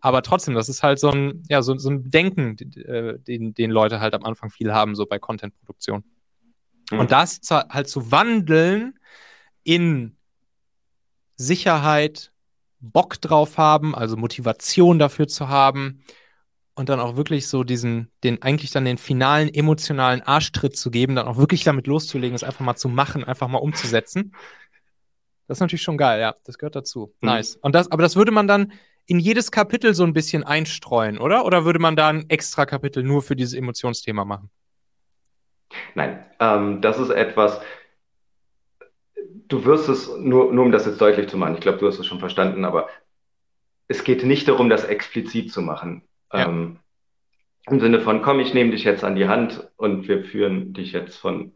Aber 0.00 0.22
trotzdem, 0.22 0.54
das 0.54 0.68
ist 0.68 0.82
halt 0.82 0.98
so 0.98 1.10
ein, 1.10 1.44
ja, 1.48 1.62
so, 1.62 1.78
so 1.78 1.88
ein 1.88 2.10
Denken, 2.10 2.56
äh, 2.80 3.16
den, 3.20 3.54
den 3.54 3.70
Leute 3.70 4.00
halt 4.00 4.14
am 4.14 4.24
Anfang 4.24 4.50
viel 4.50 4.72
haben, 4.72 4.96
so 4.96 5.06
bei 5.06 5.20
Content-Produktion. 5.20 6.02
Hm. 6.90 6.98
Und 6.98 7.12
das 7.12 7.40
zu, 7.40 7.60
halt 7.68 7.88
zu 7.88 8.10
wandeln 8.10 8.98
in 9.62 10.16
Sicherheit, 11.36 12.32
Bock 12.80 13.20
drauf 13.20 13.56
haben, 13.56 13.94
also 13.94 14.16
Motivation 14.16 14.98
dafür 14.98 15.28
zu 15.28 15.48
haben, 15.48 16.02
und 16.80 16.88
dann 16.88 16.98
auch 16.98 17.14
wirklich 17.14 17.46
so 17.46 17.62
diesen, 17.62 18.10
den 18.24 18.40
eigentlich 18.40 18.70
dann 18.70 18.86
den 18.86 18.96
finalen 18.96 19.52
emotionalen 19.52 20.22
Arschtritt 20.22 20.78
zu 20.78 20.90
geben, 20.90 21.14
dann 21.14 21.28
auch 21.28 21.36
wirklich 21.36 21.62
damit 21.62 21.86
loszulegen, 21.86 22.34
es 22.34 22.42
einfach 22.42 22.64
mal 22.64 22.74
zu 22.74 22.88
machen, 22.88 23.22
einfach 23.22 23.48
mal 23.48 23.58
umzusetzen. 23.58 24.34
Das 25.46 25.58
ist 25.58 25.60
natürlich 25.60 25.82
schon 25.82 25.98
geil, 25.98 26.20
ja. 26.20 26.34
Das 26.44 26.56
gehört 26.56 26.76
dazu. 26.76 27.12
Mhm. 27.20 27.28
Nice. 27.28 27.56
Und 27.56 27.74
das, 27.74 27.92
aber 27.92 28.02
das 28.02 28.16
würde 28.16 28.32
man 28.32 28.48
dann 28.48 28.72
in 29.04 29.18
jedes 29.18 29.50
Kapitel 29.50 29.92
so 29.92 30.04
ein 30.04 30.14
bisschen 30.14 30.42
einstreuen, 30.42 31.18
oder? 31.18 31.44
Oder 31.44 31.66
würde 31.66 31.80
man 31.80 31.96
da 31.96 32.08
ein 32.08 32.30
extra 32.30 32.64
Kapitel 32.64 33.02
nur 33.02 33.20
für 33.20 33.36
dieses 33.36 33.52
Emotionsthema 33.52 34.24
machen? 34.24 34.48
Nein, 35.94 36.24
ähm, 36.40 36.80
das 36.80 36.98
ist 36.98 37.10
etwas, 37.10 37.60
du 39.48 39.66
wirst 39.66 39.90
es, 39.90 40.08
nur, 40.16 40.50
nur 40.50 40.64
um 40.64 40.72
das 40.72 40.86
jetzt 40.86 41.00
deutlich 41.00 41.28
zu 41.28 41.36
machen, 41.36 41.56
ich 41.56 41.60
glaube, 41.60 41.76
du 41.76 41.86
hast 41.86 41.98
es 41.98 42.06
schon 42.06 42.20
verstanden, 42.20 42.64
aber 42.64 42.88
es 43.86 44.02
geht 44.02 44.24
nicht 44.24 44.48
darum, 44.48 44.70
das 44.70 44.84
explizit 44.84 45.52
zu 45.52 45.60
machen. 45.60 46.08
Ja. 46.32 46.48
Ähm, 46.48 46.78
Im 47.68 47.80
Sinne 47.80 48.00
von, 48.00 48.22
komm, 48.22 48.40
ich 48.40 48.54
nehme 48.54 48.70
dich 48.70 48.84
jetzt 48.84 49.04
an 49.04 49.16
die 49.16 49.28
Hand 49.28 49.68
und 49.76 50.08
wir 50.08 50.24
führen 50.24 50.72
dich 50.72 50.92
jetzt 50.92 51.16
von 51.16 51.52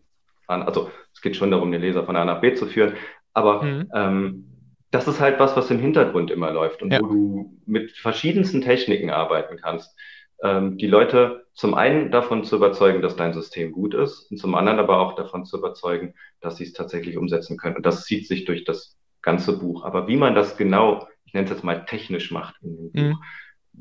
an, 0.47 0.63
also 0.63 0.91
es 1.13 1.23
geht 1.23 1.37
schon 1.37 1.51
darum, 1.51 1.73
den 1.73 1.81
Leser 1.81 2.05
von 2.05 2.17
A 2.17 2.25
nach 2.25 2.41
B 2.41 2.55
zu 2.55 2.67
führen, 2.67 2.95
aber 3.33 3.63
mhm. 3.63 3.91
ähm, 3.95 4.45
das 4.91 5.09
ist 5.09 5.21
halt 5.21 5.41
was, 5.41 5.57
was 5.57 5.71
im 5.71 5.81
Hintergrund 5.81 6.31
immer 6.31 6.53
läuft 6.53 6.83
und 6.83 6.93
ja. 6.93 7.01
wo 7.01 7.07
du 7.07 7.59
mit 7.67 7.93
verschiedensten 7.93 8.61
Techniken 8.61 9.11
arbeiten 9.11 9.57
kannst. 9.57 9.99
Ähm, 10.43 10.77
die 10.77 10.87
Leute 10.87 11.47
zum 11.53 11.75
einen 11.75 12.11
davon 12.13 12.45
zu 12.45 12.57
überzeugen, 12.57 13.03
dass 13.03 13.17
dein 13.17 13.33
System 13.33 13.73
gut 13.73 13.95
ist 13.95 14.31
und 14.31 14.37
zum 14.37 14.55
anderen 14.55 14.79
aber 14.79 15.01
auch 15.01 15.15
davon 15.17 15.45
zu 15.45 15.59
überzeugen, 15.59 16.15
dass 16.41 16.59
sie 16.59 16.65
es 16.65 16.73
tatsächlich 16.73 17.17
umsetzen 17.17 17.57
können. 17.57 17.77
Und 17.77 17.87
das 17.87 18.05
zieht 18.05 18.29
sich 18.29 18.45
durch 18.45 18.65
das 18.65 18.97
ganze 19.23 19.59
Buch. 19.59 19.85
Aber 19.85 20.07
wie 20.07 20.17
man 20.17 20.35
das 20.35 20.57
genau, 20.57 21.09
ich 21.25 21.35
nenne 21.35 21.45
es 21.45 21.51
jetzt 21.51 21.65
mal 21.65 21.85
technisch 21.87 22.31
macht 22.31 22.55
in 22.63 22.93
dem 22.93 23.07
mhm. 23.09 23.17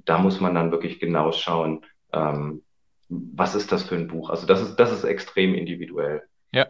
Da 0.05 0.17
muss 0.17 0.39
man 0.39 0.55
dann 0.55 0.71
wirklich 0.71 0.99
genau 0.99 1.31
schauen, 1.31 1.85
ähm, 2.11 2.63
was 3.09 3.55
ist 3.55 3.71
das 3.71 3.83
für 3.83 3.95
ein 3.95 4.07
Buch. 4.07 4.29
Also 4.29 4.47
das 4.47 4.61
ist, 4.61 4.75
das 4.75 4.91
ist 4.91 5.03
extrem 5.03 5.53
individuell. 5.53 6.23
Ja. 6.51 6.67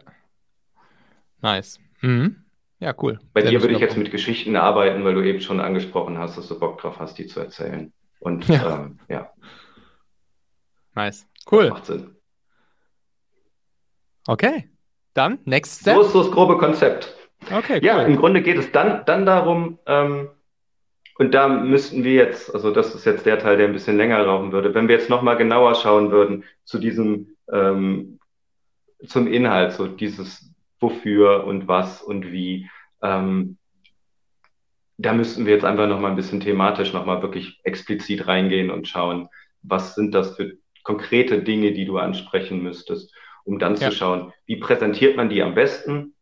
Nice. 1.40 1.80
Mhm. 2.00 2.44
Ja, 2.80 2.94
cool. 3.00 3.18
Bei 3.32 3.42
Sehr 3.42 3.50
dir 3.50 3.60
würde 3.62 3.74
ich 3.74 3.80
jetzt 3.80 3.96
mit 3.96 4.10
Geschichten 4.10 4.56
arbeiten, 4.56 5.04
weil 5.04 5.14
du 5.14 5.22
eben 5.22 5.40
schon 5.40 5.60
angesprochen 5.60 6.18
hast, 6.18 6.36
dass 6.36 6.48
du 6.48 6.58
Bock 6.58 6.78
drauf 6.80 6.98
hast, 6.98 7.18
die 7.18 7.26
zu 7.26 7.40
erzählen. 7.40 7.92
Und 8.20 8.46
ja. 8.48 8.80
Ähm, 8.80 8.98
ja. 9.08 9.30
Nice. 10.94 11.26
Cool. 11.50 11.64
Das 11.64 11.72
macht 11.72 11.86
Sinn. 11.86 12.16
Okay. 14.26 14.70
Dann, 15.14 15.38
next 15.44 15.80
step. 15.80 15.94
So 15.94 16.02
ist 16.02 16.14
das 16.14 16.30
grobe 16.30 16.58
Konzept. 16.58 17.14
Okay, 17.52 17.76
cool. 17.76 17.84
Ja, 17.84 18.02
im 18.02 18.16
Grunde 18.16 18.42
geht 18.42 18.58
es 18.58 18.72
dann, 18.72 19.04
dann 19.04 19.26
darum, 19.26 19.78
ähm, 19.86 20.30
und 21.16 21.32
da 21.34 21.48
müssten 21.48 22.02
wir 22.02 22.14
jetzt, 22.14 22.52
also 22.52 22.72
das 22.72 22.94
ist 22.94 23.04
jetzt 23.04 23.26
der 23.26 23.38
Teil, 23.38 23.56
der 23.56 23.68
ein 23.68 23.72
bisschen 23.72 23.96
länger 23.96 24.24
rauchen 24.24 24.52
würde, 24.52 24.74
wenn 24.74 24.88
wir 24.88 24.96
jetzt 24.96 25.10
nochmal 25.10 25.36
genauer 25.36 25.74
schauen 25.76 26.10
würden 26.10 26.44
zu 26.64 26.78
diesem, 26.78 27.36
ähm, 27.52 28.18
zum 29.06 29.26
Inhalt, 29.26 29.72
so 29.72 29.86
dieses 29.86 30.50
wofür 30.80 31.44
und 31.44 31.68
was 31.68 32.02
und 32.02 32.32
wie, 32.32 32.68
ähm, 33.02 33.58
da 34.96 35.12
müssten 35.12 35.46
wir 35.46 35.54
jetzt 35.54 35.64
einfach 35.64 35.88
nochmal 35.88 36.10
ein 36.10 36.16
bisschen 36.16 36.40
thematisch 36.40 36.92
nochmal 36.92 37.22
wirklich 37.22 37.60
explizit 37.64 38.26
reingehen 38.26 38.70
und 38.70 38.88
schauen, 38.88 39.28
was 39.62 39.94
sind 39.94 40.14
das 40.14 40.36
für 40.36 40.56
konkrete 40.82 41.42
Dinge, 41.42 41.72
die 41.72 41.84
du 41.84 41.98
ansprechen 41.98 42.62
müsstest, 42.62 43.14
um 43.44 43.58
dann 43.58 43.76
ja. 43.76 43.90
zu 43.90 43.96
schauen, 43.96 44.32
wie 44.46 44.56
präsentiert 44.56 45.16
man 45.16 45.28
die 45.28 45.42
am 45.42 45.54
besten, 45.54 46.14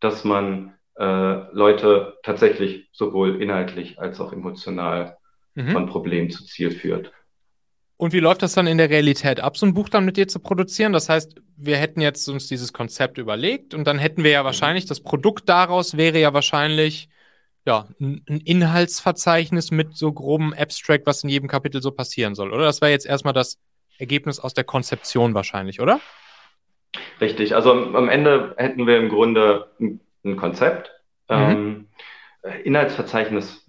dass 0.00 0.24
man 0.24 0.74
Leute 1.04 2.18
tatsächlich 2.22 2.88
sowohl 2.92 3.42
inhaltlich 3.42 3.98
als 3.98 4.20
auch 4.20 4.32
emotional 4.32 5.16
mhm. 5.54 5.70
von 5.70 5.86
Problem 5.86 6.30
zu 6.30 6.44
Ziel 6.44 6.70
führt. 6.70 7.12
Und 7.96 8.12
wie 8.12 8.20
läuft 8.20 8.42
das 8.42 8.54
dann 8.54 8.66
in 8.66 8.78
der 8.78 8.90
Realität 8.90 9.40
ab, 9.40 9.56
so 9.56 9.64
ein 9.64 9.74
Buch 9.74 9.88
dann 9.88 10.04
mit 10.04 10.16
dir 10.16 10.26
zu 10.26 10.40
produzieren? 10.40 10.92
Das 10.92 11.08
heißt, 11.08 11.36
wir 11.56 11.76
hätten 11.76 12.00
jetzt 12.00 12.28
uns 12.28 12.48
dieses 12.48 12.72
Konzept 12.72 13.18
überlegt 13.18 13.74
und 13.74 13.86
dann 13.86 13.98
hätten 13.98 14.24
wir 14.24 14.32
ja 14.32 14.42
mhm. 14.42 14.46
wahrscheinlich, 14.46 14.86
das 14.86 15.00
Produkt 15.00 15.48
daraus 15.48 15.96
wäre 15.96 16.18
ja 16.18 16.34
wahrscheinlich 16.34 17.08
ja, 17.64 17.86
ein 18.00 18.24
Inhaltsverzeichnis 18.44 19.70
mit 19.70 19.96
so 19.96 20.12
grobem 20.12 20.52
Abstract, 20.52 21.06
was 21.06 21.22
in 21.22 21.30
jedem 21.30 21.48
Kapitel 21.48 21.80
so 21.80 21.92
passieren 21.92 22.34
soll, 22.34 22.52
oder? 22.52 22.64
Das 22.64 22.80
wäre 22.80 22.90
jetzt 22.90 23.06
erstmal 23.06 23.34
das 23.34 23.58
Ergebnis 23.98 24.40
aus 24.40 24.52
der 24.52 24.64
Konzeption 24.64 25.34
wahrscheinlich, 25.34 25.80
oder? 25.80 26.00
Richtig, 27.20 27.54
also 27.54 27.72
am 27.72 28.08
Ende 28.08 28.54
hätten 28.58 28.86
wir 28.86 28.98
im 28.98 29.08
Grunde 29.08 29.70
ein, 29.80 30.00
ein 30.24 30.36
Konzept. 30.36 30.90
Mhm. 31.28 31.36
Ähm, 31.36 31.88
Inhaltsverzeichnis, 32.64 33.66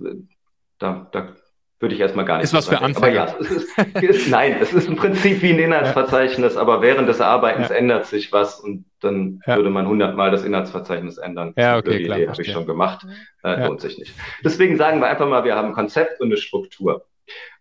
da, 0.80 1.08
da 1.12 1.36
würde 1.80 1.96
ich 1.96 2.02
erstmal 2.02 2.26
gar 2.26 2.38
nicht. 2.38 2.46
Ist 2.46 2.54
was 2.54 2.68
für 2.68 2.82
Anfänger. 2.82 3.24
Aber 3.24 3.32
ja, 3.32 3.38
es 3.40 3.52
ist, 3.52 3.78
ist, 4.02 4.30
nein, 4.30 4.58
es 4.60 4.74
ist 4.74 4.88
im 4.88 4.96
Prinzip 4.96 5.42
wie 5.42 5.52
ein 5.52 5.60
Inhaltsverzeichnis, 5.60 6.56
ja. 6.56 6.62
aber 6.62 6.82
während 6.82 7.10
des 7.10 7.22
Arbeitens 7.22 7.70
ja. 7.70 7.76
ändert 7.76 8.06
sich 8.06 8.32
was 8.32 8.60
und 8.60 8.86
dann 9.02 9.42
ja. 9.46 9.58
würde 9.58 9.70
man 9.70 9.88
hundertmal 9.88 10.32
das 10.32 10.44
Inhaltsverzeichnis 10.44 11.18
ändern. 11.18 11.54
Ja, 11.58 11.78
okay, 11.78 12.00
die 12.00 12.06
klar. 12.06 12.18
Idee 12.18 12.30
habe 12.30 12.42
ich 12.42 12.52
schon 12.52 12.66
gemacht. 12.66 13.06
Äh, 13.44 13.68
lohnt 13.68 13.82
sich 13.82 13.98
nicht. 13.98 14.16
Deswegen 14.44 14.78
sagen 14.78 15.02
wir 15.02 15.08
einfach 15.08 15.28
mal, 15.28 15.44
wir 15.44 15.56
haben 15.56 15.68
ein 15.68 15.74
Konzept 15.74 16.22
und 16.22 16.28
eine 16.28 16.38
Struktur. 16.38 17.06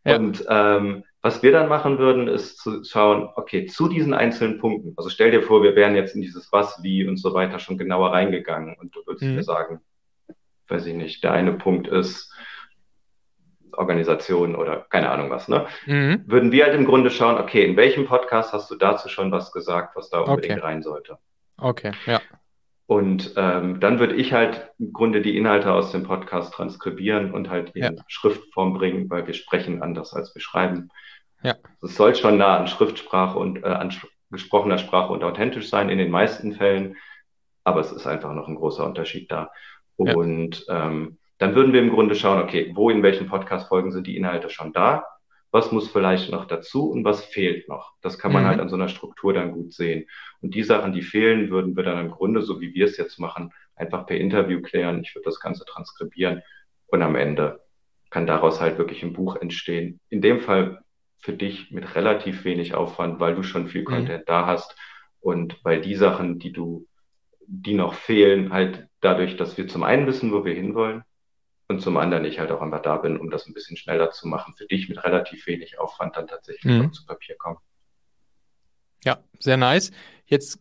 Und 0.04 0.44
ähm, 0.48 1.04
was 1.22 1.42
wir 1.42 1.52
dann 1.52 1.68
machen 1.68 1.98
würden, 1.98 2.26
ist 2.26 2.58
zu 2.58 2.82
schauen, 2.82 3.30
okay, 3.36 3.66
zu 3.66 3.88
diesen 3.88 4.12
einzelnen 4.12 4.58
Punkten, 4.58 4.92
also 4.96 5.08
stell 5.08 5.30
dir 5.30 5.42
vor, 5.42 5.62
wir 5.62 5.76
wären 5.76 5.94
jetzt 5.94 6.16
in 6.16 6.20
dieses 6.20 6.52
Was, 6.52 6.82
Wie 6.82 7.06
und 7.06 7.16
so 7.16 7.32
weiter 7.32 7.60
schon 7.60 7.78
genauer 7.78 8.12
reingegangen 8.12 8.76
und 8.78 8.94
du 8.94 9.00
würdest 9.06 9.24
mhm. 9.24 9.36
mir 9.36 9.44
sagen, 9.44 9.80
weiß 10.68 10.86
ich 10.86 10.94
nicht, 10.94 11.22
der 11.22 11.32
eine 11.32 11.52
Punkt 11.52 11.86
ist, 11.86 12.32
Organisation 13.74 14.54
oder 14.54 14.86
keine 14.90 15.10
Ahnung 15.10 15.30
was, 15.30 15.48
ne? 15.48 15.66
Mhm. 15.86 16.24
Würden 16.26 16.52
wir 16.52 16.64
halt 16.64 16.74
im 16.74 16.84
Grunde 16.84 17.10
schauen, 17.10 17.38
okay, 17.38 17.64
in 17.64 17.76
welchem 17.76 18.06
Podcast 18.06 18.52
hast 18.52 18.70
du 18.70 18.74
dazu 18.74 19.08
schon 19.08 19.32
was 19.32 19.52
gesagt, 19.52 19.96
was 19.96 20.10
da 20.10 20.20
unbedingt 20.20 20.58
okay. 20.58 20.66
rein 20.66 20.82
sollte? 20.82 21.18
Okay, 21.56 21.92
ja. 22.06 22.20
Und 22.86 23.34
ähm, 23.36 23.80
dann 23.80 23.98
würde 23.98 24.16
ich 24.16 24.32
halt 24.32 24.70
im 24.78 24.92
Grunde 24.92 25.22
die 25.22 25.36
Inhalte 25.36 25.72
aus 25.72 25.92
dem 25.92 26.02
Podcast 26.02 26.52
transkribieren 26.52 27.32
und 27.32 27.48
halt 27.48 27.70
in 27.70 27.82
ja. 27.82 27.92
Schriftform 28.08 28.74
bringen, 28.74 29.08
weil 29.08 29.26
wir 29.26 29.34
sprechen 29.34 29.82
anders 29.82 30.12
als 30.14 30.34
wir 30.34 30.42
schreiben. 30.42 30.90
Ja. 31.42 31.56
Es 31.80 31.96
soll 31.96 32.14
schon 32.14 32.38
nah 32.38 32.58
an 32.58 32.68
Schriftsprache 32.68 33.38
und 33.38 33.62
äh, 33.62 33.66
an 33.66 33.92
gesprochener 34.30 34.78
Sprache 34.78 35.12
und 35.12 35.24
authentisch 35.24 35.68
sein 35.68 35.88
in 35.90 35.98
den 35.98 36.10
meisten 36.10 36.54
Fällen, 36.54 36.96
aber 37.64 37.80
es 37.80 37.92
ist 37.92 38.06
einfach 38.06 38.32
noch 38.32 38.48
ein 38.48 38.56
großer 38.56 38.84
Unterschied 38.84 39.30
da. 39.30 39.50
Und 39.96 40.66
ja. 40.66 40.86
ähm, 40.86 41.18
dann 41.38 41.54
würden 41.54 41.72
wir 41.72 41.80
im 41.80 41.90
Grunde 41.90 42.14
schauen, 42.14 42.42
okay, 42.42 42.72
wo 42.74 42.90
in 42.90 43.02
welchen 43.02 43.28
Podcast-Folgen 43.28 43.92
sind 43.92 44.06
die 44.06 44.16
Inhalte 44.16 44.50
schon 44.50 44.72
da? 44.72 45.04
Was 45.52 45.70
muss 45.70 45.90
vielleicht 45.90 46.32
noch 46.32 46.46
dazu 46.46 46.90
und 46.90 47.04
was 47.04 47.24
fehlt 47.24 47.68
noch? 47.68 47.92
Das 48.00 48.18
kann 48.18 48.32
man 48.32 48.42
mhm. 48.42 48.48
halt 48.48 48.60
an 48.60 48.68
so 48.68 48.74
einer 48.74 48.88
Struktur 48.88 49.34
dann 49.34 49.52
gut 49.52 49.72
sehen. 49.72 50.06
Und 50.40 50.54
die 50.54 50.62
Sachen, 50.62 50.92
die 50.92 51.02
fehlen, 51.02 51.50
würden 51.50 51.76
wir 51.76 51.84
dann 51.84 52.06
im 52.06 52.10
Grunde, 52.10 52.42
so 52.42 52.60
wie 52.60 52.74
wir 52.74 52.86
es 52.86 52.96
jetzt 52.96 53.18
machen, 53.18 53.52
einfach 53.76 54.06
per 54.06 54.16
Interview 54.16 54.62
klären. 54.62 55.02
Ich 55.04 55.14
würde 55.14 55.26
das 55.26 55.40
Ganze 55.40 55.64
transkribieren 55.66 56.42
und 56.86 57.02
am 57.02 57.16
Ende 57.16 57.60
kann 58.10 58.26
daraus 58.26 58.60
halt 58.60 58.78
wirklich 58.78 59.02
ein 59.02 59.12
Buch 59.12 59.36
entstehen. 59.36 60.00
In 60.08 60.22
dem 60.22 60.40
Fall 60.40 60.82
für 61.18 61.32
dich 61.32 61.70
mit 61.70 61.94
relativ 61.94 62.44
wenig 62.44 62.74
Aufwand, 62.74 63.20
weil 63.20 63.34
du 63.34 63.42
schon 63.42 63.68
viel 63.68 63.82
mhm. 63.82 63.86
Content 63.86 64.20
mhm. 64.20 64.26
da 64.26 64.46
hast 64.46 64.76
und 65.20 65.58
weil 65.64 65.80
die 65.80 65.94
Sachen, 65.94 66.38
die 66.38 66.52
du, 66.52 66.86
die 67.46 67.74
noch 67.74 67.94
fehlen, 67.94 68.52
halt 68.52 68.88
dadurch, 69.00 69.36
dass 69.36 69.56
wir 69.56 69.68
zum 69.68 69.82
einen 69.82 70.06
wissen, 70.06 70.32
wo 70.32 70.44
wir 70.44 70.54
hinwollen, 70.54 71.04
und 71.72 71.80
zum 71.80 71.96
anderen 71.96 72.24
ich 72.24 72.38
halt 72.38 72.50
auch 72.50 72.60
einfach 72.60 72.82
da 72.82 72.96
bin, 72.96 73.18
um 73.18 73.30
das 73.30 73.46
ein 73.46 73.54
bisschen 73.54 73.76
schneller 73.76 74.10
zu 74.10 74.28
machen, 74.28 74.54
für 74.54 74.66
dich 74.66 74.88
mit 74.88 75.02
relativ 75.02 75.46
wenig 75.46 75.78
Aufwand 75.78 76.16
dann 76.16 76.28
tatsächlich 76.28 76.72
mhm. 76.72 76.92
zu 76.92 77.04
Papier 77.06 77.36
kommen. 77.36 77.58
Ja, 79.04 79.18
sehr 79.38 79.56
nice. 79.56 79.90
Jetzt, 80.26 80.60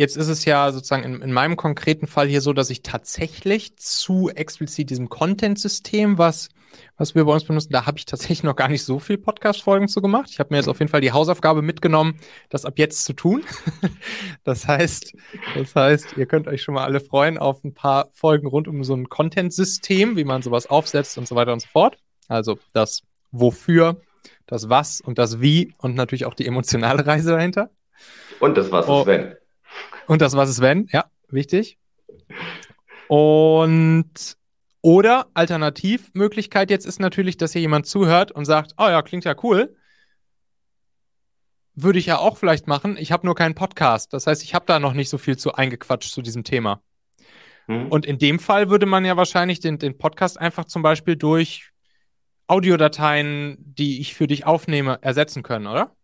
jetzt 0.00 0.16
ist 0.16 0.28
es 0.28 0.46
ja 0.46 0.72
sozusagen 0.72 1.04
in, 1.04 1.20
in 1.20 1.30
meinem 1.30 1.56
konkreten 1.56 2.06
Fall 2.06 2.26
hier 2.26 2.40
so, 2.40 2.54
dass 2.54 2.70
ich 2.70 2.82
tatsächlich 2.82 3.76
zu 3.76 4.30
explizit 4.30 4.88
diesem 4.88 5.10
Content-System, 5.10 6.16
was 6.16 6.48
was 6.96 7.16
wir 7.16 7.24
bei 7.24 7.32
uns 7.32 7.44
benutzen. 7.44 7.72
Da 7.72 7.84
habe 7.84 7.98
ich 7.98 8.06
tatsächlich 8.06 8.44
noch 8.44 8.54
gar 8.54 8.68
nicht 8.68 8.84
so 8.84 9.00
viel 9.00 9.18
Podcast-Folgen 9.18 9.88
zu 9.88 10.00
gemacht. 10.00 10.28
Ich 10.30 10.38
habe 10.38 10.50
mir 10.52 10.58
jetzt 10.58 10.68
auf 10.68 10.78
jeden 10.78 10.90
Fall 10.90 11.00
die 11.00 11.10
Hausaufgabe 11.10 11.62
mitgenommen, 11.62 12.20
das 12.48 12.64
ab 12.64 12.78
jetzt 12.78 13.04
zu 13.04 13.12
tun. 13.12 13.42
das 14.44 14.68
heißt, 14.68 15.14
das 15.56 15.74
heißt, 15.74 16.16
ihr 16.16 16.26
könnt 16.26 16.46
euch 16.46 16.62
schon 16.62 16.74
mal 16.74 16.84
alle 16.84 17.00
freuen 17.00 17.38
auf 17.38 17.64
ein 17.64 17.74
paar 17.74 18.08
Folgen 18.12 18.46
rund 18.46 18.68
um 18.68 18.84
so 18.84 18.94
ein 18.94 19.08
Content-System, 19.08 20.16
wie 20.16 20.24
man 20.24 20.42
sowas 20.42 20.68
aufsetzt 20.68 21.18
und 21.18 21.26
so 21.26 21.34
weiter 21.34 21.52
und 21.52 21.60
so 21.60 21.68
fort. 21.68 21.98
Also 22.28 22.58
das 22.72 23.02
Wofür, 23.32 24.00
das 24.46 24.68
Was 24.68 25.00
und 25.00 25.18
das 25.18 25.40
Wie 25.40 25.74
und 25.78 25.96
natürlich 25.96 26.24
auch 26.24 26.34
die 26.34 26.46
emotionale 26.46 27.04
Reise 27.04 27.32
dahinter. 27.32 27.70
Und 28.38 28.56
das 28.56 28.70
Was 28.70 28.88
oh. 28.88 29.00
ist 29.00 29.06
wenn. 29.06 29.34
Und 30.06 30.22
das 30.22 30.36
Was 30.36 30.50
ist 30.50 30.60
wenn, 30.60 30.88
ja, 30.92 31.04
wichtig. 31.28 31.78
Und 33.08 34.36
oder 34.82 35.26
Alternativmöglichkeit 35.34 36.70
jetzt 36.70 36.86
ist 36.86 37.00
natürlich, 37.00 37.36
dass 37.36 37.52
hier 37.52 37.60
jemand 37.60 37.86
zuhört 37.86 38.32
und 38.32 38.44
sagt, 38.44 38.72
oh 38.78 38.88
ja, 38.88 39.02
klingt 39.02 39.24
ja 39.24 39.34
cool. 39.42 39.76
Würde 41.74 41.98
ich 41.98 42.06
ja 42.06 42.18
auch 42.18 42.38
vielleicht 42.38 42.66
machen. 42.66 42.96
Ich 42.98 43.12
habe 43.12 43.26
nur 43.26 43.34
keinen 43.34 43.54
Podcast. 43.54 44.12
Das 44.12 44.26
heißt, 44.26 44.42
ich 44.42 44.54
habe 44.54 44.66
da 44.66 44.80
noch 44.80 44.94
nicht 44.94 45.10
so 45.10 45.18
viel 45.18 45.36
zu 45.36 45.54
eingequatscht 45.54 46.12
zu 46.12 46.22
diesem 46.22 46.44
Thema. 46.44 46.82
Mhm. 47.66 47.88
Und 47.88 48.06
in 48.06 48.18
dem 48.18 48.38
Fall 48.38 48.70
würde 48.70 48.86
man 48.86 49.04
ja 49.04 49.16
wahrscheinlich 49.16 49.60
den, 49.60 49.78
den 49.78 49.98
Podcast 49.98 50.40
einfach 50.40 50.64
zum 50.64 50.82
Beispiel 50.82 51.16
durch 51.16 51.70
Audiodateien, 52.46 53.56
die 53.60 54.00
ich 54.00 54.14
für 54.14 54.26
dich 54.26 54.46
aufnehme, 54.46 54.98
ersetzen 55.02 55.42
können, 55.42 55.66
oder? 55.66 55.94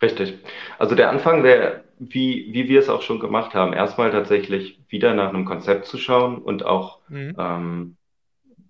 Richtig. 0.00 0.38
Also 0.78 0.96
der 0.96 1.10
Anfang 1.10 1.44
wäre, 1.44 1.84
wie, 2.10 2.52
wie 2.52 2.68
wir 2.68 2.80
es 2.80 2.88
auch 2.88 3.02
schon 3.02 3.20
gemacht 3.20 3.54
haben, 3.54 3.72
erstmal 3.72 4.10
tatsächlich 4.10 4.80
wieder 4.88 5.14
nach 5.14 5.28
einem 5.28 5.44
Konzept 5.44 5.86
zu 5.86 5.98
schauen 5.98 6.38
und 6.38 6.64
auch 6.64 7.00
mhm. 7.08 7.34
ähm, 7.38 7.96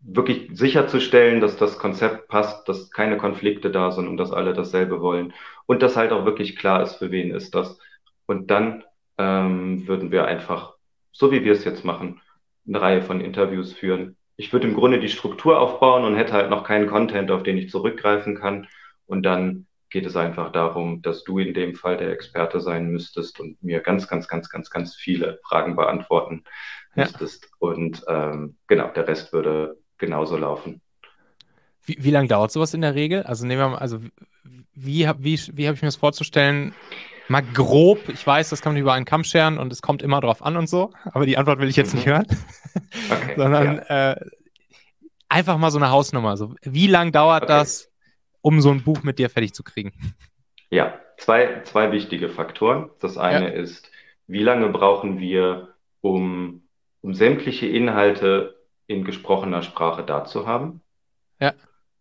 wirklich 0.03 0.51
sicherzustellen, 0.53 1.41
dass 1.41 1.57
das 1.57 1.78
Konzept 1.78 2.28
passt, 2.28 2.68
dass 2.68 2.91
keine 2.91 3.16
Konflikte 3.16 3.70
da 3.70 3.93
sind 3.93 4.09
und 4.09 4.16
dass 4.16 4.33
alle 4.33 4.53
dasselbe 4.53 5.01
wollen 5.01 5.33
und 5.66 5.83
dass 5.83 5.97
halt 5.97 6.12
auch 6.12 6.24
wirklich 6.24 6.57
klar 6.57 6.83
ist, 6.83 6.97
für 6.97 7.11
wen 7.11 7.30
ist 7.30 7.55
das. 7.55 7.78
Und 8.26 8.51
dann 8.51 8.85
ähm, 9.18 9.87
würden 9.87 10.11
wir 10.11 10.24
einfach, 10.24 10.74
so 11.12 11.30
wie 11.30 11.45
wir 11.45 11.53
es 11.53 11.64
jetzt 11.64 11.85
machen, 11.85 12.20
eine 12.66 12.80
Reihe 12.80 13.03
von 13.03 13.20
Interviews 13.20 13.72
führen. 13.72 14.16
Ich 14.37 14.53
würde 14.53 14.66
im 14.66 14.74
Grunde 14.74 14.99
die 14.99 15.09
Struktur 15.09 15.61
aufbauen 15.61 16.05
und 16.05 16.16
hätte 16.16 16.33
halt 16.33 16.51
noch 16.51 16.64
keinen 16.64 16.89
Content, 16.89 17.30
auf 17.30 17.43
den 17.43 17.59
ich 17.59 17.70
zurückgreifen 17.70 18.35
kann. 18.35 18.66
Und 19.07 19.22
dann 19.24 19.66
geht 19.93 20.07
es 20.07 20.16
einfach 20.16 20.51
darum, 20.53 21.03
dass 21.03 21.22
du 21.22 21.38
in 21.38 21.53
dem 21.55 21.74
Fall 21.74 21.99
der 21.99 22.11
Experte 22.11 22.61
sein 22.61 22.86
müsstest 22.86 23.38
und 23.38 23.62
mir 23.62 23.80
ganz, 23.80 24.09
ganz, 24.09 24.26
ganz, 24.26 24.49
ganz, 24.49 24.70
ganz 24.70 24.97
viele 24.97 25.38
Fragen 25.45 25.76
beantworten 25.76 26.45
ja. 26.97 27.05
müsstest. 27.05 27.51
Und 27.59 28.03
ähm, 28.09 28.57
genau, 28.66 28.88
der 28.88 29.07
Rest 29.07 29.32
würde 29.32 29.76
genauso 29.99 30.36
laufen. 30.36 30.80
Wie, 31.84 31.97
wie 32.01 32.11
lange 32.11 32.28
dauert 32.28 32.51
sowas 32.53 32.74
in 32.74 32.80
der 32.80 32.95
Regel? 32.95 33.22
Also 33.24 33.47
nehmen 33.47 33.61
wir 33.61 33.68
mal, 33.68 33.78
also 33.78 33.99
wie, 34.74 35.09
wie, 35.18 35.40
wie 35.53 35.66
habe 35.66 35.76
ich 35.76 35.82
mir 35.82 35.88
das 35.88 35.97
vorzustellen? 35.97 36.74
Mal 37.28 37.43
grob, 37.43 38.09
ich 38.09 38.26
weiß, 38.26 38.51
das 38.51 38.62
kann 38.62 38.72
man 38.72 38.82
über 38.82 38.95
einen 38.95 39.05
Kamm 39.05 39.24
scheren 39.24 39.59
und 39.59 39.72
es 39.72 39.80
kommt 39.80 40.03
immer 40.03 40.20
drauf 40.20 40.43
an 40.43 40.57
und 40.57 40.68
so, 40.68 40.90
aber 41.05 41.24
die 41.24 41.38
Antwort 41.38 41.61
will 41.61 41.68
ich 41.68 41.76
jetzt 41.76 41.93
mhm. 41.93 41.99
nicht 41.99 42.09
hören. 42.09 42.26
Okay, 43.11 43.34
Sondern 43.36 43.76
ja. 43.88 44.12
äh, 44.12 44.30
einfach 45.28 45.57
mal 45.59 45.70
so 45.70 45.78
eine 45.78 45.90
Hausnummer. 45.90 46.36
So, 46.36 46.55
wie 46.62 46.86
lange 46.86 47.12
dauert 47.12 47.45
okay. 47.45 47.53
das, 47.53 47.91
um 48.43 48.61
so 48.61 48.70
ein 48.70 48.82
Buch 48.82 49.03
mit 49.03 49.18
dir 49.18 49.30
fertig 49.30 49.55
zu 49.55 49.62
kriegen? 49.62 49.93
Ja, 50.70 50.99
zwei, 51.16 51.62
zwei 51.64 51.93
wichtige 51.93 52.28
Faktoren. 52.28 52.90
Das 53.01 53.16
eine 53.16 53.55
ja. 53.55 53.61
ist, 53.61 53.90
wie 54.26 54.43
lange 54.43 54.68
brauchen 54.68 55.18
wir, 55.18 55.74
um, 56.01 56.62
um 57.01 57.14
sämtliche 57.14 57.66
Inhalte 57.66 58.57
in 58.86 59.05
gesprochener 59.05 59.62
Sprache 59.62 60.03
da 60.03 60.24
zu 60.24 60.47
haben? 60.47 60.82
Ja. 61.40 61.55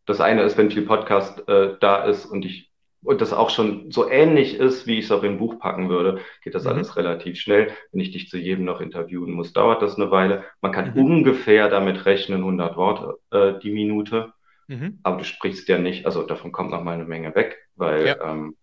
Das 0.06 0.20
eine 0.20 0.42
ist, 0.42 0.58
wenn 0.58 0.72
viel 0.72 0.86
Podcast 0.86 1.48
äh, 1.48 1.76
da 1.80 2.04
ist 2.04 2.26
und 2.26 2.44
ich 2.44 2.72
und 3.04 3.20
das 3.20 3.34
auch 3.34 3.50
schon 3.50 3.92
so 3.92 4.10
ähnlich 4.10 4.56
ist, 4.56 4.86
wie 4.86 5.00
ich 5.00 5.06
es 5.06 5.12
auch 5.12 5.24
in 5.24 5.34
ein 5.34 5.38
Buch 5.40 5.58
packen 5.58 5.90
würde, 5.90 6.20
geht 6.44 6.54
das 6.54 6.66
mhm. 6.66 6.72
alles 6.72 6.96
relativ 6.98 7.40
schnell. 7.40 7.72
Wenn 7.92 8.02
ich 8.02 8.12
dich 8.12 8.30
zu 8.30 8.38
jedem 8.38 8.66
noch 8.66 8.80
interviewen 8.80 9.32
muss, 9.32 9.54
dauert 9.54 9.82
das 9.82 9.96
eine 9.96 10.12
Weile. 10.12 10.44
Man 10.62 10.72
kann 10.72 10.94
mhm. 10.94 11.04
ungefähr 11.04 11.70
damit 11.70 12.06
rechnen, 12.06 12.40
100 12.40 12.78
Worte 12.78 13.18
äh, 13.32 13.60
die 13.60 13.72
Minute. 13.72 14.34
Mhm. 14.72 15.00
Aber 15.04 15.18
du 15.18 15.26
sprichst 15.26 15.68
ja 15.68 15.78
nicht, 15.78 16.06
also 16.06 16.24
davon 16.24 16.54
kommt 16.54 16.72
noch 16.72 16.82
mal 16.82 16.94
eine 16.94 17.04
Menge 17.04 17.36
weg, 17.36 17.58
weil 17.76 18.08
ja. 18.08 18.22
ähm, 18.24 18.56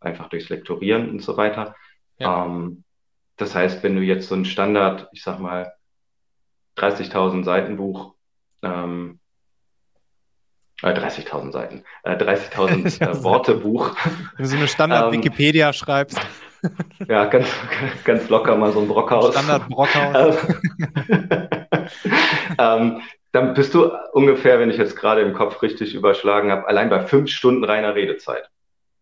einfach 0.00 0.28
durchs 0.28 0.48
Lektorieren 0.48 1.08
und 1.08 1.22
so 1.22 1.36
weiter. 1.36 1.76
Ja. 2.18 2.46
Ähm, 2.46 2.82
das 3.36 3.54
heißt, 3.54 3.84
wenn 3.84 3.94
du 3.94 4.02
jetzt 4.02 4.26
so 4.26 4.34
ein 4.34 4.44
Standard, 4.44 5.08
ich 5.12 5.22
sag 5.22 5.38
mal, 5.38 5.72
30.000 6.78 7.44
Seiten 7.44 7.76
Buch, 7.76 8.16
ähm, 8.62 9.20
äh, 10.82 10.92
30.000 10.94 11.52
Seiten, 11.52 11.84
äh, 12.02 12.16
30.000 12.16 13.00
äh, 13.00 13.22
Worte 13.22 13.54
Buch. 13.54 13.94
Wenn 14.36 14.44
du 14.44 14.50
so 14.50 14.56
eine 14.56 14.66
Standard-Wikipedia 14.66 15.66
ähm, 15.68 15.72
schreibst. 15.74 16.20
Ja, 17.08 17.26
ganz, 17.26 17.48
ganz 18.04 18.28
locker 18.28 18.56
mal 18.56 18.72
so 18.72 18.80
ein 18.80 18.88
Brockhaus. 18.88 19.32
Standard 19.32 19.68
Brockhaus. 19.68 20.36
ähm, 22.58 23.00
dann 23.32 23.54
bist 23.54 23.74
du 23.74 23.90
ungefähr, 24.12 24.60
wenn 24.60 24.70
ich 24.70 24.76
jetzt 24.76 24.96
gerade 24.96 25.22
im 25.22 25.32
Kopf 25.32 25.62
richtig 25.62 25.94
überschlagen 25.94 26.50
habe, 26.50 26.68
allein 26.68 26.90
bei 26.90 27.00
fünf 27.00 27.30
Stunden 27.30 27.64
reiner 27.64 27.94
Redezeit. 27.94 28.50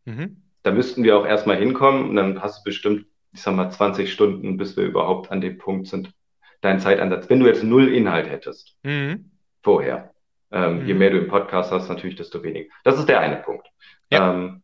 Mhm. 0.04 0.42
Da 0.62 0.70
müssten 0.70 1.02
wir 1.02 1.16
auch 1.16 1.26
erstmal 1.26 1.56
hinkommen 1.56 2.08
und 2.08 2.16
dann 2.16 2.40
hast 2.40 2.60
du 2.60 2.64
bestimmt, 2.64 3.06
ich 3.32 3.42
sag 3.42 3.54
mal, 3.54 3.70
20 3.70 4.12
Stunden, 4.12 4.56
bis 4.56 4.76
wir 4.76 4.84
überhaupt 4.84 5.30
an 5.30 5.40
dem 5.40 5.58
Punkt 5.58 5.88
sind, 5.88 6.12
dein 6.60 6.78
Zeitansatz, 6.78 7.28
wenn 7.28 7.40
du 7.40 7.46
jetzt 7.46 7.64
null 7.64 7.88
Inhalt 7.88 8.28
hättest, 8.28 8.76
mhm. 8.82 9.30
vorher, 9.62 10.12
ähm, 10.52 10.80
mhm. 10.80 10.86
je 10.86 10.94
mehr 10.94 11.10
du 11.10 11.18
im 11.18 11.28
Podcast 11.28 11.72
hast, 11.72 11.88
natürlich, 11.88 12.16
desto 12.16 12.42
weniger. 12.42 12.70
Das 12.84 12.98
ist 12.98 13.08
der 13.08 13.20
eine 13.20 13.36
Punkt. 13.36 13.66
Ja. 14.10 14.32
Ähm, 14.32 14.62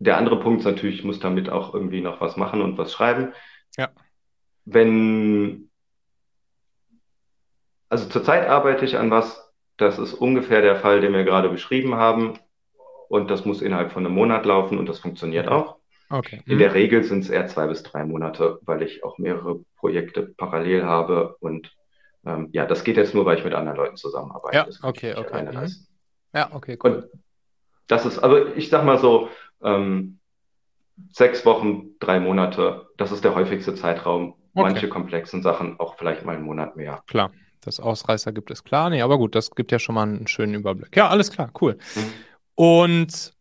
der 0.00 0.18
andere 0.18 0.40
Punkt 0.40 0.60
ist 0.60 0.66
natürlich, 0.66 0.98
ich 0.98 1.04
muss 1.04 1.20
damit 1.20 1.48
auch 1.48 1.72
irgendwie 1.72 2.00
noch 2.00 2.20
was 2.20 2.36
machen 2.36 2.60
und 2.60 2.76
was 2.76 2.92
schreiben. 2.92 3.32
Ja. 3.78 3.90
Wenn, 4.64 5.70
also 7.92 8.08
zurzeit 8.08 8.48
arbeite 8.48 8.86
ich 8.86 8.96
an 8.96 9.10
was, 9.10 9.52
das 9.76 9.98
ist 9.98 10.14
ungefähr 10.14 10.62
der 10.62 10.76
Fall, 10.76 11.02
den 11.02 11.12
wir 11.12 11.24
gerade 11.24 11.50
beschrieben 11.50 11.94
haben. 11.96 12.38
Und 13.10 13.30
das 13.30 13.44
muss 13.44 13.60
innerhalb 13.60 13.92
von 13.92 14.06
einem 14.06 14.14
Monat 14.14 14.46
laufen 14.46 14.78
und 14.78 14.88
das 14.88 14.98
funktioniert 14.98 15.46
okay. 15.46 15.54
auch. 15.54 15.76
Okay. 16.08 16.42
In 16.46 16.54
mhm. 16.54 16.58
der 16.60 16.72
Regel 16.72 17.04
sind 17.04 17.20
es 17.20 17.28
eher 17.28 17.46
zwei 17.48 17.66
bis 17.66 17.82
drei 17.82 18.06
Monate, 18.06 18.58
weil 18.62 18.80
ich 18.80 19.04
auch 19.04 19.18
mehrere 19.18 19.60
Projekte 19.76 20.22
parallel 20.22 20.84
habe. 20.84 21.36
Und 21.40 21.70
ähm, 22.24 22.48
ja, 22.52 22.64
das 22.64 22.82
geht 22.82 22.96
jetzt 22.96 23.14
nur, 23.14 23.26
weil 23.26 23.36
ich 23.36 23.44
mit 23.44 23.52
anderen 23.52 23.76
Leuten 23.76 23.96
zusammenarbeite. 23.96 24.56
Ja, 24.56 24.66
okay, 24.88 25.14
okay. 25.14 25.42
Mhm. 25.42 25.68
Ja, 26.34 26.48
okay, 26.54 26.78
cool. 26.82 26.90
Und 26.90 27.04
das 27.88 28.06
ist, 28.06 28.20
also 28.20 28.46
ich 28.54 28.70
sag 28.70 28.86
mal 28.86 28.98
so, 28.98 29.28
ähm, 29.62 30.18
sechs 31.10 31.44
Wochen, 31.44 31.90
drei 32.00 32.20
Monate, 32.20 32.86
das 32.96 33.12
ist 33.12 33.22
der 33.22 33.34
häufigste 33.34 33.74
Zeitraum. 33.74 34.30
Okay. 34.54 34.62
Manche 34.62 34.88
komplexen 34.88 35.42
Sachen 35.42 35.78
auch 35.78 35.96
vielleicht 35.98 36.24
mal 36.24 36.36
einen 36.36 36.44
Monat 36.44 36.76
mehr. 36.76 37.02
Klar, 37.06 37.32
das 37.62 37.80
Ausreißer 37.80 38.32
gibt 38.32 38.50
es 38.50 38.64
klar. 38.64 38.90
Nee, 38.90 39.02
aber 39.02 39.18
gut, 39.18 39.34
das 39.34 39.50
gibt 39.52 39.72
ja 39.72 39.78
schon 39.78 39.94
mal 39.94 40.02
einen 40.02 40.26
schönen 40.26 40.54
Überblick. 40.54 40.96
Ja, 40.96 41.08
alles 41.08 41.30
klar, 41.30 41.50
cool. 41.60 41.78
Mhm. 41.94 42.12
Und 42.54 43.32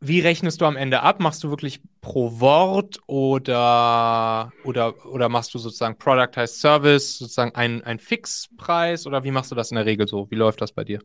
wie 0.00 0.20
rechnest 0.20 0.60
du 0.62 0.64
am 0.64 0.76
Ende 0.76 1.02
ab? 1.02 1.20
Machst 1.20 1.44
du 1.44 1.50
wirklich 1.50 1.80
pro 2.00 2.40
Wort 2.40 3.00
oder, 3.06 4.50
oder, 4.64 4.94
oder 5.06 5.28
machst 5.28 5.52
du 5.52 5.58
sozusagen 5.58 5.98
Productized 5.98 6.58
Service, 6.58 7.18
sozusagen 7.18 7.54
einen, 7.54 7.82
einen 7.84 7.98
Fixpreis 7.98 9.06
oder 9.06 9.24
wie 9.24 9.30
machst 9.30 9.50
du 9.50 9.54
das 9.54 9.70
in 9.70 9.76
der 9.76 9.84
Regel 9.84 10.08
so? 10.08 10.30
Wie 10.30 10.36
läuft 10.36 10.62
das 10.62 10.72
bei 10.72 10.84
dir? 10.84 11.00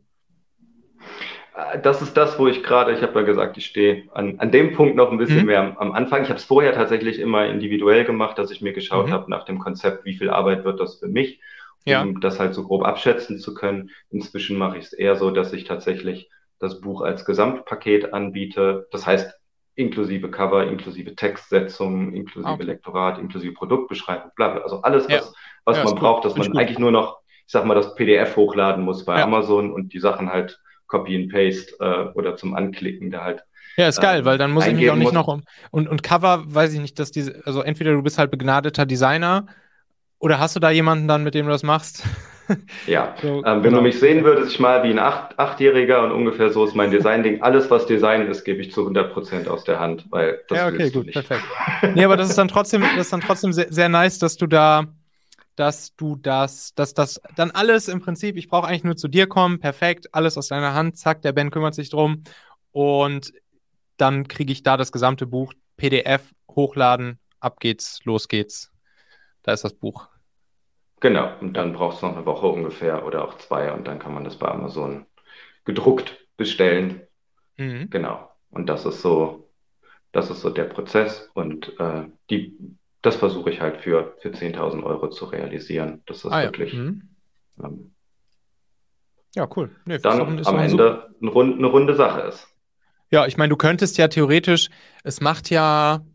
Äh, 1.56 1.82
das 1.82 2.01
ist 2.01 2.16
das, 2.16 2.39
wo 2.39 2.47
ich 2.47 2.64
gerade, 2.64 2.93
ich 2.93 3.01
habe 3.01 3.20
ja 3.20 3.26
gesagt, 3.26 3.58
ich 3.58 3.66
stehe 3.66 4.03
an, 4.14 4.39
an 4.39 4.51
dem 4.51 4.74
Punkt 4.74 4.95
noch 4.95 5.12
ein 5.12 5.18
bisschen 5.18 5.41
mhm. 5.41 5.45
mehr 5.45 5.60
am, 5.60 5.78
am, 5.78 5.91
Anfang. 5.91 6.24
Ich 6.24 6.30
habe 6.30 6.39
es 6.39 6.45
vorher 6.45 6.74
tatsächlich 6.74 7.20
immer 7.20 7.45
individuell 7.47 8.06
gemacht, 8.06 8.38
dass 8.38 8.51
ich 8.51 8.62
mir 8.62 8.72
geschaut 8.72 9.08
mhm. 9.08 9.12
habe 9.12 9.30
nach 9.30 9.43
dem 9.43 9.60
Konzept, 9.60 10.06
wie 10.06 10.16
viel 10.16 10.30
Arbeit 10.30 10.64
wird 10.64 10.80
das 10.80 10.99
für 10.99 11.08
mich, 11.08 11.41
um 11.86 11.92
ja. 11.92 12.06
das 12.20 12.40
halt 12.40 12.54
so 12.54 12.64
grob 12.64 12.84
abschätzen 12.84 13.40
zu 13.40 13.54
können. 13.54 13.92
Inzwischen 14.10 14.58
mache 14.58 14.78
ich 14.78 14.86
es 14.86 14.94
eher 14.94 15.16
so, 15.16 15.32
dass 15.32 15.54
ich 15.54 15.66
tatsächlich 15.66 16.30
das 16.60 16.82
Buch 16.82 17.02
als 17.02 17.26
Gesamtpaket 17.26 18.14
anbiete. 18.14 18.88
Das 18.92 19.06
heißt, 19.06 19.34
inklusive 19.76 20.32
Cover, 20.32 20.66
inklusive 20.66 21.16
Textsetzung, 21.16 22.14
inklusive 22.14 22.54
okay. 22.54 22.64
Lektorat, 22.64 23.20
inklusive 23.20 23.54
Produktbeschreibung, 23.54 24.32
bla, 24.36 24.50
bla. 24.50 24.62
Also 24.62 24.82
alles, 24.82 25.08
ja. 25.08 25.20
was, 25.20 25.34
was 25.66 25.78
ja, 25.78 25.84
man 25.84 25.96
braucht, 25.96 26.26
dass 26.26 26.36
man 26.36 26.58
eigentlich 26.58 26.80
nur 26.80 26.92
noch, 26.92 27.20
ich 27.46 27.52
sag 27.52 27.66
mal, 27.66 27.76
das 27.76 27.94
PDF 27.96 28.36
hochladen 28.36 28.84
muss 28.84 29.06
bei. 29.06 29.22
Amazon 29.22 29.72
und 29.72 29.94
die 29.94 30.00
Sachen 30.00 30.32
halt 30.32 30.60
Copy 30.88 31.16
and 31.16 31.32
Paste 31.32 31.76
äh, 31.80 32.18
oder 32.18 32.36
zum 32.36 32.56
Anklicken 32.56 33.12
da 33.12 33.24
halt. 33.24 33.44
Ja, 33.78 33.90
ist 33.90 34.00
geil, 34.00 34.20
ähm, 34.20 34.26
weil 34.26 34.38
dann 34.38 34.52
muss 34.52 34.66
ich 34.66 34.74
mich 34.74 34.90
auch 34.90 34.96
nicht 34.96 35.06
muss. 35.06 35.14
noch 35.14 35.28
um. 35.28 35.44
Und, 35.72 35.90
und 35.90 36.02
Cover, 36.02 36.44
weiß 36.48 36.74
ich 36.74 36.80
nicht, 36.80 36.98
dass 36.98 37.12
diese, 37.12 37.42
also 37.46 37.62
entweder 37.62 37.92
du 37.92 38.02
bist 38.02 38.18
halt 38.18 38.32
begnadeter 38.32 38.86
Designer 38.86 39.48
oder 40.26 40.40
hast 40.40 40.56
du 40.56 40.60
da 40.60 40.72
jemanden 40.72 41.08
dann, 41.08 41.24
mit 41.24 41.36
dem 41.36 41.46
du 41.46 41.52
das 41.52 41.62
machst? 41.62 42.04
Ja, 42.86 43.16
so, 43.24 43.38
ähm, 43.38 43.44
wenn 43.44 43.64
genau. 43.64 43.78
du 43.78 43.82
mich 43.82 44.00
sehen 44.00 44.24
würdest, 44.24 44.52
ich 44.52 44.60
mal 44.60 44.84
wie 44.84 44.92
ein 44.92 45.00
Acht, 45.00 45.40
Achtjähriger 45.40 46.04
und 46.04 46.12
ungefähr 46.12 46.52
so 46.52 46.64
ist 46.64 46.76
mein 46.76 46.92
Design-Ding. 46.92 47.42
Alles, 47.42 47.72
was 47.72 47.88
Design 47.88 48.28
ist, 48.28 48.44
gebe 48.44 48.62
ich 48.62 48.72
zu 48.72 48.82
100 48.82 49.12
Prozent 49.12 49.48
aus 49.48 49.64
der 49.64 49.80
Hand, 49.80 50.06
weil 50.12 50.44
das 50.48 50.60
Ja, 50.60 50.68
okay, 50.68 50.92
gut, 50.92 51.12
perfekt. 51.12 51.42
nee, 51.96 52.06
aber 52.06 52.18
das 52.18 52.30
ist 52.30 52.38
dann 52.38 52.48
trotzdem, 52.48 52.82
das 52.84 53.06
ist 53.06 53.14
dann 53.14 53.22
trotzdem 53.22 53.52
sehr, 53.52 53.74
sehr 53.74 53.90
nice, 53.90 54.20
dass 54.20 54.38
du 54.38 54.46
da, 54.46 54.86
dass 55.56 55.96
du 55.96 56.18
das, 56.18 56.76
dass 56.76 56.94
das 56.94 57.20
dann 57.36 57.50
alles 57.50 57.88
im 57.88 58.00
Prinzip, 58.00 58.38
ich 58.38 58.48
brauche 58.48 58.68
eigentlich 58.68 58.84
nur 58.84 58.96
zu 58.96 59.08
dir 59.08 59.26
kommen, 59.26 59.60
perfekt, 59.60 60.14
alles 60.14 60.38
aus 60.38 60.50
deiner 60.50 60.76
Hand, 60.76 61.00
zack, 61.00 61.24
der 61.24 61.32
Ben 61.32 61.50
kümmert 61.50 61.74
sich 61.74 61.90
drum 61.90 62.26
und 62.72 63.34
dann 63.98 64.28
kriege 64.28 64.54
ich 64.54 64.62
da 64.62 64.78
das 64.78 64.92
gesamte 64.92 65.26
Buch, 65.26 65.52
PDF, 65.78 66.32
hochladen, 66.48 67.18
ab 67.40 67.60
geht's, 67.60 68.02
los 68.04 68.28
geht's. 68.28 68.72
Da 69.42 69.54
ist 69.54 69.64
das 69.64 69.74
Buch. 69.74 70.10
Genau, 71.02 71.32
und 71.41 71.54
dann 71.54 71.74
brauchst 71.74 72.02
du 72.02 72.08
noch 72.08 72.16
eine 72.16 72.26
Woche 72.26 72.48
ungefähr 72.48 73.06
oder 73.06 73.26
auch 73.26 73.38
zwei 73.38 73.72
und 73.72 73.86
dann 73.88 74.00
kann 74.00 74.14
man 74.14 74.24
das 74.24 74.38
bei 74.38 74.48
Amazon 74.48 75.06
gedruckt 75.66 76.28
bestellen. 76.38 77.02
Mhm. 77.58 77.89
Genau. 77.89 78.30
Und 78.50 78.68
das 78.68 78.86
ist 78.86 79.02
so, 79.02 79.50
das 80.12 80.30
ist 80.30 80.41
so 80.41 80.50
der 80.50 80.64
Prozess 80.64 81.30
und 81.34 81.78
äh, 81.80 82.06
die, 82.30 82.58
das 83.02 83.18
versuche 83.18 83.50
ich 83.50 83.62
halt 83.62 83.78
für, 83.78 84.16
für 84.20 84.30
10.000 84.30 84.84
Euro 84.84 85.10
zu 85.10 85.26
realisieren. 85.26 86.02
Das 86.06 86.18
ist 86.24 86.32
ah, 86.32 86.43
wirklich. 86.43 86.74
Ja. 86.74 86.80
Mhm. 86.80 87.10
Ähm, 87.64 87.91
ja, 89.36 89.48
cool. 89.56 89.76
Nee, 89.86 90.00
dann 90.00 90.22
am 90.22 90.30
Ende 90.30 90.43
so... 90.43 90.52
eine, 91.22 91.32
runde, 91.32 91.58
eine 91.58 91.68
runde 91.68 91.96
Sache 91.96 92.22
ist. 92.22 92.48
Ja, 93.12 93.26
ich 93.28 93.38
meine, 93.38 93.50
du 93.50 93.58
könntest 93.58 93.98
ja 93.98 94.08
theoretisch, 94.08 94.70
es 95.04 95.22
macht 95.22 95.50
ja, 95.50 96.06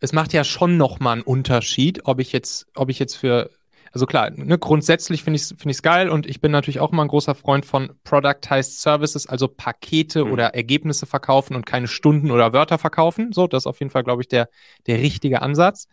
es 0.00 0.12
macht 0.12 0.32
ja 0.32 0.44
schon 0.44 0.76
nochmal 0.76 1.14
einen 1.14 1.22
Unterschied, 1.22 2.02
ob 2.04 2.20
ich 2.20 2.32
jetzt, 2.32 2.66
ob 2.74 2.90
ich 2.90 2.98
jetzt 2.98 3.16
für 3.16 3.50
also 3.98 4.06
klar, 4.06 4.30
ne, 4.30 4.56
grundsätzlich 4.60 5.24
finde 5.24 5.38
ich 5.38 5.42
es 5.42 5.54
find 5.58 5.82
geil 5.82 6.08
und 6.08 6.24
ich 6.24 6.40
bin 6.40 6.52
natürlich 6.52 6.78
auch 6.78 6.92
immer 6.92 7.02
ein 7.02 7.08
großer 7.08 7.34
Freund 7.34 7.66
von 7.66 7.90
Productized 8.04 8.80
Services, 8.80 9.26
also 9.26 9.48
Pakete 9.48 10.24
mhm. 10.24 10.30
oder 10.30 10.54
Ergebnisse 10.54 11.04
verkaufen 11.04 11.56
und 11.56 11.66
keine 11.66 11.88
Stunden 11.88 12.30
oder 12.30 12.52
Wörter 12.52 12.78
verkaufen. 12.78 13.32
So, 13.32 13.48
das 13.48 13.64
ist 13.64 13.66
auf 13.66 13.80
jeden 13.80 13.90
Fall, 13.90 14.04
glaube 14.04 14.22
ich, 14.22 14.28
der, 14.28 14.48
der 14.86 14.98
richtige 14.98 15.42
Ansatz. 15.42 15.88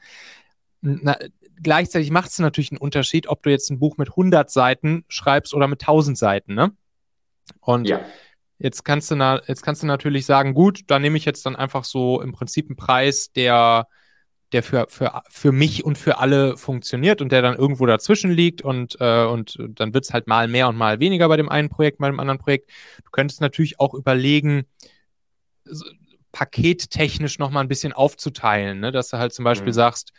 Na, 0.81 1.17
gleichzeitig 1.59 2.11
macht 2.11 2.29
es 2.29 2.37
natürlich 2.37 2.71
einen 2.71 2.77
Unterschied, 2.77 3.25
ob 3.25 3.41
du 3.41 3.49
jetzt 3.49 3.71
ein 3.71 3.79
Buch 3.79 3.97
mit 3.97 4.09
100 4.09 4.51
Seiten 4.51 5.03
schreibst 5.07 5.55
oder 5.55 5.67
mit 5.67 5.81
1000 5.81 6.15
Seiten, 6.15 6.53
ne? 6.53 6.73
Und 7.59 7.89
ja. 7.89 8.01
jetzt 8.59 8.85
kannst 8.85 9.09
du 9.09 9.15
na, 9.15 9.41
jetzt 9.47 9.63
kannst 9.63 9.81
du 9.81 9.87
natürlich 9.87 10.27
sagen, 10.27 10.53
gut, 10.53 10.81
da 10.85 10.99
nehme 10.99 11.17
ich 11.17 11.25
jetzt 11.25 11.43
dann 11.47 11.55
einfach 11.55 11.85
so 11.85 12.21
im 12.21 12.33
Prinzip 12.33 12.69
einen 12.69 12.75
Preis, 12.75 13.31
der 13.31 13.87
der 14.55 14.63
für, 14.63 14.87
für, 14.87 15.21
für 15.29 15.51
mich 15.51 15.83
und 15.83 15.97
für 15.97 16.17
alle 16.17 16.55
funktioniert 16.55 17.21
und 17.21 17.31
der 17.33 17.41
dann 17.41 17.57
irgendwo 17.57 17.85
dazwischen 17.85 18.31
liegt 18.31 18.61
und, 18.61 18.95
äh, 19.01 19.25
und 19.25 19.57
dann 19.67 19.93
wird 19.93 20.05
es 20.05 20.13
halt 20.13 20.27
mal 20.27 20.47
mehr 20.47 20.69
und 20.69 20.77
mal 20.77 21.01
weniger 21.01 21.27
bei 21.27 21.35
dem 21.35 21.49
einen 21.49 21.67
Projekt, 21.67 21.99
bei 21.99 22.07
dem 22.07 22.21
anderen 22.21 22.39
Projekt. 22.39 22.71
Du 23.03 23.11
könntest 23.11 23.41
natürlich 23.41 23.81
auch 23.81 23.93
überlegen, 23.93 24.63
so, 25.65 25.85
pakettechnisch 26.31 27.37
nochmal 27.37 27.63
ein 27.63 27.67
bisschen 27.67 27.91
aufzuteilen, 27.91 28.79
ne? 28.79 28.91
dass 28.91 29.09
du 29.09 29.17
halt 29.17 29.33
zum 29.33 29.43
Beispiel 29.43 29.71
mhm. 29.71 29.75
sagst, 29.75 30.13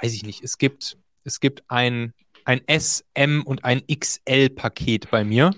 weiß 0.00 0.14
ich 0.14 0.24
nicht, 0.24 0.42
es 0.44 0.56
gibt, 0.56 0.96
es 1.24 1.40
gibt 1.40 1.64
ein, 1.68 2.14
ein 2.44 2.60
S, 2.68 3.04
M 3.14 3.42
und 3.44 3.64
ein 3.64 3.82
XL-Paket 3.86 5.10
bei 5.10 5.24
mir, 5.24 5.50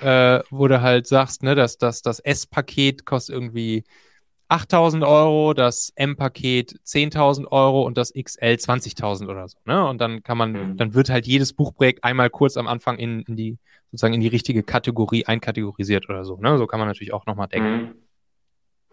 äh, 0.00 0.40
wo 0.50 0.66
du 0.66 0.80
halt 0.80 1.06
sagst, 1.06 1.44
ne, 1.44 1.54
dass, 1.54 1.78
dass 1.78 2.02
das 2.02 2.18
S-Paket 2.18 3.04
kostet 3.04 3.34
irgendwie 3.34 3.84
8000 4.52 5.02
Euro, 5.02 5.54
das 5.54 5.92
M-Paket 5.96 6.78
10.000 6.84 7.46
Euro 7.50 7.84
und 7.84 7.96
das 7.96 8.12
XL 8.12 8.54
20.000 8.54 9.30
oder 9.30 9.48
so. 9.48 9.56
Ne? 9.64 9.88
Und 9.88 9.98
dann 9.98 10.22
kann 10.22 10.36
man, 10.36 10.52
mhm. 10.52 10.76
dann 10.76 10.92
wird 10.92 11.08
halt 11.08 11.26
jedes 11.26 11.54
Buchprojekt 11.54 12.04
einmal 12.04 12.28
kurz 12.28 12.58
am 12.58 12.68
Anfang 12.68 12.98
in, 12.98 13.22
in 13.22 13.36
die, 13.36 13.58
sozusagen 13.90 14.12
in 14.12 14.20
die 14.20 14.28
richtige 14.28 14.62
Kategorie 14.62 15.24
einkategorisiert 15.24 16.10
oder 16.10 16.26
so. 16.26 16.36
Ne? 16.36 16.58
So 16.58 16.66
kann 16.66 16.80
man 16.80 16.88
natürlich 16.88 17.14
auch 17.14 17.24
nochmal 17.24 17.48
denken. 17.48 17.94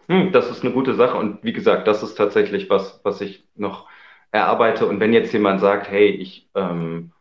Mhm. 0.08 0.22
Hm, 0.22 0.32
das 0.32 0.50
ist 0.50 0.64
eine 0.64 0.72
gute 0.72 0.94
Sache 0.94 1.18
und 1.18 1.44
wie 1.44 1.52
gesagt, 1.52 1.86
das 1.86 2.02
ist 2.02 2.14
tatsächlich 2.14 2.70
was, 2.70 3.00
was 3.04 3.20
ich 3.20 3.44
noch 3.54 3.86
erarbeite. 4.32 4.86
Und 4.86 4.98
wenn 4.98 5.12
jetzt 5.12 5.32
jemand 5.32 5.60
sagt, 5.60 5.90
hey, 5.90 6.08
ich 6.08 6.48
ähm, 6.54 7.12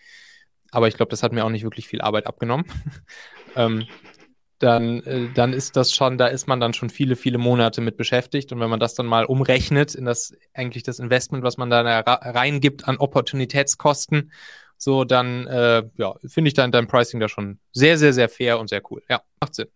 Aber 0.72 0.88
ich 0.88 0.94
glaube, 0.94 1.10
das 1.10 1.22
hat 1.22 1.32
mir 1.32 1.44
auch 1.44 1.50
nicht 1.50 1.62
wirklich 1.62 1.88
viel 1.88 2.00
Arbeit 2.00 2.26
abgenommen. 2.26 2.66
ähm, 3.56 3.86
dann, 4.60 5.02
äh, 5.02 5.28
dann 5.34 5.52
ist 5.52 5.76
das 5.76 5.92
schon, 5.92 6.18
da 6.18 6.26
ist 6.26 6.46
man 6.46 6.60
dann 6.60 6.74
schon 6.74 6.90
viele, 6.90 7.16
viele 7.16 7.38
Monate 7.38 7.80
mit 7.80 7.96
beschäftigt. 7.96 8.52
Und 8.52 8.60
wenn 8.60 8.70
man 8.70 8.78
das 8.78 8.94
dann 8.94 9.06
mal 9.06 9.24
umrechnet 9.24 9.94
in 9.94 10.04
das 10.04 10.36
eigentlich 10.54 10.82
das 10.82 10.98
Investment, 11.00 11.42
was 11.42 11.56
man 11.56 11.70
da 11.70 11.80
reingibt 11.82 12.86
an 12.86 12.98
Opportunitätskosten, 12.98 14.32
so 14.76 15.04
dann 15.04 15.46
äh, 15.46 15.82
ja, 15.96 16.14
finde 16.26 16.48
ich 16.48 16.54
dann 16.54 16.72
dein 16.72 16.86
Pricing 16.86 17.20
da 17.20 17.28
schon 17.28 17.58
sehr, 17.72 17.98
sehr, 17.98 18.12
sehr 18.12 18.28
fair 18.28 18.58
und 18.58 18.68
sehr 18.68 18.82
cool. 18.90 19.02
Ja, 19.10 19.20
macht 19.40 19.54
Sinn. 19.54 19.68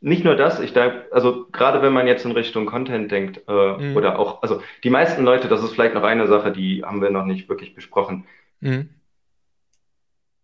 Nicht 0.00 0.24
nur 0.24 0.36
das, 0.36 0.60
ich 0.60 0.72
denke, 0.72 1.06
also 1.10 1.46
gerade 1.52 1.82
wenn 1.82 1.92
man 1.92 2.06
jetzt 2.06 2.24
in 2.24 2.32
Richtung 2.32 2.66
Content 2.66 3.10
denkt, 3.10 3.42
äh, 3.46 3.52
mhm. 3.52 3.96
oder 3.96 4.18
auch, 4.18 4.42
also 4.42 4.62
die 4.84 4.90
meisten 4.90 5.24
Leute, 5.24 5.48
das 5.48 5.62
ist 5.62 5.72
vielleicht 5.72 5.94
noch 5.94 6.02
eine 6.02 6.28
Sache, 6.28 6.50
die 6.50 6.82
haben 6.82 7.02
wir 7.02 7.10
noch 7.10 7.26
nicht 7.26 7.48
wirklich 7.48 7.74
besprochen. 7.74 8.24
Mhm 8.60 8.88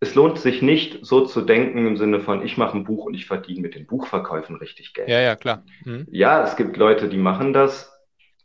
es 0.01 0.15
lohnt 0.15 0.39
sich 0.39 0.61
nicht, 0.61 1.05
so 1.05 1.25
zu 1.25 1.41
denken 1.41 1.85
im 1.85 1.97
Sinne 1.97 2.21
von, 2.21 2.45
ich 2.45 2.57
mache 2.57 2.77
ein 2.77 2.85
Buch 2.85 3.05
und 3.05 3.13
ich 3.13 3.25
verdiene 3.25 3.61
mit 3.61 3.75
den 3.75 3.85
Buchverkäufen 3.85 4.55
richtig 4.55 4.93
Geld. 4.93 5.09
Ja, 5.09 5.19
ja, 5.19 5.35
klar. 5.35 5.63
Mhm. 5.83 6.07
Ja, 6.09 6.43
es 6.43 6.55
gibt 6.55 6.77
Leute, 6.77 7.09
die 7.09 7.17
machen 7.17 7.53
das. 7.53 7.93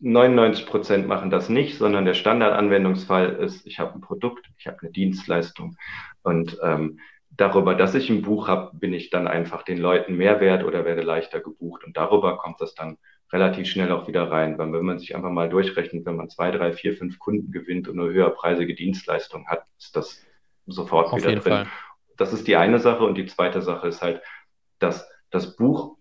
99 0.00 0.66
Prozent 0.66 1.06
machen 1.06 1.30
das 1.30 1.48
nicht, 1.48 1.78
sondern 1.78 2.04
der 2.04 2.14
Standardanwendungsfall 2.14 3.36
ist, 3.36 3.66
ich 3.66 3.78
habe 3.78 3.94
ein 3.94 4.00
Produkt, 4.00 4.50
ich 4.58 4.66
habe 4.66 4.78
eine 4.82 4.90
Dienstleistung 4.90 5.76
und 6.22 6.58
ähm, 6.62 6.98
darüber, 7.30 7.74
dass 7.74 7.94
ich 7.94 8.10
ein 8.10 8.22
Buch 8.22 8.48
habe, 8.48 8.76
bin 8.76 8.92
ich 8.92 9.10
dann 9.10 9.28
einfach 9.28 9.62
den 9.62 9.78
Leuten 9.78 10.16
mehr 10.16 10.40
wert 10.40 10.64
oder 10.64 10.84
werde 10.84 11.02
leichter 11.02 11.40
gebucht 11.40 11.84
und 11.84 11.96
darüber 11.96 12.36
kommt 12.38 12.60
das 12.60 12.74
dann 12.74 12.98
relativ 13.32 13.68
schnell 13.68 13.92
auch 13.92 14.06
wieder 14.06 14.30
rein, 14.30 14.58
weil 14.58 14.72
wenn 14.72 14.84
man 14.84 14.98
sich 14.98 15.14
einfach 15.16 15.30
mal 15.30 15.48
durchrechnet, 15.48 16.04
wenn 16.04 16.16
man 16.16 16.28
zwei, 16.28 16.50
drei, 16.50 16.72
vier, 16.72 16.96
fünf 16.96 17.18
Kunden 17.18 17.50
gewinnt 17.50 17.88
und 17.88 17.98
eine 17.98 18.10
höherpreisige 18.10 18.74
Dienstleistung 18.74 19.46
hat, 19.46 19.64
ist 19.78 19.96
das 19.96 20.24
sofort 20.66 21.12
Auf 21.12 21.18
wieder 21.18 21.32
drin. 21.32 21.42
Fall. 21.42 21.66
Das 22.16 22.32
ist 22.32 22.46
die 22.46 22.56
eine 22.56 22.78
Sache 22.78 23.04
und 23.04 23.16
die 23.16 23.26
zweite 23.26 23.62
Sache 23.62 23.88
ist 23.88 24.02
halt, 24.02 24.22
dass 24.78 25.08
das 25.30 25.56
Buch, 25.56 25.96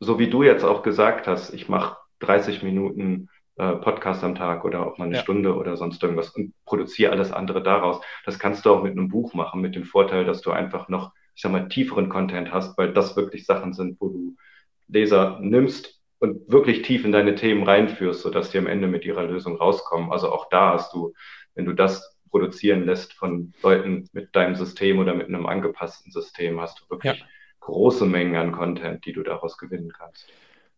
so 0.00 0.18
wie 0.18 0.28
du 0.28 0.42
jetzt 0.42 0.64
auch 0.64 0.82
gesagt 0.82 1.26
hast, 1.26 1.52
ich 1.54 1.68
mache 1.68 1.96
30 2.20 2.62
Minuten 2.62 3.28
äh, 3.56 3.76
Podcast 3.76 4.24
am 4.24 4.34
Tag 4.34 4.64
oder 4.64 4.84
auch 4.84 4.98
mal 4.98 5.04
eine 5.04 5.16
ja. 5.16 5.22
Stunde 5.22 5.54
oder 5.54 5.76
sonst 5.76 6.02
irgendwas 6.02 6.30
und 6.30 6.52
produziere 6.64 7.12
alles 7.12 7.32
andere 7.32 7.62
daraus. 7.62 8.00
Das 8.24 8.38
kannst 8.38 8.66
du 8.66 8.74
auch 8.74 8.82
mit 8.82 8.92
einem 8.92 9.08
Buch 9.08 9.34
machen, 9.34 9.60
mit 9.60 9.76
dem 9.76 9.84
Vorteil, 9.84 10.24
dass 10.24 10.40
du 10.40 10.50
einfach 10.50 10.88
noch, 10.88 11.12
ich 11.36 11.42
sag 11.42 11.52
mal, 11.52 11.68
tieferen 11.68 12.08
Content 12.08 12.52
hast, 12.52 12.76
weil 12.78 12.92
das 12.92 13.16
wirklich 13.16 13.46
Sachen 13.46 13.72
sind, 13.72 14.00
wo 14.00 14.08
du 14.08 14.36
Leser 14.88 15.38
nimmst 15.40 16.00
und 16.18 16.50
wirklich 16.50 16.82
tief 16.82 17.04
in 17.04 17.12
deine 17.12 17.36
Themen 17.36 17.62
reinführst, 17.62 18.22
sodass 18.22 18.50
die 18.50 18.58
am 18.58 18.66
Ende 18.66 18.88
mit 18.88 19.04
ihrer 19.04 19.22
Lösung 19.22 19.56
rauskommen. 19.56 20.10
Also 20.10 20.32
auch 20.32 20.48
da 20.48 20.72
hast 20.72 20.92
du, 20.92 21.12
wenn 21.54 21.64
du 21.64 21.74
das 21.74 22.13
produzieren 22.34 22.84
lässt 22.84 23.12
von 23.12 23.54
Leuten 23.62 24.08
mit 24.12 24.34
deinem 24.34 24.56
System 24.56 24.98
oder 24.98 25.14
mit 25.14 25.28
einem 25.28 25.46
angepassten 25.46 26.10
System, 26.10 26.60
hast 26.60 26.80
du 26.80 26.90
wirklich 26.90 27.20
ja. 27.20 27.26
große 27.60 28.06
Mengen 28.06 28.34
an 28.34 28.50
Content, 28.50 29.06
die 29.06 29.12
du 29.12 29.22
daraus 29.22 29.56
gewinnen 29.56 29.92
kannst. 29.96 30.26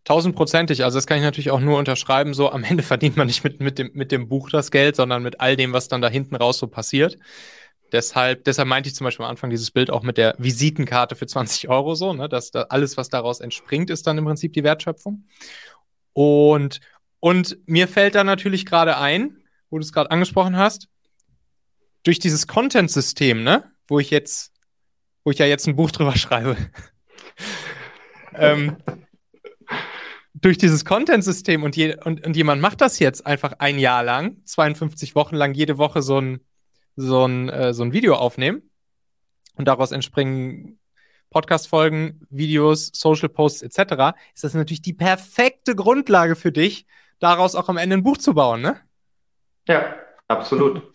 Tausendprozentig, 0.05 0.85
also 0.85 0.99
das 0.99 1.07
kann 1.07 1.17
ich 1.17 1.25
natürlich 1.25 1.51
auch 1.51 1.61
nur 1.61 1.79
unterschreiben. 1.79 2.35
So 2.35 2.51
am 2.53 2.63
Ende 2.63 2.83
verdient 2.83 3.17
man 3.17 3.27
nicht 3.27 3.43
mit, 3.43 3.61
mit, 3.61 3.79
dem, 3.79 3.91
mit 3.95 4.13
dem 4.13 4.29
Buch 4.29 4.51
das 4.51 4.71
Geld, 4.71 4.97
sondern 4.97 5.23
mit 5.23 5.41
all 5.41 5.57
dem, 5.57 5.73
was 5.73 5.89
dann 5.89 6.03
da 6.03 6.11
hinten 6.11 6.37
raus 6.37 6.59
so 6.59 6.67
passiert. 6.67 7.17
Deshalb, 7.91 8.45
deshalb 8.45 8.69
meinte 8.69 8.91
ich 8.91 8.95
zum 8.95 9.07
Beispiel 9.07 9.25
am 9.25 9.31
Anfang 9.31 9.49
dieses 9.49 9.71
Bild 9.71 9.91
auch 9.91 10.03
mit 10.03 10.19
der 10.19 10.35
Visitenkarte 10.37 11.17
für 11.17 11.27
20 11.27 11.71
Euro 11.71 11.95
so, 11.95 12.13
ne, 12.13 12.29
dass 12.29 12.51
da 12.51 12.65
alles, 12.65 12.99
was 12.99 13.09
daraus 13.09 13.41
entspringt, 13.41 13.89
ist 13.89 14.07
dann 14.07 14.19
im 14.19 14.27
Prinzip 14.27 14.53
die 14.53 14.63
Wertschöpfung. 14.63 15.25
Und, 16.13 16.81
und 17.19 17.57
mir 17.65 17.89
fällt 17.89 18.15
da 18.15 18.25
natürlich 18.25 18.67
gerade 18.67 18.99
ein, 18.99 19.39
wo 19.71 19.79
du 19.79 19.83
es 19.83 19.95
gerade 19.95 20.11
angesprochen 20.11 20.59
hast, 20.59 20.89
durch 22.07 22.21
dieses 22.21 22.47
Content-System, 22.47 23.43
ne, 23.43 23.69
wo 23.89 23.99
ich 23.99 24.11
jetzt, 24.11 24.53
wo 25.25 25.33
ich 25.33 25.39
ja 25.39 25.47
jetzt 25.47 25.67
ein 25.67 25.75
Buch 25.75 25.91
drüber 25.91 26.17
schreibe, 26.17 26.57
ähm, 28.35 28.77
durch 30.35 30.57
dieses 30.57 30.85
Content-System 30.85 31.65
und, 31.65 31.75
je, 31.75 31.97
und, 32.05 32.25
und 32.25 32.37
jemand 32.37 32.63
macht 32.63 32.81
das 32.81 33.01
jetzt 33.01 33.27
einfach 33.27 33.55
ein 33.59 33.81
Jahr 33.81 34.05
lang, 34.05 34.37
52 34.45 35.17
Wochen 35.17 35.35
lang, 35.35 35.55
jede 35.55 35.79
Woche 35.79 36.01
so 36.01 36.21
ein, 36.21 36.41
so 36.95 37.27
ein, 37.27 37.49
äh, 37.49 37.75
so 37.75 37.83
ein 37.83 37.93
Video 37.93 38.15
aufnehmen 38.15 38.71
und 39.57 39.67
daraus 39.67 39.91
entspringen 39.91 40.79
Podcast-Folgen, 41.31 42.25
Videos, 42.31 42.93
Social 42.95 43.29
Posts 43.29 43.63
etc., 43.63 44.17
ist 44.33 44.45
das 44.45 44.55
natürlich 44.55 44.83
die 44.83 44.93
perfekte 44.93 45.75
Grundlage 45.75 46.37
für 46.37 46.53
dich, 46.53 46.87
daraus 47.19 47.57
auch 47.57 47.69
am 47.69 47.79
Ende 47.79 47.97
ein 47.97 48.05
Buch 48.05 48.19
zu 48.19 48.33
bauen, 48.33 48.61
ne? 48.61 48.81
Ja, 49.67 49.97
absolut. 50.29 50.93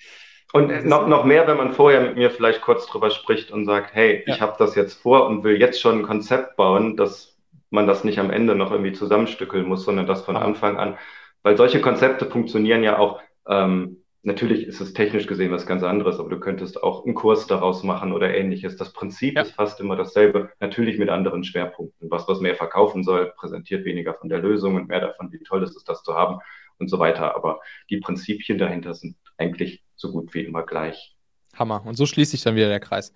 Und 0.53 0.85
noch, 0.85 1.07
noch 1.07 1.23
mehr, 1.23 1.47
wenn 1.47 1.57
man 1.57 1.73
vorher 1.73 2.01
mit 2.01 2.15
mir 2.15 2.29
vielleicht 2.29 2.61
kurz 2.61 2.85
drüber 2.85 3.09
spricht 3.09 3.51
und 3.51 3.65
sagt, 3.65 3.93
hey, 3.93 4.23
ja. 4.25 4.33
ich 4.33 4.41
habe 4.41 4.55
das 4.59 4.75
jetzt 4.75 5.01
vor 5.01 5.27
und 5.27 5.43
will 5.43 5.59
jetzt 5.59 5.79
schon 5.79 5.99
ein 5.99 6.03
Konzept 6.03 6.57
bauen, 6.57 6.97
dass 6.97 7.37
man 7.69 7.87
das 7.87 8.03
nicht 8.03 8.19
am 8.19 8.31
Ende 8.31 8.55
noch 8.55 8.71
irgendwie 8.71 8.91
zusammenstückeln 8.91 9.65
muss, 9.65 9.85
sondern 9.85 10.07
das 10.07 10.23
von 10.23 10.35
Anfang 10.35 10.77
an. 10.77 10.97
Weil 11.41 11.57
solche 11.57 11.79
Konzepte 11.79 12.25
funktionieren 12.25 12.83
ja 12.83 12.99
auch, 12.99 13.21
ähm, 13.47 14.03
natürlich 14.23 14.67
ist 14.67 14.81
es 14.81 14.93
technisch 14.93 15.25
gesehen 15.25 15.51
was 15.51 15.65
ganz 15.65 15.83
anderes, 15.83 16.19
aber 16.19 16.29
du 16.29 16.39
könntest 16.39 16.83
auch 16.83 17.05
einen 17.05 17.15
Kurs 17.15 17.47
daraus 17.47 17.83
machen 17.83 18.11
oder 18.11 18.35
ähnliches. 18.35 18.75
Das 18.75 18.91
Prinzip 18.93 19.35
ja. 19.35 19.43
ist 19.43 19.53
fast 19.53 19.79
immer 19.79 19.95
dasselbe, 19.95 20.51
natürlich 20.59 20.99
mit 20.99 21.09
anderen 21.09 21.45
Schwerpunkten. 21.45 22.11
Was, 22.11 22.27
was 22.27 22.41
mehr 22.41 22.55
verkaufen 22.55 23.03
soll, 23.03 23.33
präsentiert 23.37 23.85
weniger 23.85 24.13
von 24.15 24.27
der 24.29 24.39
Lösung 24.39 24.75
und 24.75 24.89
mehr 24.89 24.99
davon, 24.99 25.31
wie 25.31 25.39
toll 25.39 25.63
es 25.63 25.75
ist, 25.75 25.87
das 25.87 26.03
zu 26.03 26.13
haben 26.13 26.39
und 26.77 26.89
so 26.89 26.99
weiter. 26.99 27.35
Aber 27.35 27.61
die 27.89 27.97
Prinzipien 27.97 28.57
dahinter 28.57 28.93
sind 28.93 29.15
eigentlich 29.37 29.81
so 30.01 30.11
gut 30.11 30.33
wie 30.33 30.41
immer 30.41 30.63
gleich. 30.63 31.15
Hammer. 31.55 31.83
Und 31.85 31.95
so 31.95 32.05
schließt 32.05 32.31
sich 32.31 32.43
dann 32.43 32.55
wieder 32.55 32.69
der 32.69 32.79
Kreis. 32.79 33.13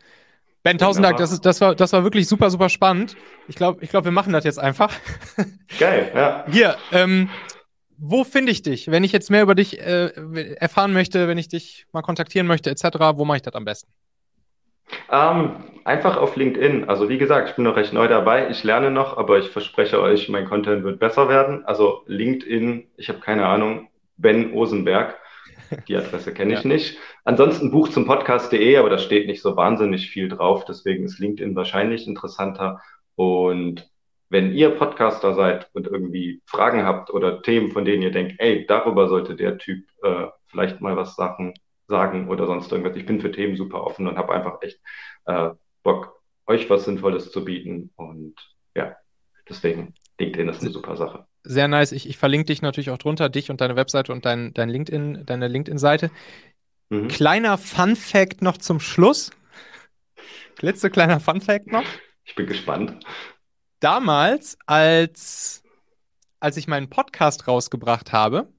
Ben, 0.63 0.77
tausend 0.77 1.05
Dank, 1.05 1.17
das, 1.17 1.31
ist, 1.31 1.45
das, 1.45 1.61
war, 1.61 1.75
das 1.75 1.93
war 1.93 2.03
wirklich 2.03 2.27
super, 2.27 2.49
super 2.49 2.69
spannend. 2.69 3.15
Ich 3.47 3.55
glaube, 3.55 3.83
ich 3.83 3.89
glaub, 3.91 4.03
wir 4.03 4.11
machen 4.11 4.33
das 4.33 4.45
jetzt 4.45 4.57
einfach. 4.57 4.91
Geil, 5.79 6.11
ja. 6.15 6.45
Hier, 6.49 6.75
ähm, 6.91 7.29
wo 7.97 8.23
finde 8.23 8.51
ich 8.51 8.63
dich? 8.63 8.89
Wenn 8.89 9.03
ich 9.03 9.11
jetzt 9.11 9.29
mehr 9.29 9.43
über 9.43 9.53
dich 9.53 9.79
äh, 9.79 10.07
erfahren 10.55 10.91
möchte, 10.91 11.27
wenn 11.27 11.37
ich 11.37 11.49
dich 11.49 11.85
mal 11.91 12.01
kontaktieren 12.01 12.47
möchte, 12.47 12.71
etc., 12.71 12.83
wo 13.15 13.25
mache 13.25 13.37
ich 13.37 13.43
das 13.43 13.53
am 13.53 13.63
besten? 13.63 13.91
Ähm, 15.11 15.51
einfach 15.83 16.17
auf 16.17 16.35
LinkedIn. 16.35 16.89
Also 16.89 17.09
wie 17.09 17.17
gesagt, 17.17 17.49
ich 17.49 17.55
bin 17.55 17.65
noch 17.65 17.75
recht 17.75 17.93
neu 17.93 18.07
dabei. 18.07 18.49
Ich 18.49 18.63
lerne 18.63 18.91
noch, 18.91 19.17
aber 19.17 19.37
ich 19.39 19.49
verspreche 19.49 20.01
euch, 20.01 20.29
mein 20.29 20.45
Content 20.45 20.83
wird 20.83 20.99
besser 20.99 21.29
werden. 21.29 21.63
Also 21.65 22.03
LinkedIn, 22.07 22.87
ich 22.97 23.09
habe 23.09 23.19
keine 23.19 23.45
Ahnung, 23.45 23.89
Ben 24.17 24.51
Osenberg. 24.53 25.15
Die 25.87 25.95
Adresse 25.95 26.33
kenne 26.33 26.53
ich 26.53 26.63
ja. 26.63 26.67
nicht. 26.67 26.97
Ansonsten 27.23 27.71
Buch 27.71 27.89
zum 27.89 28.05
Podcast.de, 28.05 28.77
aber 28.77 28.89
da 28.89 28.97
steht 28.97 29.27
nicht 29.27 29.41
so 29.41 29.55
wahnsinnig 29.55 30.09
viel 30.09 30.29
drauf. 30.29 30.65
Deswegen 30.65 31.05
ist 31.05 31.19
LinkedIn 31.19 31.55
wahrscheinlich 31.55 32.07
interessanter. 32.07 32.81
Und 33.15 33.89
wenn 34.29 34.53
ihr 34.53 34.71
Podcaster 34.71 35.33
seid 35.33 35.69
und 35.73 35.87
irgendwie 35.87 36.41
Fragen 36.45 36.83
habt 36.83 37.11
oder 37.11 37.41
Themen, 37.41 37.71
von 37.71 37.85
denen 37.85 38.03
ihr 38.03 38.11
denkt, 38.11 38.35
ey, 38.39 38.65
darüber 38.65 39.07
sollte 39.07 39.35
der 39.35 39.57
Typ 39.57 39.85
äh, 40.03 40.27
vielleicht 40.47 40.81
mal 40.81 40.97
was 40.97 41.15
sagen, 41.15 41.53
sagen 41.87 42.29
oder 42.29 42.47
sonst 42.47 42.71
irgendwas. 42.71 42.97
Ich 42.97 43.05
bin 43.05 43.21
für 43.21 43.31
Themen 43.31 43.55
super 43.55 43.83
offen 43.83 44.07
und 44.07 44.17
habe 44.17 44.33
einfach 44.33 44.61
echt 44.61 44.79
äh, 45.25 45.49
Bock, 45.83 46.21
euch 46.47 46.69
was 46.69 46.85
Sinnvolles 46.85 47.31
zu 47.31 47.45
bieten. 47.45 47.91
Und 47.95 48.35
ja, 48.75 48.95
deswegen 49.47 49.93
LinkedIn 50.19 50.49
ist 50.49 50.61
eine 50.61 50.71
super 50.71 50.95
Sache 50.95 51.25
sehr 51.45 51.67
nice. 51.67 51.91
Ich, 51.91 52.09
ich 52.09 52.17
verlinke 52.17 52.47
dich 52.47 52.61
natürlich 52.61 52.89
auch 52.89 52.97
drunter, 52.97 53.29
dich 53.29 53.49
und 53.49 53.61
deine 53.61 53.75
Webseite 53.75 54.11
und 54.11 54.25
dein, 54.25 54.53
dein 54.53 54.69
LinkedIn, 54.69 55.25
deine 55.25 55.47
LinkedIn-Seite. 55.47 56.11
Mhm. 56.89 57.07
Kleiner 57.07 57.57
Fun-Fact 57.57 58.41
noch 58.41 58.57
zum 58.57 58.79
Schluss. 58.79 59.31
Klitzekleiner 60.57 61.19
Fun-Fact 61.19 61.67
noch. 61.67 61.85
Ich 62.23 62.35
bin 62.35 62.47
gespannt. 62.47 63.05
Damals, 63.79 64.57
als, 64.65 65.63
als 66.39 66.57
ich 66.57 66.67
meinen 66.67 66.89
Podcast 66.89 67.47
rausgebracht 67.47 68.11
habe, 68.11 68.51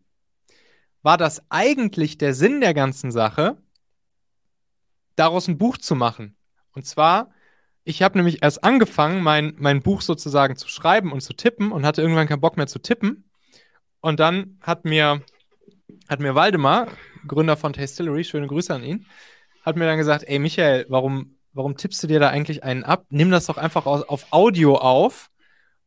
war 1.02 1.16
das 1.16 1.42
eigentlich 1.50 2.18
der 2.18 2.34
Sinn 2.34 2.60
der 2.60 2.74
ganzen 2.74 3.10
Sache, 3.10 3.56
daraus 5.14 5.48
ein 5.48 5.58
Buch 5.58 5.78
zu 5.78 5.94
machen. 5.94 6.36
Und 6.72 6.86
zwar 6.86 7.30
ich 7.86 8.02
habe 8.02 8.18
nämlich 8.18 8.42
erst 8.42 8.64
angefangen, 8.64 9.22
mein, 9.22 9.54
mein 9.58 9.80
Buch 9.80 10.00
sozusagen 10.00 10.56
zu 10.56 10.68
schreiben 10.68 11.12
und 11.12 11.20
zu 11.20 11.34
tippen 11.34 11.70
und 11.70 11.86
hatte 11.86 12.02
irgendwann 12.02 12.26
keinen 12.26 12.40
Bock 12.40 12.56
mehr 12.56 12.66
zu 12.66 12.80
tippen. 12.80 13.30
Und 14.00 14.18
dann 14.18 14.58
hat 14.60 14.84
mir, 14.84 15.22
hat 16.08 16.18
mir 16.18 16.34
Waldemar, 16.34 16.88
Gründer 17.28 17.56
von 17.56 17.72
Tastillery, 17.72 18.24
schöne 18.24 18.48
Grüße 18.48 18.74
an 18.74 18.82
ihn, 18.82 19.06
hat 19.62 19.76
mir 19.76 19.86
dann 19.86 19.98
gesagt, 19.98 20.24
ey 20.26 20.40
Michael, 20.40 20.86
warum, 20.88 21.36
warum 21.52 21.76
tippst 21.76 22.02
du 22.02 22.08
dir 22.08 22.18
da 22.18 22.28
eigentlich 22.28 22.64
einen 22.64 22.82
ab? 22.82 23.06
Nimm 23.10 23.30
das 23.30 23.46
doch 23.46 23.56
einfach 23.56 23.86
auf 23.86 24.26
Audio 24.32 24.78
auf 24.78 25.30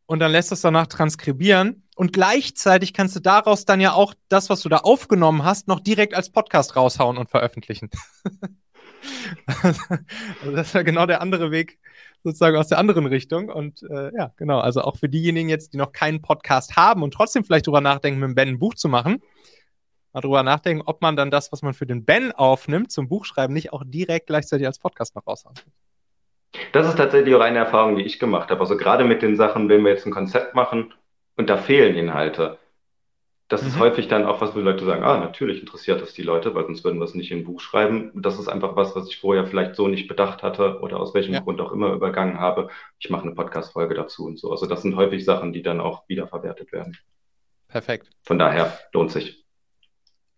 und 0.06 0.20
dann 0.20 0.32
lässt 0.32 0.54
es 0.54 0.62
danach 0.62 0.88
transkribieren. 0.88 1.84
Und 1.97 2.14
gleichzeitig 2.14 2.93
kannst 2.93 3.18
du 3.18 3.20
daraus 3.20 3.66
dann 3.66 3.82
ja 3.82 3.91
auch 3.91 4.14
das, 4.30 4.50
was 4.50 4.62
du 4.62 4.70
da 4.70 4.78
aufgenommen 4.78 5.43
hast, 5.43 5.68
noch 5.68 5.82
direkt 5.82 6.14
als 6.14 6.30
Podcast 6.30 6.78
raushauen 6.78 7.18
und 7.18 7.30
veröffentlichen. 7.30 7.89
also 9.47 10.56
das 10.56 10.72
ja 10.72 10.82
genau 10.84 11.06
der 11.06 11.22
andere 11.22 11.52
Weg, 11.52 11.78
sozusagen 12.24 12.57
aus 12.57 12.67
der 12.67 12.78
anderen 12.78 13.05
Richtung. 13.05 13.49
Und 13.49 13.84
äh, 13.84 14.11
ja, 14.15 14.32
genau. 14.38 14.59
Also 14.59 14.82
auch 14.82 14.97
für 14.97 15.09
diejenigen 15.09 15.49
jetzt, 15.49 15.74
die 15.74 15.78
noch 15.78 15.91
keinen 15.91 16.22
Podcast 16.22 16.76
haben 16.76 17.03
und 17.03 17.13
trotzdem 17.13 17.43
vielleicht 17.43 17.67
drüber 17.67 17.82
nachdenken, 17.82 18.20
mit 18.20 18.30
dem 18.30 18.36
Ben 18.36 18.49
ein 18.49 18.59
Buch 18.59 18.76
zu 18.76 18.89
machen, 18.89 19.22
mal 20.13 20.22
drüber 20.22 20.43
nachdenken, 20.43 20.84
ob 20.86 21.01
man 21.01 21.15
dann 21.15 21.32
das, 21.32 21.51
was 21.51 21.61
man 21.61 21.74
für 21.74 21.86
den 21.86 22.05
Ben 22.05 22.32
aufnimmt, 22.32 22.91
zum 22.91 23.07
Buchschreiben, 23.07 23.53
nicht 23.53 23.74
auch 23.74 23.84
direkt 23.86 24.28
gleichzeitig 24.28 24.67
als 24.67 24.80
Podcast 24.80 25.15
noch 25.15 25.26
raushauen 25.26 25.55
kann. 25.55 25.72
Das 26.72 26.88
ist 26.88 26.97
tatsächlich 26.97 27.36
auch 27.36 27.41
eine 27.41 27.59
Erfahrung, 27.59 27.95
die 27.95 28.03
ich 28.03 28.20
gemacht 28.20 28.49
habe. 28.49 28.59
Also 28.61 28.76
gerade 28.76 29.03
mit 29.03 29.22
den 29.22 29.36
Sachen, 29.36 29.70
wenn 29.70 29.84
wir 29.84 29.91
jetzt 29.91 30.05
ein 30.05 30.11
Konzept 30.11 30.55
machen 30.55 30.93
und 31.38 31.49
da 31.49 31.57
fehlen 31.57 31.95
Inhalte, 31.95 32.57
das 33.50 33.64
ist 33.64 33.76
Mhm. 33.76 33.80
häufig 33.82 34.08
dann 34.08 34.26
auch 34.26 34.39
was, 34.41 34.54
wo 34.56 34.60
die 34.60 34.64
Leute 34.66 34.86
sagen, 34.86 35.04
ah, 35.04 35.18
natürlich 35.18 35.60
interessiert 35.60 36.02
das 36.02 36.14
die 36.14 36.22
Leute, 36.22 36.56
weil 36.56 36.66
sonst 36.66 36.84
würden 36.84 37.00
wir 37.00 37.06
es 37.06 37.16
nicht 37.16 37.32
in 37.32 37.39
ein 37.39 37.43
Buch 37.43 37.60
schreiben. 37.60 38.12
Das 38.16 38.39
ist 38.39 38.47
einfach 38.47 38.76
was, 38.76 38.95
was 38.95 39.08
ich 39.10 39.18
vorher 39.20 39.45
vielleicht 39.47 39.76
so 39.76 39.88
nicht 39.88 40.08
bedacht 40.08 40.43
hatte 40.43 40.80
oder 40.82 41.00
aus 41.00 41.14
welchem 41.14 41.34
Ja. 41.34 41.39
Grund 41.41 41.60
auch 41.60 41.72
immer 41.72 41.91
übergangen 41.91 42.39
habe. 42.39 42.70
Ich 43.00 43.10
mache 43.10 43.24
eine 43.24 43.34
Podcast-Folge 43.34 43.95
dazu 43.95 44.26
und 44.26 44.39
so. 44.39 44.52
Also 44.52 44.66
das 44.68 44.84
sind 44.84 44.95
häufig 44.95 45.26
Sachen, 45.26 45.52
die 45.52 45.64
dann 45.64 45.82
auch 45.82 46.08
wiederverwertet 46.08 46.72
werden. 46.72 46.95
Perfekt. 47.68 48.10
Von 48.24 48.39
daher 48.39 48.78
lohnt 48.93 49.12
sich. 49.12 49.45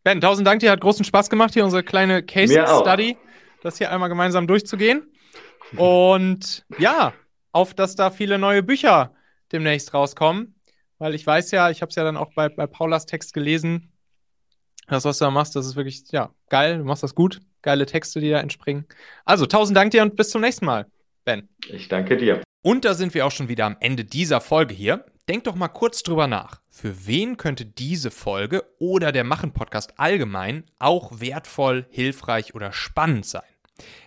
Ben, 0.03 0.19
tausend 0.19 0.47
Dank 0.47 0.61
dir, 0.61 0.71
hat 0.71 0.81
großen 0.81 1.05
Spaß 1.05 1.29
gemacht, 1.29 1.53
hier 1.53 1.63
unsere 1.63 1.83
kleine 1.83 2.23
Case 2.23 2.53
Mir 2.53 2.73
auch. 2.73 2.81
Study, 2.81 3.17
das 3.61 3.77
hier 3.77 3.91
einmal 3.91 4.09
gemeinsam 4.09 4.47
durchzugehen. 4.47 5.11
Und 5.77 6.65
ja, 6.77 7.13
auf 7.51 7.73
dass 7.73 7.95
da 7.95 8.09
viele 8.09 8.37
neue 8.37 8.63
Bücher 8.63 9.13
demnächst 9.51 9.93
rauskommen. 9.93 10.55
Weil 11.01 11.15
ich 11.15 11.25
weiß 11.25 11.49
ja, 11.49 11.71
ich 11.71 11.81
habe 11.81 11.89
es 11.89 11.95
ja 11.95 12.03
dann 12.03 12.15
auch 12.15 12.31
bei, 12.35 12.47
bei 12.47 12.67
Paulas 12.67 13.07
Text 13.07 13.33
gelesen. 13.33 13.91
Das, 14.87 15.03
was 15.03 15.17
du 15.17 15.25
da 15.25 15.31
machst, 15.31 15.55
das 15.55 15.65
ist 15.65 15.75
wirklich, 15.75 16.03
ja, 16.11 16.29
geil. 16.47 16.77
Du 16.77 16.83
machst 16.83 17.01
das 17.01 17.15
gut. 17.15 17.39
Geile 17.63 17.87
Texte, 17.87 18.19
die 18.19 18.29
da 18.29 18.39
entspringen. 18.39 18.85
Also, 19.25 19.47
tausend 19.47 19.75
Dank 19.75 19.89
dir 19.89 20.03
und 20.03 20.15
bis 20.15 20.29
zum 20.29 20.41
nächsten 20.41 20.65
Mal, 20.65 20.85
Ben. 21.25 21.49
Ich 21.67 21.87
danke 21.87 22.17
dir. 22.17 22.43
Und 22.61 22.85
da 22.85 22.93
sind 22.93 23.15
wir 23.15 23.25
auch 23.25 23.31
schon 23.31 23.49
wieder 23.49 23.65
am 23.65 23.77
Ende 23.79 24.05
dieser 24.05 24.41
Folge 24.41 24.75
hier. 24.75 25.05
Denk 25.27 25.45
doch 25.45 25.55
mal 25.55 25.69
kurz 25.69 26.03
drüber 26.03 26.27
nach. 26.27 26.61
Für 26.69 27.07
wen 27.07 27.35
könnte 27.35 27.65
diese 27.65 28.11
Folge 28.11 28.63
oder 28.77 29.11
der 29.11 29.23
Machen-Podcast 29.23 29.97
allgemein 29.97 30.65
auch 30.77 31.19
wertvoll, 31.19 31.87
hilfreich 31.89 32.53
oder 32.53 32.73
spannend 32.73 33.25
sein? 33.25 33.41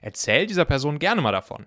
Erzähl 0.00 0.46
dieser 0.46 0.64
Person 0.64 1.00
gerne 1.00 1.22
mal 1.22 1.32
davon. 1.32 1.66